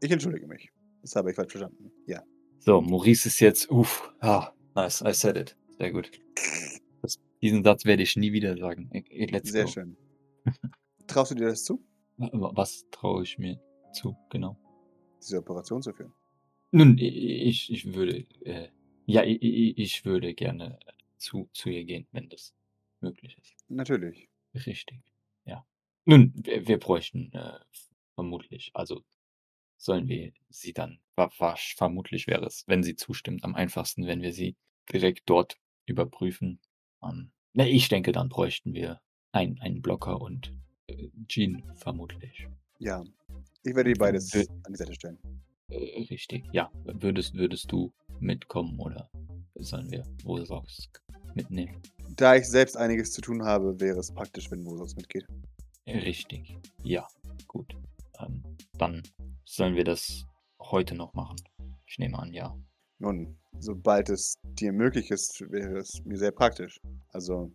Ich 0.00 0.10
entschuldige 0.10 0.46
mich. 0.46 0.70
Das 1.02 1.16
habe 1.16 1.30
ich 1.30 1.36
falsch 1.36 1.52
verstanden. 1.52 1.90
Ja. 2.06 2.22
So, 2.58 2.80
Maurice 2.80 3.28
ist 3.28 3.40
jetzt, 3.40 3.70
uff, 3.70 4.12
ah, 4.20 4.52
nice, 4.74 5.00
I 5.02 5.12
said 5.12 5.36
it. 5.36 5.56
Sehr 5.78 5.92
gut. 5.92 6.10
Das, 7.02 7.18
diesen 7.40 7.64
Satz 7.64 7.84
werde 7.86 8.02
ich 8.02 8.16
nie 8.16 8.32
wieder 8.32 8.56
sagen. 8.58 8.90
Eh, 8.92 9.26
Let's 9.26 9.50
Sehr 9.50 9.64
go. 9.64 9.70
schön. 9.70 9.96
Traust 11.06 11.30
du 11.30 11.34
dir 11.36 11.46
das 11.48 11.64
zu, 11.64 11.82
Wa- 12.18 12.52
Was 12.54 12.84
traue 12.90 13.22
ich 13.22 13.38
mir 13.38 13.58
zu, 13.94 14.14
genau? 14.30 14.56
diese 15.22 15.38
Operation 15.38 15.82
zu 15.82 15.92
führen? 15.92 16.12
Nun, 16.72 16.96
ich, 16.98 17.70
ich 17.72 17.94
würde, 17.94 18.26
äh, 18.44 18.68
ja, 19.06 19.24
i- 19.24 19.36
i- 19.36 19.74
ich 19.82 20.04
würde 20.04 20.34
gerne 20.34 20.78
zu, 21.16 21.48
zu 21.52 21.68
ihr 21.70 21.84
gehen, 21.84 22.06
wenn 22.12 22.28
das 22.28 22.54
möglich 23.00 23.36
ist. 23.38 23.54
Natürlich. 23.68 24.28
Richtig, 24.54 25.00
ja. 25.46 25.66
Nun, 26.04 26.32
wir, 26.36 26.68
wir 26.68 26.78
bräuchten 26.78 27.32
äh, 27.32 27.58
vermutlich, 28.14 28.70
also 28.74 29.02
sollen 29.80 30.08
wir 30.08 30.32
sie 30.50 30.72
dann, 30.72 31.00
vermutlich 31.76 32.26
wäre 32.26 32.44
es, 32.44 32.64
wenn 32.66 32.82
sie 32.82 32.96
zustimmt, 32.96 33.44
am 33.44 33.54
einfachsten, 33.54 34.06
wenn 34.06 34.20
wir 34.20 34.32
sie 34.32 34.56
direkt 34.92 35.22
dort 35.26 35.58
überprüfen. 35.86 36.60
Ähm, 37.02 37.32
na, 37.54 37.66
ich 37.66 37.88
denke, 37.88 38.12
dann 38.12 38.28
bräuchten 38.28 38.74
wir 38.74 39.00
ein, 39.32 39.58
einen 39.60 39.80
Blocker 39.80 40.20
und 40.20 40.52
äh, 40.86 41.08
Jean 41.28 41.64
vermutlich. 41.76 42.46
Ja. 42.78 43.02
Ich 43.62 43.74
werde 43.74 43.92
die 43.92 43.98
beides 43.98 44.32
Wö- 44.32 44.48
an 44.64 44.72
die 44.72 44.76
Seite 44.76 44.94
stellen. 44.94 45.18
Äh, 45.68 46.04
richtig, 46.10 46.44
ja. 46.52 46.70
Würdest, 46.84 47.34
würdest 47.34 47.72
du 47.72 47.92
mitkommen 48.18 48.78
oder 48.78 49.10
sollen 49.54 49.90
wir 49.90 50.04
Wososk 50.24 51.02
mitnehmen? 51.34 51.80
Da 52.16 52.36
ich 52.36 52.46
selbst 52.46 52.76
einiges 52.76 53.12
zu 53.12 53.20
tun 53.22 53.44
habe, 53.44 53.80
wäre 53.80 53.98
es 53.98 54.12
praktisch, 54.12 54.50
wenn 54.50 54.62
Mosos 54.62 54.96
mitgeht. 54.96 55.26
Richtig, 55.86 56.56
ja, 56.82 57.06
gut. 57.46 57.74
Ähm, 58.18 58.42
dann 58.78 59.02
sollen 59.44 59.74
wir 59.76 59.84
das 59.84 60.24
heute 60.60 60.94
noch 60.94 61.14
machen. 61.14 61.36
Ich 61.86 61.98
nehme 61.98 62.18
an, 62.18 62.32
ja. 62.32 62.56
Nun, 62.98 63.38
sobald 63.58 64.10
es 64.10 64.34
dir 64.44 64.72
möglich 64.72 65.10
ist, 65.10 65.40
wäre 65.50 65.78
es 65.78 66.02
mir 66.04 66.18
sehr 66.18 66.32
praktisch. 66.32 66.80
Also, 67.08 67.50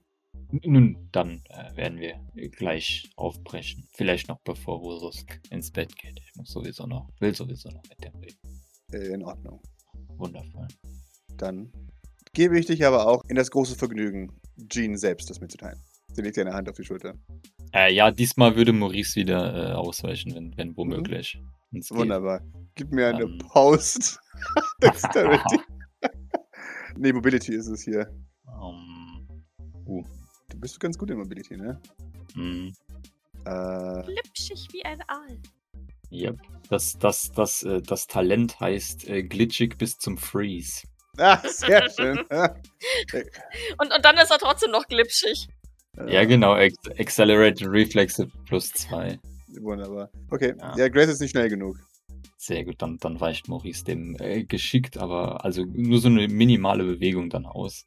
Nun, 0.63 1.07
dann 1.11 1.41
äh, 1.49 1.75
werden 1.77 1.99
wir 1.99 2.19
gleich 2.49 3.09
aufbrechen. 3.15 3.87
Vielleicht 3.93 4.27
noch 4.27 4.39
bevor 4.41 4.81
Wososk 4.81 5.39
ins 5.49 5.71
Bett 5.71 5.95
geht. 5.97 6.19
Ich 6.19 6.35
muss 6.35 6.49
sowieso 6.51 6.85
noch, 6.87 7.09
will 7.19 7.33
sowieso 7.35 7.69
noch 7.69 7.83
mit 7.89 8.03
dem 8.03 8.15
reden. 8.15 8.61
äh, 8.91 9.13
in 9.13 9.23
Ordnung. 9.23 9.61
Wundervoll. 10.17 10.67
Dann 11.37 11.71
gebe 12.33 12.59
ich 12.59 12.65
dich 12.65 12.85
aber 12.85 13.07
auch 13.07 13.21
in 13.27 13.35
das 13.35 13.51
große 13.51 13.75
Vergnügen, 13.75 14.31
Jean 14.69 14.97
selbst 14.97 15.29
das 15.29 15.39
mitzuteilen. 15.39 15.79
Sie 16.13 16.21
legt 16.21 16.37
dir 16.37 16.41
eine 16.41 16.53
Hand 16.53 16.69
auf 16.69 16.75
die 16.75 16.83
Schulter. 16.83 17.13
Äh, 17.75 17.93
ja, 17.93 18.09
diesmal 18.09 18.55
würde 18.55 18.71
Maurice 18.71 19.17
wieder 19.17 19.71
äh, 19.71 19.73
ausweichen, 19.73 20.33
wenn, 20.33 20.55
wenn 20.55 20.77
womöglich. 20.77 21.41
Geht. 21.73 21.91
Wunderbar. 21.91 22.41
Gib 22.75 22.91
mir 22.93 23.07
eine 23.07 23.23
Ähm. 23.23 23.37
Post. 23.39 24.17
Dexterity. 24.81 25.59
nee, 26.97 27.11
Mobility 27.11 27.53
ist 27.53 27.67
es 27.67 27.83
hier. 27.83 28.09
Ähm, 28.47 29.27
uh, 29.85 30.03
Du 30.47 30.57
bist 30.57 30.79
ganz 30.79 30.97
gut 30.97 31.11
in 31.11 31.17
Mobility, 31.17 31.57
ne? 31.57 31.81
mh. 32.35 32.71
Äh, 33.45 34.03
Glitschig 34.03 34.69
wie 34.71 34.85
ein 34.85 35.01
Aal. 35.07 35.37
Yep. 36.13 36.39
Das, 36.69 36.97
das, 36.97 37.33
das, 37.33 37.63
äh, 37.63 37.81
das 37.81 38.07
Talent 38.07 38.57
heißt 38.57 39.09
äh, 39.09 39.23
glitchig 39.23 39.77
bis 39.77 39.97
zum 39.97 40.17
Freeze. 40.17 40.87
ah, 41.17 41.41
sehr 41.45 41.89
schön. 41.89 42.19
Und, 43.77 43.93
und 43.93 44.05
dann 44.05 44.17
ist 44.17 44.31
er 44.31 44.37
trotzdem 44.37 44.71
noch 44.71 44.87
glitschig. 44.87 45.49
Ja, 46.07 46.25
genau. 46.25 46.55
Ex 46.55 46.77
Accelerated 46.97 47.67
Reflexe 47.67 48.27
plus 48.45 48.71
zwei. 48.71 49.19
Wunderbar. 49.59 50.09
Okay, 50.29 50.53
Ja. 50.59 50.75
ja, 50.77 50.87
Grace 50.89 51.09
ist 51.09 51.21
nicht 51.21 51.31
schnell 51.31 51.49
genug. 51.49 51.77
Sehr 52.37 52.63
gut, 52.65 52.81
dann, 52.81 52.97
dann 52.97 53.19
weicht 53.19 53.47
Maurice 53.47 53.83
dem 53.85 54.15
äh, 54.19 54.43
geschickt, 54.43 54.97
aber 54.97 55.43
also 55.43 55.63
nur 55.65 55.99
so 55.99 56.09
eine 56.09 56.27
minimale 56.27 56.83
Bewegung 56.83 57.29
dann 57.29 57.45
aus. 57.45 57.85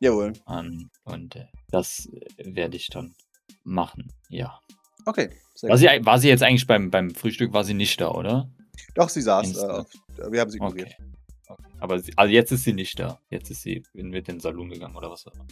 Jawohl. 0.00 0.32
Ähm, 0.48 0.90
und 1.04 1.36
äh, 1.36 1.44
das 1.70 2.08
äh, 2.38 2.56
werde 2.56 2.76
ich 2.76 2.88
dann 2.88 3.14
machen. 3.62 4.10
Ja. 4.28 4.58
Okay, 5.04 5.30
sehr 5.54 5.70
War 5.70 5.78
gut. 5.78 5.88
sie, 5.88 6.06
war 6.06 6.18
sie 6.18 6.28
jetzt 6.28 6.42
eigentlich 6.42 6.66
beim, 6.66 6.90
beim 6.90 7.10
Frühstück, 7.14 7.52
war 7.52 7.64
sie 7.64 7.74
nicht 7.74 8.00
da, 8.00 8.10
oder? 8.10 8.50
Doch, 8.94 9.08
sie 9.08 9.20
saß. 9.22 9.56
Äh, 9.56 9.66
auf, 9.66 9.86
wir 10.30 10.40
haben 10.40 10.50
sie 10.50 10.56
ignoriert. 10.56 10.88
Okay. 10.98 11.04
okay. 11.48 11.62
Aber 11.78 11.98
sie, 12.00 12.12
also 12.16 12.32
jetzt 12.32 12.50
ist 12.50 12.64
sie 12.64 12.72
nicht 12.72 12.98
da. 12.98 13.20
Jetzt 13.28 13.50
ist 13.50 13.62
sie 13.62 13.82
mit 13.92 14.28
in 14.28 14.36
den 14.36 14.40
Salon 14.40 14.70
gegangen 14.70 14.96
oder 14.96 15.10
was 15.10 15.26
auch 15.26 15.34
immer. 15.34 15.46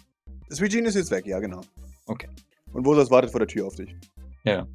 Sweet 0.51 0.73
Jean 0.73 0.87
ist 0.87 0.95
jetzt 0.95 1.11
weg, 1.11 1.27
ja, 1.27 1.39
genau. 1.39 1.61
Okay. 2.09 2.29
Und 2.73 2.85
Wosos 2.85 3.11
wartet 3.11 3.31
vor 3.31 3.41
der 3.41 3.49
Tür 3.49 3.67
auf 3.67 3.77
dich. 3.77 3.95
Ja. 4.45 4.67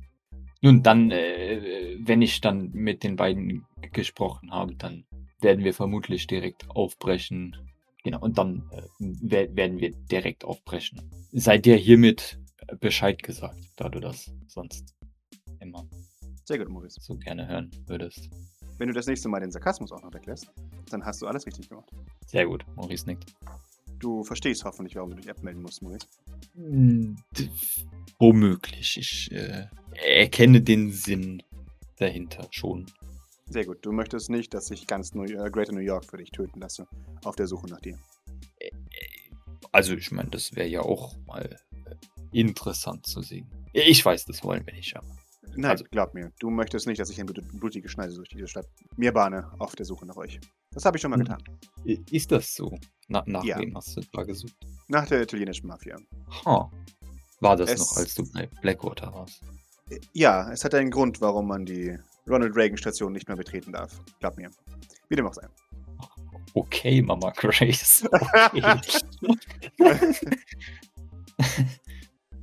Nun, 0.61 0.81
dann, 0.81 1.11
äh, 1.11 1.97
wenn 1.99 2.21
ich 2.21 2.39
dann 2.41 2.71
mit 2.71 3.03
den 3.03 3.15
beiden 3.17 3.65
gesprochen 3.91 4.51
habe, 4.51 4.75
dann 4.75 5.03
werden 5.41 5.63
wir 5.65 5.73
vermutlich 5.73 6.25
direkt 6.27 6.69
aufbrechen. 6.69 7.55
Genau, 8.03 8.19
und 8.21 8.37
dann 8.37 8.63
äh, 8.71 8.81
wer- 8.99 9.55
werden 9.55 9.79
wir 9.79 9.91
direkt 9.91 10.45
aufbrechen. 10.45 11.01
Sei 11.33 11.57
dir 11.57 11.75
hiermit 11.75 12.39
äh, 12.67 12.75
Bescheid 12.77 13.21
gesagt, 13.21 13.59
da 13.75 13.89
du 13.89 13.99
das 13.99 14.31
sonst 14.47 14.95
immer 15.59 15.85
Sehr 16.45 16.57
gut, 16.59 16.69
Maurice. 16.69 16.99
so 17.01 17.15
gerne 17.17 17.47
hören 17.47 17.69
würdest. 17.87 18.29
Wenn 18.77 18.87
du 18.87 18.93
das 18.93 19.05
nächste 19.07 19.29
Mal 19.29 19.39
den 19.41 19.51
Sarkasmus 19.51 19.91
auch 19.91 20.01
noch 20.01 20.13
weglässt, 20.13 20.51
dann 20.89 21.03
hast 21.05 21.21
du 21.21 21.27
alles 21.27 21.45
richtig 21.45 21.69
gemacht. 21.69 21.89
Sehr 22.25 22.45
gut, 22.45 22.65
Maurice 22.75 23.05
nickt. 23.05 23.33
Du 23.99 24.23
verstehst 24.23 24.63
hoffentlich, 24.65 24.95
warum 24.95 25.11
du 25.11 25.17
dich 25.17 25.29
abmelden 25.29 25.61
musst, 25.61 25.81
Maurice. 25.81 26.07
Hm, 26.55 27.17
Womöglich. 28.19 28.97
Ich 28.97 29.31
äh, 29.31 29.67
erkenne 30.05 30.61
den 30.61 30.91
Sinn 30.91 31.43
dahinter 31.97 32.47
schon. 32.51 32.85
Sehr 33.47 33.65
gut. 33.65 33.85
Du 33.85 33.91
möchtest 33.91 34.29
nicht, 34.29 34.53
dass 34.53 34.71
ich 34.71 34.87
ganz 34.87 35.13
New 35.13 35.23
äh, 35.25 35.49
Greater 35.51 35.73
New 35.73 35.79
York 35.81 36.05
für 36.05 36.17
dich 36.17 36.31
töten 36.31 36.59
lasse, 36.61 36.87
auf 37.25 37.35
der 37.35 37.47
Suche 37.47 37.67
nach 37.67 37.81
dir. 37.81 37.97
Also, 39.71 39.95
ich 39.95 40.11
meine, 40.11 40.29
das 40.29 40.55
wäre 40.55 40.67
ja 40.67 40.81
auch 40.81 41.15
mal 41.25 41.57
äh, 41.85 41.95
interessant 42.39 43.05
zu 43.07 43.21
sehen. 43.21 43.49
Ich 43.73 44.03
weiß, 44.05 44.25
das 44.25 44.43
wollen 44.43 44.65
wir 44.65 44.73
nicht, 44.73 44.95
aber. 44.95 45.07
Nein, 45.55 45.71
Also- 45.71 45.83
glaub 45.91 46.13
mir. 46.13 46.31
Du 46.39 46.49
möchtest 46.49 46.87
nicht, 46.87 46.99
dass 46.99 47.09
ich 47.09 47.19
eine 47.19 47.31
blut- 47.31 47.59
blutige 47.59 47.89
Schneide 47.89 48.13
durch 48.13 48.29
diese 48.29 48.47
Stadt 48.47 48.67
mir 48.95 49.11
bahne 49.11 49.51
auf 49.59 49.75
der 49.75 49.85
Suche 49.85 50.05
nach 50.05 50.15
euch. 50.15 50.39
Das 50.71 50.85
habe 50.85 50.97
ich 50.97 51.01
schon 51.01 51.11
mal 51.11 51.19
Hm. 51.19 51.25
getan. 51.25 51.43
Ist 52.11 52.31
das 52.31 52.53
so? 52.55 52.77
Na, 53.07 53.23
nach 53.27 53.43
Ja. 53.43 53.59
wem 53.59 53.75
hast 53.75 53.95
du 53.97 54.01
da 54.13 54.23
gesucht? 54.23 54.55
Nach 54.87 55.07
der 55.07 55.21
italienischen 55.21 55.67
Mafia. 55.67 55.97
Ha. 56.45 56.71
War 57.39 57.55
das 57.57 57.69
Es- 57.71 57.79
noch, 57.79 57.97
als 57.97 58.15
du 58.15 58.31
bei 58.31 58.47
Blackwater 58.61 59.13
warst? 59.13 59.41
Äh, 59.89 59.99
Ja, 60.13 60.51
es 60.51 60.63
hat 60.63 60.73
einen 60.75 60.91
Grund, 60.91 61.19
warum 61.21 61.47
man 61.47 61.65
die 61.65 61.97
Ronald 62.27 62.55
Reagan 62.55 62.77
Station 62.77 63.11
nicht 63.13 63.27
mehr 63.27 63.37
betreten 63.37 63.71
darf. 63.73 63.99
Glaub 64.19 64.37
mir. 64.37 64.49
Wie 65.09 65.15
dem 65.15 65.27
auch 65.27 65.33
sei. 65.33 65.47
Okay, 66.53 67.01
Mama 67.01 67.31
Grace. 67.31 68.03
Okay. 68.53 68.81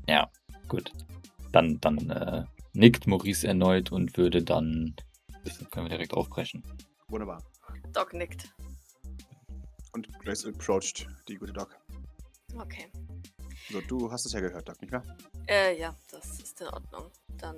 ja, 0.09 0.29
gut. 0.69 0.93
Dann, 1.53 1.81
dann 1.81 2.11
äh, 2.11 2.45
nickt 2.73 3.07
Maurice 3.07 3.47
erneut 3.47 3.93
und 3.93 4.17
würde 4.17 4.43
dann. 4.43 4.95
Das 5.45 5.59
können 5.71 5.87
wir 5.87 5.91
direkt 5.91 6.13
aufbrechen. 6.15 6.63
Wunderbar. 7.09 7.43
Doc 7.93 8.13
nickt. 8.13 8.49
Und 9.93 10.09
Grace 10.21 10.45
approached 10.47 11.09
die 11.29 11.37
gute 11.37 11.53
Doc. 11.53 11.77
Okay. 12.59 12.91
So, 13.71 13.81
du 13.83 14.11
hast 14.11 14.27
es 14.27 14.33
ja 14.33 14.41
gehört, 14.41 14.69
Doc, 14.69 14.81
nicht 14.81 14.93
wahr? 14.93 15.03
Äh, 15.49 15.79
ja, 15.79 15.95
das 16.11 16.41
ist 16.41 16.61
in 16.61 16.67
Ordnung. 16.69 17.11
Dann 17.39 17.57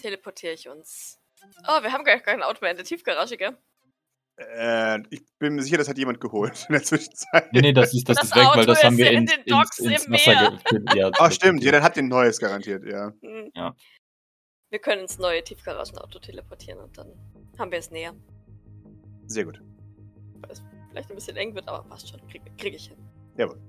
teleportiere 0.00 0.54
ich 0.54 0.68
uns. 0.68 1.18
Oh, 1.68 1.82
wir 1.82 1.92
haben 1.92 2.04
gar 2.04 2.18
kein 2.18 2.42
Auto 2.42 2.58
mehr 2.62 2.72
in 2.72 2.76
der 2.76 2.84
Tiefgarage, 2.86 3.36
gell? 3.36 3.56
Äh, 4.36 5.00
ich 5.10 5.22
bin 5.38 5.54
mir 5.54 5.62
sicher, 5.62 5.78
das 5.78 5.88
hat 5.88 5.98
jemand 5.98 6.20
geholt 6.20 6.66
in 6.68 6.72
der 6.72 6.82
Zwischenzeit. 6.82 7.52
Nee, 7.52 7.60
nee, 7.60 7.72
das 7.72 7.94
ist, 7.94 8.08
das 8.08 8.16
Das 8.16 8.24
ist 8.26 8.36
weg, 8.36 8.42
weil 8.42 8.60
Auto 8.60 8.66
das 8.66 8.84
haben 8.84 8.96
wir 8.96 9.10
in 9.10 9.18
ins, 9.22 9.32
den 9.32 9.40
ins, 9.40 9.48
Docks 9.48 9.78
ins 9.80 10.04
im 10.06 10.12
Wasser 10.12 10.58
Meer. 10.72 10.94
Ja, 10.94 11.10
Ah, 11.18 11.30
stimmt. 11.30 11.62
Ja, 11.62 11.72
dann 11.72 11.82
hat 11.82 11.96
den 11.96 12.08
neues 12.08 12.38
garantiert, 12.38 12.84
ja. 12.84 13.12
Hm. 13.20 13.50
Ja. 13.54 13.74
Wir 14.70 14.78
können 14.80 15.02
ins 15.02 15.18
neue 15.18 15.42
Tiefgaragenauto 15.42 16.18
teleportieren 16.18 16.80
und 16.80 16.96
dann 16.98 17.12
haben 17.58 17.70
wir 17.70 17.78
es 17.78 17.90
näher. 17.90 18.14
Sehr 19.26 19.44
gut. 19.44 19.60
Vielleicht 20.90 21.10
ein 21.10 21.14
bisschen 21.16 21.36
eng 21.36 21.54
wird, 21.54 21.68
aber 21.68 21.82
passt 21.88 22.08
schon. 22.08 22.20
Krieg, 22.28 22.42
krieg 22.58 22.74
ich 22.74 22.86
hin. 22.88 22.98
Jawohl. 23.36 23.60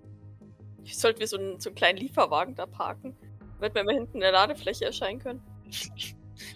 Ich 0.83 0.97
sollte 0.97 1.19
wir 1.19 1.27
so 1.27 1.37
einen, 1.37 1.59
so 1.59 1.69
einen 1.69 1.75
kleinen 1.75 1.97
Lieferwagen 1.97 2.55
da 2.55 2.65
parken, 2.65 3.15
damit 3.59 3.75
wir 3.75 3.81
immer 3.81 3.93
hinten 3.93 4.15
in 4.15 4.21
der 4.21 4.31
Ladefläche 4.31 4.85
erscheinen 4.85 5.19
können. 5.19 5.41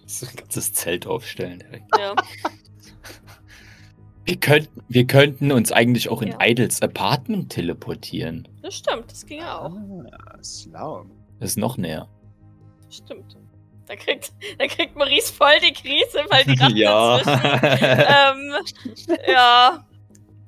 So 0.06 0.26
ein 0.26 0.36
ganzes 0.38 0.72
Zelt 0.72 1.06
aufstellen 1.06 1.60
direkt. 1.60 1.86
Ja. 1.98 2.16
Wir 4.26 4.40
könnten, 4.40 4.82
wir 4.88 5.06
könnten 5.06 5.52
uns 5.52 5.74
eigentlich 5.74 6.08
auch 6.08 6.22
in 6.22 6.30
Ja. 6.30 6.38
Idols 6.42 6.82
Apartment 6.82 7.52
teleportieren. 7.52 8.48
Das 8.62 8.76
stimmt, 8.76 9.12
das 9.12 9.26
ging 9.26 9.42
ja 9.42 9.60
auch. 9.60 9.74
Ah, 9.74 10.38
schlau. 10.42 11.06
Das 11.42 11.50
ist 11.52 11.58
noch 11.58 11.76
näher. 11.76 12.08
Stimmt. 12.90 13.38
Dann 13.88 13.98
kriegt, 13.98 14.32
dann 14.58 14.70
kriegt 14.70 14.96
Maurice 14.96 15.34
voll 15.34 15.60
die 15.62 15.74
Krise, 15.74 16.24
weil 16.30 16.46
die 16.46 16.54
Ratten 16.62 16.78
Ja. 16.78 17.18
dazwischen, 17.18 19.10
ähm, 19.10 19.18
ja, 19.28 19.86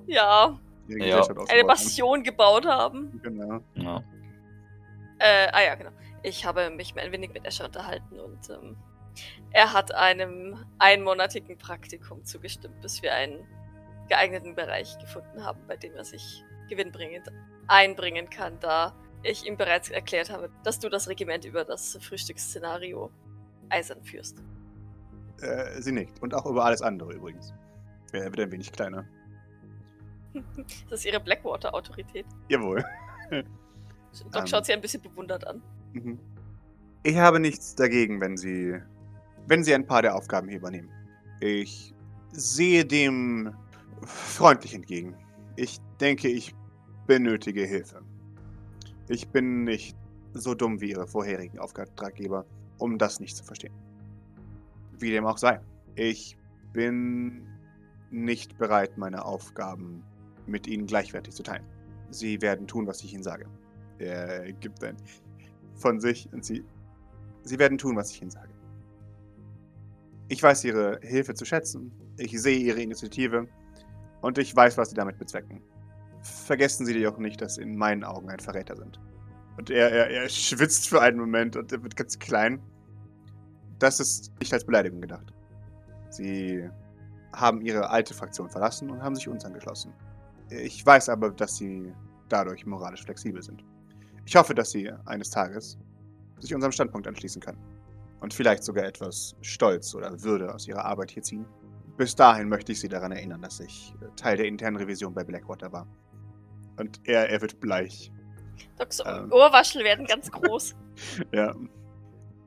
ja, 0.07 0.59
Ja. 0.88 1.20
Gesellschaft 1.20 1.52
eine 1.52 1.64
Bastion 1.64 2.24
gebaut 2.24 2.66
haben. 2.66 3.12
haben. 3.12 3.22
Genau. 3.24 3.62
ja. 3.76 4.04
Äh, 5.20 5.48
ah 5.52 5.64
ja, 5.64 5.76
genau. 5.76 5.92
Ich 6.24 6.46
habe 6.46 6.70
mich 6.70 6.96
ein 6.98 7.12
wenig 7.12 7.32
mit 7.34 7.46
Escher 7.46 7.66
unterhalten 7.66 8.20
und 8.20 8.50
ähm, 8.50 8.76
er 9.52 9.72
hat 9.72 9.94
einem 9.94 10.66
einmonatigen 10.80 11.58
Praktikum 11.58 12.24
zugestimmt, 12.26 12.82
bis 12.82 13.02
wir 13.02 13.14
einen 13.14 13.46
geeigneten 14.10 14.56
Bereich 14.56 14.98
gefunden 15.00 15.44
haben, 15.44 15.60
bei 15.68 15.78
dem 15.78 15.96
er 15.96 16.04
sich 16.04 16.44
gewinnbringend 16.70 17.32
einbringen 17.68 18.30
kann, 18.30 18.60
da 18.60 18.94
ich 19.24 19.46
ihm 19.46 19.58
bereits 19.58 19.90
erklärt 19.90 20.30
habe, 20.30 20.50
dass 20.64 20.80
du 20.80 20.90
das 20.90 21.08
Regiment 21.08 21.46
über 21.46 21.64
das 21.64 21.98
Frühstücksszenario 22.02 23.10
eisern 23.70 24.04
führst. 24.04 24.44
Äh, 25.42 25.82
sie 25.82 25.92
nickt. 25.92 26.22
Und 26.22 26.34
auch 26.34 26.46
über 26.46 26.66
alles 26.66 26.82
andere 26.82 27.14
übrigens. 27.14 27.54
Er 28.12 28.26
wird 28.26 28.40
ein 28.40 28.52
wenig 28.52 28.72
kleiner. 28.72 29.06
Das 30.90 31.00
ist 31.00 31.06
ihre 31.06 31.20
Blackwater-Autorität. 31.20 32.26
Jawohl. 32.50 32.84
Doc 33.32 33.44
Ähm. 34.42 34.48
schaut 34.48 34.66
sie 34.66 34.74
ein 34.74 34.82
bisschen 34.82 35.02
bewundert 35.02 35.46
an. 35.48 35.62
Mhm. 35.94 36.20
Ich 37.04 37.18
habe 37.18 37.40
nichts 37.40 37.76
dagegen, 37.76 38.20
wenn 38.20 38.36
Sie, 38.38 38.76
wenn 39.48 39.64
Sie 39.64 39.74
ein 39.74 39.86
paar 39.86 40.02
der 40.02 40.16
Aufgaben 40.16 40.48
hier 40.48 40.58
übernehmen. 40.58 40.90
Ich 41.40 41.94
sehe 42.32 42.84
dem 42.86 43.54
freundlich 44.04 44.74
entgegen. 44.74 45.16
Ich 45.56 45.80
denke, 46.00 46.28
ich 46.28 46.56
benötige 47.08 47.64
Hilfe. 47.64 48.02
Ich 49.08 49.28
bin 49.30 49.64
nicht 49.64 49.96
so 50.34 50.56
dumm 50.56 50.82
wie 50.82 50.92
Ihre 50.92 51.08
vorherigen 51.08 51.60
Auftraggeber, 51.60 52.46
um 52.80 52.98
das 52.98 53.20
nicht 53.20 53.38
zu 53.38 53.44
verstehen. 53.44 53.74
Wie 54.98 55.12
dem 55.12 55.26
auch 55.26 55.38
sei. 55.38 55.60
Ich 55.96 56.38
bin 56.74 57.48
nicht 58.10 58.58
bereit, 58.58 58.98
meine 58.98 59.26
Aufgaben 59.26 60.04
mit 60.48 60.68
Ihnen 60.68 60.86
gleichwertig 60.86 61.34
zu 61.34 61.43
teilen. 61.43 61.66
Sie 62.10 62.41
werden 62.41 62.68
tun, 62.68 62.88
was 62.88 63.04
ich 63.04 63.14
Ihnen 63.14 63.24
sage. 63.24 63.46
Er 63.98 64.52
gibt 64.54 64.84
ein 64.84 64.98
von 65.76 66.00
sich 66.00 66.30
und 66.32 66.43
sie. 66.43 66.64
Sie 67.43 67.60
werden 67.60 67.78
tun, 67.78 67.96
was 67.96 68.12
ich 68.12 68.22
ihnen 68.22 68.32
sage. 68.32 68.54
Ich 70.28 70.41
weiß 70.41 70.64
ihre 70.64 71.00
Hilfe 71.02 71.36
zu 71.36 71.46
schätzen. 71.46 71.91
Ich 72.18 72.39
sehe 72.41 72.58
ihre 72.58 72.82
Initiative. 72.82 73.48
Und 74.22 74.38
ich 74.38 74.56
weiß, 74.56 74.78
was 74.78 74.89
sie 74.89 74.96
damit 74.96 75.20
bezwecken. 75.20 75.62
Vergessen 76.22 76.88
Sie 76.88 76.93
jedoch 76.98 77.20
nicht, 77.20 77.39
dass 77.39 77.56
Sie 77.56 77.62
in 77.62 77.76
meinen 77.76 78.04
Augen 78.04 78.30
ein 78.30 78.39
Verräter 78.39 78.76
sind. 78.76 79.00
Und 79.58 79.70
er, 79.70 79.91
er, 79.91 80.10
er 80.10 80.30
schwitzt 80.30 80.89
für 80.89 81.00
einen 81.00 81.20
Moment 81.20 81.56
und 81.56 81.72
er 81.72 81.84
wird 81.84 81.96
ganz 81.96 82.18
klein. 82.18 82.60
Das 83.78 84.00
ist 84.00 84.34
nicht 84.39 84.52
als 84.52 84.66
Beleidigung 84.66 85.02
gedacht. 85.02 85.34
Sie 86.10 86.68
haben 87.34 87.62
ihre 87.62 87.91
alte 87.91 88.16
Fraktion 88.16 88.50
verlassen 88.50 88.89
und 88.89 89.04
haben 89.04 89.14
sich 89.14 89.28
uns 89.28 89.46
angeschlossen. 89.46 89.93
Ich 90.50 90.86
weiß 90.86 91.10
aber, 91.10 91.32
dass 91.32 91.58
sie 91.58 91.93
dadurch 92.30 92.66
moralisch 92.66 93.04
flexibel 93.04 93.41
sind. 93.41 93.64
Ich 94.26 94.36
hoffe, 94.36 94.56
dass 94.56 94.72
Sie 94.72 94.91
eines 95.06 95.30
Tages 95.30 95.78
sich 96.39 96.54
unserem 96.54 96.72
Standpunkt 96.72 97.08
anschließen 97.08 97.41
können. 97.41 97.60
Und 98.22 98.34
vielleicht 98.34 98.64
sogar 98.64 98.86
etwas 98.86 99.36
Stolz 99.41 99.93
oder 99.93 100.24
Würde 100.24 100.54
aus 100.54 100.68
Ihrer 100.68 100.84
Arbeit 100.84 101.12
hier 101.12 101.22
ziehen. 101.22 101.46
Bis 101.98 102.16
dahin 102.16 102.50
möchte 102.50 102.72
ich 102.72 102.80
Sie 102.80 102.89
daran 102.89 103.12
erinnern, 103.12 103.41
dass 103.41 103.60
ich 103.60 103.93
Teil 104.16 104.38
der 104.38 104.48
internen 104.48 104.78
Revision 104.78 105.14
bei 105.14 105.24
Blackwater 105.24 105.72
war. 105.72 105.88
Und 106.78 107.00
er, 107.04 107.30
er 107.30 107.41
wird 107.41 107.60
bleich. 107.60 108.12
Docs 108.78 109.02
Ähm. 109.06 109.32
Ohrwaschel 109.32 109.84
werden 109.84 110.06
ganz 110.06 110.32
groß. 110.32 110.76
Ja. 111.34 111.54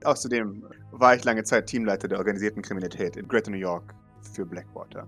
Außerdem 0.05 0.65
war 0.93 1.15
ich 1.15 1.23
lange 1.25 1.45
Zeit 1.45 1.67
Teamleiter 1.67 2.09
der 2.09 2.17
organisierten 2.17 2.63
Kriminalität 2.63 3.15
in 3.19 3.29
Greater 3.29 3.51
New 3.51 3.59
York 3.59 3.95
für 4.33 4.47
Blackwater. 4.47 5.07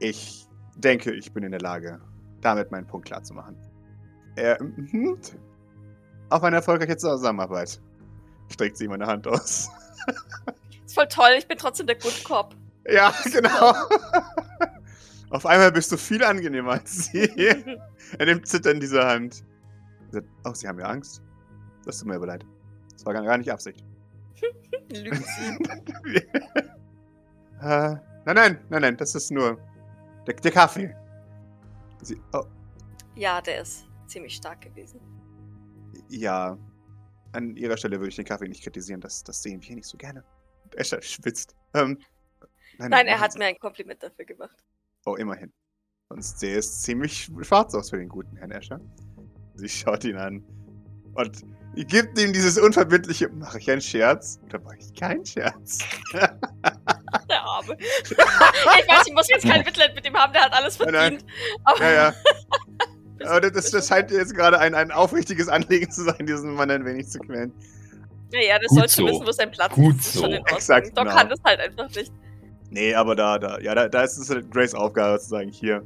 Ich 0.00 0.47
denke, 0.78 1.12
ich 1.12 1.32
bin 1.32 1.42
in 1.42 1.50
der 1.50 1.60
Lage, 1.60 2.00
damit 2.40 2.70
meinen 2.70 2.86
Punkt 2.86 3.06
klar 3.06 3.22
zu 3.22 3.34
machen. 3.34 3.56
Er, 4.36 4.62
mhm. 4.62 5.18
auf 6.30 6.42
eine 6.42 6.56
erfolgreiche 6.56 6.96
Zusammenarbeit. 6.96 7.80
Streckt 8.50 8.76
sie 8.76 8.84
ihm 8.84 8.92
eine 8.92 9.06
Hand 9.06 9.26
aus. 9.26 9.68
ist 10.86 10.94
voll 10.94 11.08
toll, 11.08 11.30
ich 11.36 11.46
bin 11.46 11.58
trotzdem 11.58 11.86
der 11.86 11.96
Good 11.96 12.24
Cop. 12.24 12.54
Ja, 12.86 13.12
genau. 13.24 13.74
auf 15.30 15.44
einmal 15.44 15.72
bist 15.72 15.92
du 15.92 15.96
viel 15.96 16.24
angenehmer 16.24 16.72
als 16.72 17.06
sie. 17.06 17.28
er 18.18 18.26
nimmt 18.26 18.46
zitternd 18.46 18.82
diese 18.82 19.04
Hand. 19.04 19.44
Oh, 20.44 20.54
Sie 20.54 20.66
haben 20.66 20.78
ja 20.78 20.86
Angst? 20.86 21.22
Das 21.84 21.98
tut 21.98 22.08
mir 22.08 22.14
aber 22.14 22.26
leid. 22.26 22.46
Das 22.92 23.04
war 23.04 23.12
gar 23.12 23.24
gar 23.24 23.36
nicht 23.36 23.52
Absicht. 23.52 23.84
Lügt 24.90 25.22
sie. 25.26 26.16
äh, 27.60 27.96
nein, 28.00 28.00
nein, 28.24 28.58
nein, 28.70 28.82
nein, 28.82 28.96
das 28.96 29.14
ist 29.14 29.30
nur 29.30 29.58
der, 30.28 30.36
der 30.36 30.52
Kaffee. 30.52 30.94
Sie, 32.02 32.20
oh, 32.32 32.44
Ja, 33.16 33.40
der 33.40 33.62
ist 33.62 33.86
ziemlich 34.06 34.34
stark 34.36 34.60
gewesen. 34.60 35.00
ja, 36.08 36.56
an 37.32 37.56
ihrer 37.56 37.76
Stelle 37.76 37.98
würde 37.98 38.08
ich 38.10 38.16
den 38.16 38.24
Kaffee 38.24 38.48
nicht 38.48 38.62
kritisieren, 38.62 39.00
das, 39.00 39.22
das 39.24 39.42
sehen 39.42 39.62
wir 39.62 39.74
nicht 39.74 39.86
so 39.86 39.98
gerne. 39.98 40.24
Escher 40.76 41.02
schwitzt. 41.02 41.54
Ähm, 41.74 41.98
Nein, 42.78 42.92
er 42.92 43.04
machen 43.14 43.20
hat 43.20 43.38
mir 43.38 43.46
ein 43.46 43.58
Kompliment 43.58 44.02
dafür 44.02 44.24
gemacht. 44.24 44.64
Oh, 45.04 45.16
immerhin. 45.16 45.52
Sonst 46.08 46.38
sähe 46.40 46.58
es 46.58 46.82
ziemlich 46.82 47.24
schwarz 47.42 47.74
aus 47.74 47.90
für 47.90 47.98
den 47.98 48.08
guten 48.08 48.36
Herrn 48.36 48.50
Escher. 48.50 48.80
Sie 49.54 49.68
schaut 49.68 50.04
ihn 50.04 50.16
an 50.16 50.44
und 51.14 51.44
gibt 51.74 52.18
ihm 52.18 52.32
dieses 52.32 52.58
unverbindliche, 52.58 53.28
mache 53.28 53.58
ich 53.58 53.70
einen 53.70 53.80
Scherz 53.80 54.40
oder 54.44 54.60
mache 54.60 54.78
ich 54.78 54.94
keinen 54.94 55.26
Scherz? 55.26 55.80
Arme. 57.48 57.76
ich 57.80 58.16
weiß, 58.16 59.06
ich 59.06 59.12
muss 59.12 59.28
jetzt 59.28 59.48
kein 59.48 59.64
Mitleid 59.64 59.94
mit 59.94 60.06
ihm 60.06 60.14
haben, 60.14 60.32
der 60.32 60.42
hat 60.42 60.52
alles 60.52 60.78
Nein, 60.78 60.88
nein. 60.92 61.18
verdient. 61.18 61.24
Aber 61.64 61.80
Ja, 61.82 61.92
ja. 61.92 62.14
Aber 63.26 63.40
das, 63.40 63.52
das, 63.52 63.70
das 63.70 63.88
scheint 63.88 64.10
jetzt 64.10 64.34
gerade 64.34 64.58
ein, 64.58 64.74
ein 64.74 64.90
aufrichtiges 64.90 65.48
Anliegen 65.48 65.90
zu 65.90 66.04
sein, 66.04 66.26
diesen 66.26 66.54
Mann 66.54 66.70
ein 66.70 66.84
wenig 66.84 67.08
zu 67.08 67.18
quälen. 67.18 67.52
ja, 68.32 68.40
ja, 68.40 68.58
der 68.58 68.68
Gut 68.68 68.78
sollte 68.78 68.94
so. 68.94 69.06
wissen, 69.06 69.26
wo 69.26 69.32
sein 69.32 69.50
Platz 69.50 69.72
Gut 69.74 69.96
ist. 69.96 70.14
Das 70.14 70.22
so. 70.22 70.26
Exakt, 70.26 70.96
Doc 70.96 71.04
genau. 71.04 71.16
kann 71.16 71.28
das 71.28 71.40
halt 71.44 71.60
einfach 71.60 71.88
nicht. 71.94 72.12
Nee, 72.70 72.94
aber 72.94 73.16
da, 73.16 73.38
da, 73.38 73.58
ja, 73.60 73.74
da, 73.74 73.88
da 73.88 74.02
ist 74.02 74.18
es 74.18 74.30
halt 74.30 74.50
Grace 74.50 74.74
Aufgabe 74.74 75.18
zu 75.18 75.28
sagen, 75.30 75.50
hier, 75.50 75.82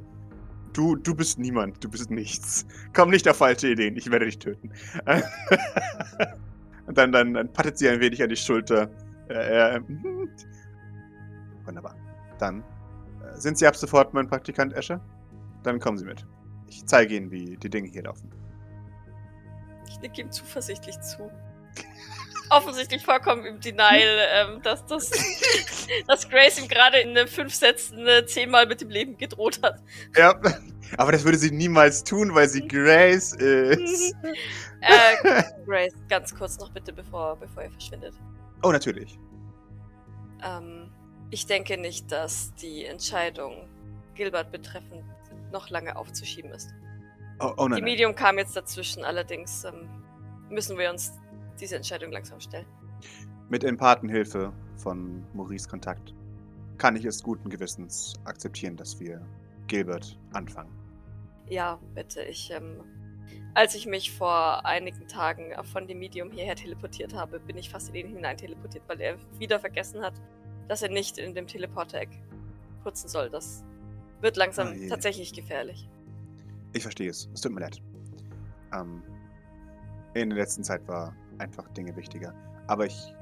du, 0.72 0.96
du 0.96 1.14
bist 1.14 1.38
niemand, 1.38 1.82
du 1.82 1.88
bist 1.88 2.10
nichts. 2.10 2.66
Komm 2.92 3.10
nicht 3.10 3.28
auf 3.28 3.36
falsche 3.36 3.68
Ideen, 3.68 3.96
ich 3.96 4.10
werde 4.10 4.24
dich 4.24 4.38
töten. 4.38 4.72
Und 6.86 6.98
dann, 6.98 7.12
dann, 7.12 7.34
dann 7.34 7.52
pattet 7.52 7.78
sie 7.78 7.88
ein 7.88 8.00
wenig 8.00 8.22
an 8.22 8.28
die 8.28 8.36
Schulter. 8.36 8.90
Äh, 9.28 9.76
äh. 9.76 9.80
Wunderbar. 11.66 11.96
Dann 12.38 12.60
äh, 13.22 13.36
sind 13.38 13.58
Sie 13.58 13.66
ab 13.66 13.76
sofort 13.76 14.14
mein 14.14 14.28
Praktikant 14.28 14.72
Escher? 14.74 15.00
Dann 15.62 15.78
kommen 15.78 15.98
Sie 15.98 16.04
mit. 16.04 16.26
Ich 16.66 16.86
zeige 16.86 17.16
Ihnen, 17.16 17.30
wie 17.30 17.56
die 17.56 17.70
Dinge 17.70 17.88
hier 17.88 18.04
laufen. 18.04 18.30
Ich 19.88 20.00
nicke 20.00 20.22
ihm 20.22 20.30
zuversichtlich 20.30 20.98
zu. 21.00 21.30
Offensichtlich 22.50 23.04
vollkommen 23.04 23.44
im 23.46 23.60
Denial, 23.60 24.00
ähm, 24.34 24.62
dass, 24.62 24.84
das, 24.86 25.10
dass 26.06 26.28
Grace 26.28 26.60
ihm 26.60 26.68
gerade 26.68 26.98
in 26.98 27.16
äh, 27.16 27.26
fünf 27.26 27.54
Sätzen 27.54 28.06
äh, 28.06 28.26
zehnmal 28.26 28.66
mit 28.66 28.80
dem 28.80 28.90
Leben 28.90 29.16
gedroht 29.16 29.60
hat. 29.62 29.82
Ja, 30.16 30.38
aber 30.96 31.12
das 31.12 31.24
würde 31.24 31.38
sie 31.38 31.50
niemals 31.50 32.04
tun, 32.04 32.34
weil 32.34 32.48
sie 32.48 32.66
Grace 32.66 33.34
ist. 33.34 34.14
Äh, 34.80 35.42
Grace, 35.66 35.94
ganz 36.08 36.34
kurz 36.34 36.58
noch 36.58 36.70
bitte, 36.70 36.92
bevor, 36.92 37.36
bevor 37.36 37.62
ihr 37.62 37.70
verschwindet. 37.70 38.14
Oh, 38.62 38.72
natürlich. 38.72 39.18
Ähm, 40.44 40.81
ich 41.32 41.46
denke 41.46 41.78
nicht, 41.78 42.12
dass 42.12 42.54
die 42.56 42.84
Entscheidung 42.84 43.66
Gilbert 44.14 44.52
betreffend 44.52 45.02
noch 45.50 45.70
lange 45.70 45.96
aufzuschieben 45.96 46.50
ist. 46.52 46.70
Oh, 47.40 47.54
oh 47.56 47.68
nein, 47.68 47.76
die 47.76 47.80
nein. 47.80 47.84
Medium 47.84 48.14
kam 48.14 48.36
jetzt 48.36 48.54
dazwischen, 48.54 49.02
allerdings 49.02 49.64
ähm, 49.64 49.88
müssen 50.50 50.78
wir 50.78 50.90
uns 50.90 51.12
diese 51.58 51.76
Entscheidung 51.76 52.12
langsam 52.12 52.38
stellen. 52.38 52.66
Mit 53.48 53.64
Empathenhilfe 53.64 54.52
von 54.76 55.24
Maurice 55.32 55.68
Kontakt 55.68 56.14
kann 56.76 56.96
ich 56.96 57.04
es 57.06 57.22
guten 57.22 57.48
Gewissens 57.48 58.12
akzeptieren, 58.24 58.76
dass 58.76 59.00
wir 59.00 59.26
Gilbert 59.68 60.18
anfangen. 60.34 60.70
Ja, 61.48 61.78
bitte. 61.94 62.22
Ich, 62.24 62.50
ähm, 62.50 62.82
als 63.54 63.74
ich 63.74 63.86
mich 63.86 64.12
vor 64.12 64.66
einigen 64.66 65.08
Tagen 65.08 65.52
von 65.64 65.86
dem 65.86 65.98
Medium 65.98 66.30
hierher 66.30 66.56
teleportiert 66.56 67.14
habe, 67.14 67.40
bin 67.40 67.56
ich 67.56 67.70
fast 67.70 67.88
in 67.88 67.94
ihn 67.94 68.08
hinein 68.16 68.36
teleportiert, 68.36 68.84
weil 68.86 69.00
er 69.00 69.16
wieder 69.38 69.58
vergessen 69.58 70.02
hat, 70.02 70.14
dass 70.68 70.82
er 70.82 70.88
nicht 70.90 71.18
in 71.18 71.34
dem 71.34 71.46
Teleporter-Eck 71.46 72.10
putzen 72.82 73.08
soll. 73.08 73.30
Das 73.30 73.64
wird 74.20 74.36
langsam 74.36 74.68
Ah, 74.68 74.88
tatsächlich 74.88 75.32
gefährlich. 75.32 75.88
Ich 76.72 76.82
verstehe 76.82 77.10
es. 77.10 77.28
Es 77.34 77.40
tut 77.40 77.52
mir 77.52 77.60
leid. 77.60 77.82
Ähm, 78.74 79.02
in 80.14 80.30
der 80.30 80.38
letzten 80.38 80.64
Zeit 80.64 80.86
war 80.88 81.14
einfach 81.38 81.68
Dinge 81.70 81.94
wichtiger. 81.96 82.34
Aber 82.66 82.86
ich, 82.86 83.14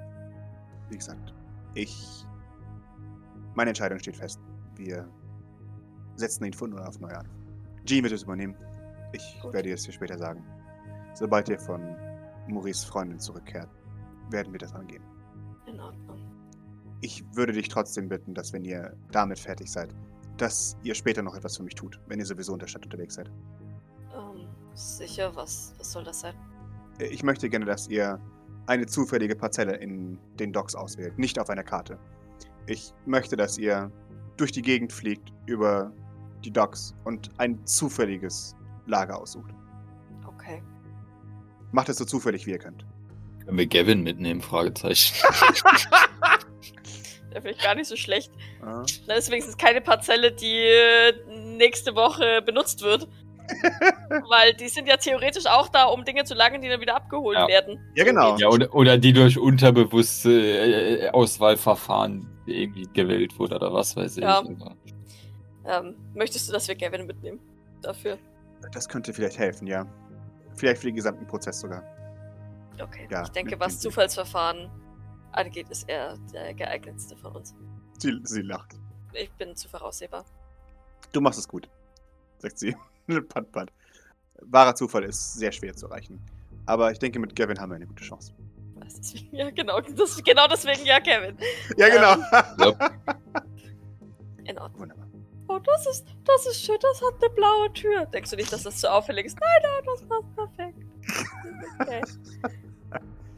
wie 0.88 0.96
gesagt, 0.96 1.34
ich, 1.74 2.24
meine 3.54 3.70
Entscheidung 3.70 3.98
steht 3.98 4.16
fest. 4.16 4.40
Wir 4.76 5.08
setzen 6.16 6.44
ihn 6.44 6.52
von 6.52 6.70
nun 6.70 6.80
auf 6.80 6.98
neu 7.00 7.10
an. 7.12 7.28
Jean 7.86 8.02
wird 8.04 8.12
es 8.12 8.22
übernehmen. 8.22 8.54
Ich 9.12 9.38
Gut. 9.42 9.52
werde 9.52 9.72
es 9.72 9.82
dir 9.82 9.92
später 9.92 10.18
sagen. 10.18 10.44
Sobald 11.14 11.48
ihr 11.48 11.58
von 11.58 11.96
Maurice 12.48 12.86
Freundin 12.86 13.18
zurückkehrt, 13.18 13.68
werden 14.30 14.52
wir 14.52 14.58
das 14.58 14.72
angehen. 14.74 15.02
In 15.66 15.80
Ordnung. 15.80 16.09
Ich 17.00 17.24
würde 17.34 17.52
dich 17.52 17.68
trotzdem 17.68 18.08
bitten, 18.08 18.34
dass 18.34 18.52
wenn 18.52 18.64
ihr 18.64 18.94
damit 19.10 19.38
fertig 19.38 19.70
seid, 19.70 19.94
dass 20.36 20.76
ihr 20.82 20.94
später 20.94 21.22
noch 21.22 21.34
etwas 21.34 21.56
für 21.56 21.62
mich 21.62 21.74
tut, 21.74 21.98
wenn 22.06 22.18
ihr 22.18 22.26
sowieso 22.26 22.52
in 22.52 22.58
der 22.58 22.66
Stadt 22.66 22.84
unterwegs 22.84 23.14
seid. 23.14 23.30
Ähm, 24.14 24.46
sicher, 24.74 25.34
was, 25.34 25.74
was 25.78 25.92
soll 25.92 26.04
das 26.04 26.20
sein? 26.20 26.34
Äh, 26.98 27.06
Ich 27.06 27.22
möchte 27.22 27.48
gerne, 27.48 27.64
dass 27.64 27.88
ihr 27.88 28.20
eine 28.66 28.86
zufällige 28.86 29.34
Parzelle 29.34 29.76
in 29.76 30.18
den 30.38 30.52
Docks 30.52 30.74
auswählt, 30.74 31.18
nicht 31.18 31.38
auf 31.38 31.50
einer 31.50 31.64
Karte. 31.64 31.98
Ich 32.66 32.92
möchte, 33.06 33.36
dass 33.36 33.58
ihr 33.58 33.90
durch 34.36 34.52
die 34.52 34.62
Gegend 34.62 34.92
fliegt 34.92 35.32
über 35.46 35.92
die 36.44 36.50
Docks 36.50 36.94
und 37.04 37.30
ein 37.38 37.64
zufälliges 37.66 38.54
Lager 38.86 39.18
aussucht. 39.18 39.50
Okay. 40.26 40.62
Macht 41.72 41.88
es 41.88 41.98
so 41.98 42.04
zufällig, 42.04 42.46
wie 42.46 42.50
ihr 42.52 42.58
könnt. 42.58 42.84
Können 43.44 43.58
wir 43.58 43.66
Gavin 43.66 44.02
mitnehmen? 44.02 44.40
Fragezeichen. 44.40 45.14
Wäre 47.30 47.42
vielleicht 47.42 47.62
gar 47.62 47.74
nicht 47.74 47.86
so 47.86 47.96
schlecht. 47.96 48.32
Ah. 48.62 48.82
Da 49.06 49.14
ist 49.14 49.30
wenigstens 49.30 49.56
keine 49.56 49.80
Parzelle, 49.80 50.32
die 50.32 50.58
äh, 50.66 51.12
nächste 51.56 51.94
Woche 51.94 52.42
benutzt 52.42 52.82
wird. 52.82 53.08
Weil 54.28 54.54
die 54.54 54.68
sind 54.68 54.86
ja 54.86 54.96
theoretisch 54.96 55.46
auch 55.46 55.68
da, 55.68 55.84
um 55.86 56.04
Dinge 56.04 56.22
zu 56.24 56.34
lagern, 56.34 56.60
die 56.60 56.68
dann 56.68 56.80
wieder 56.80 56.94
abgeholt 56.94 57.36
Ja. 57.36 57.48
werden. 57.48 57.80
Ja, 57.96 58.04
genau. 58.04 58.36
Ja, 58.36 58.48
oder, 58.48 58.72
oder 58.74 58.96
die 58.98 59.12
durch 59.12 59.38
unterbewusste 59.38 60.30
äh, 60.30 61.10
Auswahlverfahren 61.10 62.28
irgendwie 62.46 62.88
gewählt 62.92 63.38
wurde 63.38 63.56
oder 63.56 63.72
was 63.72 63.96
weiß 63.96 64.18
ich. 64.18 64.22
Ja. 64.22 64.38
Aber- 64.38 64.76
Ähm, 65.66 65.96
möchtest 66.14 66.48
du, 66.48 66.52
dass 66.52 66.68
wir 66.68 66.74
Gavin 66.76 67.06
mitnehmen? 67.06 67.40
Dafür? 67.82 68.18
Das 68.72 68.88
könnte 68.88 69.12
vielleicht 69.12 69.38
helfen, 69.38 69.66
ja. 69.66 69.86
Vielleicht 70.54 70.80
für 70.80 70.86
den 70.88 70.96
gesamten 70.96 71.26
Prozess 71.26 71.60
sogar. 71.60 71.82
Okay. 72.80 73.08
Ja, 73.10 73.22
ich 73.24 73.28
denke, 73.30 73.58
was 73.60 73.78
Zufallsverfahren 73.80 74.70
angeht, 75.32 75.68
ist 75.70 75.88
er 75.88 76.16
der 76.32 76.54
geeignetste 76.54 77.16
von 77.16 77.36
uns. 77.36 77.54
Sie, 77.98 78.18
sie 78.24 78.42
lacht. 78.42 78.76
Ich 79.12 79.30
bin 79.32 79.54
zu 79.56 79.68
voraussehbar. 79.68 80.24
Du 81.12 81.20
machst 81.20 81.38
es 81.38 81.48
gut, 81.48 81.68
sagt 82.38 82.58
sie. 82.58 82.76
pat, 83.28 83.50
pat. 83.52 83.72
Wahrer 84.42 84.74
Zufall 84.74 85.04
ist 85.04 85.34
sehr 85.34 85.52
schwer 85.52 85.74
zu 85.74 85.86
erreichen. 85.86 86.20
Aber 86.66 86.90
ich 86.92 86.98
denke, 86.98 87.18
mit 87.18 87.34
Gavin 87.34 87.58
haben 87.58 87.70
wir 87.70 87.76
eine 87.76 87.86
gute 87.86 88.04
Chance. 88.04 88.32
Was, 88.74 88.94
Deswegen, 88.94 89.36
ja, 89.36 89.50
genau. 89.50 89.80
Das, 89.80 90.22
genau 90.22 90.46
deswegen 90.46 90.86
ja, 90.86 91.00
Kevin. 91.00 91.36
Ja, 91.76 91.88
genau. 91.88 92.72
In 94.44 94.58
Ordnung. 94.58 94.80
Wunderbar. 94.80 95.06
Oh, 95.48 95.58
das 95.58 95.86
ist, 95.86 96.06
das 96.24 96.46
ist 96.46 96.64
schön, 96.64 96.78
das 96.80 97.02
hat 97.02 97.22
eine 97.22 97.34
blaue 97.34 97.72
Tür. 97.72 98.06
Denkst 98.06 98.30
du 98.30 98.36
nicht, 98.36 98.52
dass 98.52 98.62
das 98.62 98.76
zu 98.76 98.90
auffällig 98.90 99.26
ist? 99.26 99.38
Nein, 99.40 99.62
nein, 99.62 99.82
das 99.84 100.08
passt 100.08 100.36
perfekt. 100.36 100.78
Okay. 101.80 102.02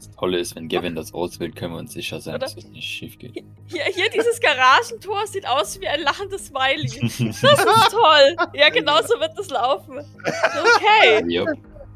Das 0.07 0.15
Tolle 0.15 0.39
ist, 0.39 0.55
wenn 0.55 0.67
Gavin 0.69 0.95
das 0.95 1.13
auswählt, 1.13 1.55
können 1.55 1.73
wir 1.73 1.79
uns 1.79 1.93
sicher 1.93 2.19
sein, 2.19 2.35
Oder? 2.35 2.45
dass 2.45 2.57
es 2.57 2.67
nicht 2.67 2.87
schief 2.87 3.17
geht. 3.19 3.33
Hier, 3.67 3.83
hier, 3.85 4.09
dieses 4.09 4.39
Garagentor 4.39 5.25
sieht 5.27 5.47
aus 5.47 5.79
wie 5.79 5.87
ein 5.87 6.01
lachendes 6.01 6.47
Smiley. 6.47 6.89
Das 7.41 7.41
ist 7.41 7.91
toll. 7.91 8.35
Ja, 8.53 8.69
genau 8.69 9.01
so 9.01 9.19
wird 9.19 9.37
es 9.39 9.49
laufen. 9.49 9.99
Okay. 9.99 11.23
Jupp. 11.27 11.49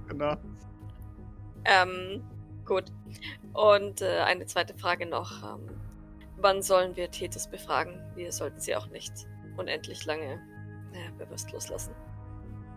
genau. 0.07 0.35
Ähm, 1.65 2.23
gut. 2.65 2.85
Und 3.53 4.01
äh, 4.01 4.19
eine 4.19 4.45
zweite 4.45 4.77
Frage 4.77 5.05
noch. 5.05 5.43
Ähm, 5.43 5.69
wann 6.37 6.61
sollen 6.61 6.95
wir 6.95 7.09
Tethys 7.11 7.47
befragen? 7.47 7.99
Wir 8.15 8.31
sollten 8.31 8.59
sie 8.59 8.75
auch 8.75 8.87
nicht 8.89 9.11
unendlich 9.57 10.05
lange 10.05 10.33
äh, 10.93 11.11
bewusstlos 11.17 11.69
lassen. 11.69 11.91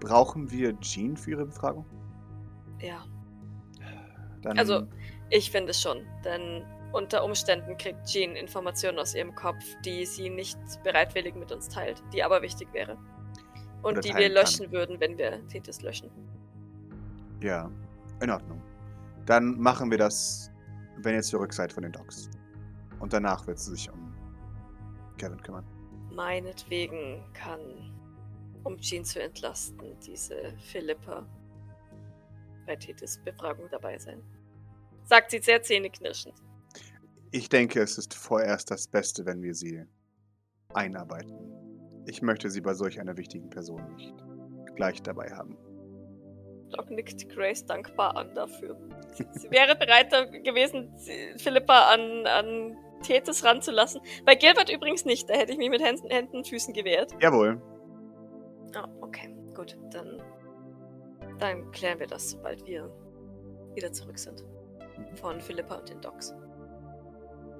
Brauchen 0.00 0.50
wir 0.50 0.78
Jean 0.80 1.16
für 1.16 1.30
ihre 1.32 1.44
Befragung? 1.46 1.84
Ja, 2.80 3.04
Dann, 4.42 4.58
Also- 4.58 4.86
ich 5.30 5.50
finde 5.50 5.70
es 5.70 5.80
schon. 5.80 6.06
Denn 6.24 6.64
unter 6.92 7.24
Umständen 7.24 7.76
kriegt 7.76 8.04
Jean 8.06 8.36
Informationen 8.36 8.98
aus 8.98 9.14
ihrem 9.14 9.34
Kopf, 9.34 9.64
die 9.84 10.04
sie 10.04 10.28
nicht 10.28 10.58
bereitwillig 10.82 11.34
mit 11.34 11.52
uns 11.52 11.68
teilt, 11.68 12.02
die 12.12 12.22
aber 12.22 12.42
wichtig 12.42 12.68
wäre. 12.72 12.98
Und 13.82 13.92
Oder 13.92 14.00
die 14.00 14.08
wir 14.08 14.14
teilen 14.14 14.34
kann. 14.34 14.42
löschen 14.42 14.72
würden, 14.72 15.00
wenn 15.00 15.16
wir 15.16 15.46
Tethys 15.48 15.80
löschen. 15.82 16.10
Ja, 17.40 17.70
in 18.20 18.30
Ordnung. 18.30 18.60
Dann 19.24 19.58
machen 19.58 19.90
wir 19.90 19.98
das, 19.98 20.50
wenn 20.98 21.14
ihr 21.14 21.22
zurück 21.22 21.52
seid 21.52 21.72
von 21.72 21.84
den 21.84 21.92
Docs. 21.92 22.28
Und 22.98 23.12
danach 23.12 23.46
wird 23.46 23.58
sie 23.58 23.70
sich 23.70 23.90
um 23.90 24.12
Kevin 25.16 25.40
kümmern. 25.42 25.64
Meinetwegen 26.12 27.24
kann, 27.32 27.60
um 28.64 28.76
Jean 28.78 29.04
zu 29.04 29.22
entlasten, 29.22 29.98
diese 30.00 30.52
Philippa 30.58 31.24
bei 32.66 32.76
Tethys 32.76 33.18
Befragung 33.24 33.66
dabei 33.70 33.96
sein. 33.96 34.22
Sagt 35.10 35.32
sie 35.32 35.40
sehr 35.40 35.60
zähneknirschend. 35.60 36.36
Ich 37.32 37.48
denke, 37.48 37.80
es 37.80 37.98
ist 37.98 38.14
vorerst 38.14 38.70
das 38.70 38.86
Beste, 38.86 39.26
wenn 39.26 39.42
wir 39.42 39.54
sie 39.54 39.84
einarbeiten. 40.72 41.36
Ich 42.06 42.22
möchte 42.22 42.48
sie 42.48 42.60
bei 42.60 42.74
solch 42.74 43.00
einer 43.00 43.16
wichtigen 43.16 43.50
Person 43.50 43.92
nicht 43.96 44.14
gleich 44.76 45.02
dabei 45.02 45.32
haben. 45.32 45.58
Doc 46.70 46.92
nickt 46.92 47.28
Grace 47.28 47.66
dankbar 47.66 48.16
an 48.16 48.32
dafür. 48.36 48.78
Sie, 49.14 49.26
sie 49.32 49.50
wäre 49.50 49.74
bereit 49.74 50.12
gewesen, 50.44 50.96
Philippa 51.38 51.92
an, 51.92 52.28
an 52.28 52.76
Tethys 53.02 53.42
ranzulassen. 53.42 54.00
Bei 54.24 54.36
Gilbert 54.36 54.70
übrigens 54.72 55.04
nicht, 55.04 55.28
da 55.28 55.34
hätte 55.34 55.50
ich 55.50 55.58
mich 55.58 55.70
mit 55.70 55.82
Händen, 55.82 56.08
Händen 56.08 56.36
und 56.36 56.46
Füßen 56.46 56.72
gewehrt. 56.72 57.10
Jawohl. 57.20 57.60
Ah, 58.76 58.88
okay, 59.00 59.34
gut, 59.56 59.76
dann, 59.90 60.22
dann 61.40 61.68
klären 61.72 61.98
wir 61.98 62.06
das, 62.06 62.30
sobald 62.30 62.64
wir 62.64 62.94
wieder 63.74 63.92
zurück 63.92 64.20
sind. 64.20 64.44
Von 65.20 65.40
Philippa 65.40 65.76
und 65.76 65.88
den 65.88 66.00
Docs. 66.00 66.34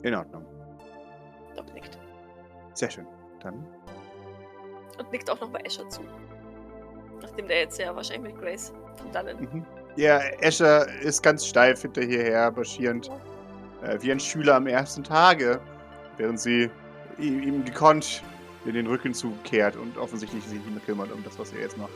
In 0.03 0.14
Ordnung. 0.14 0.47
Doc 1.57 1.72
nickt. 1.74 1.99
Sehr 2.74 2.91
schön. 2.91 3.07
Dann 3.43 3.66
Und 4.99 5.12
nickt 5.12 5.30
auch 5.30 5.41
noch 5.41 5.51
bei 5.51 5.61
Escher 5.61 5.88
zu. 5.88 6.03
Nachdem 7.22 7.49
der 7.49 7.61
jetzt 7.61 7.78
ja 7.78 7.95
wahrscheinlich 7.95 8.32
mit 8.32 8.41
Grace 8.41 8.72
dann 9.12 9.28
in 9.28 9.41
Mhm. 9.41 9.66
Ja, 9.97 10.18
Escher 10.41 10.86
ist 11.01 11.22
ganz 11.22 11.47
steif 11.47 11.82
hinter 11.82 12.03
hierher, 12.03 12.51
marschierend. 12.53 13.11
Äh, 13.82 13.99
wie 14.01 14.12
ein 14.12 14.20
Schüler 14.20 14.57
am 14.57 14.66
ersten 14.66 15.03
Tage, 15.03 15.61
während 16.16 16.38
sie 16.38 16.70
ihm 17.18 17.64
gekonnt 17.64 18.22
in 18.64 18.74
den 18.74 18.86
Rücken 18.86 19.14
zukehrt 19.14 19.76
und 19.76 19.97
offensichtlich 19.99 20.45
sich 20.45 20.59
nicht 20.59 20.70
mehr 20.70 20.80
kümmert 20.80 21.11
um 21.12 21.24
das, 21.24 21.38
was 21.38 21.53
er 21.53 21.61
jetzt 21.61 21.76
macht. 21.76 21.91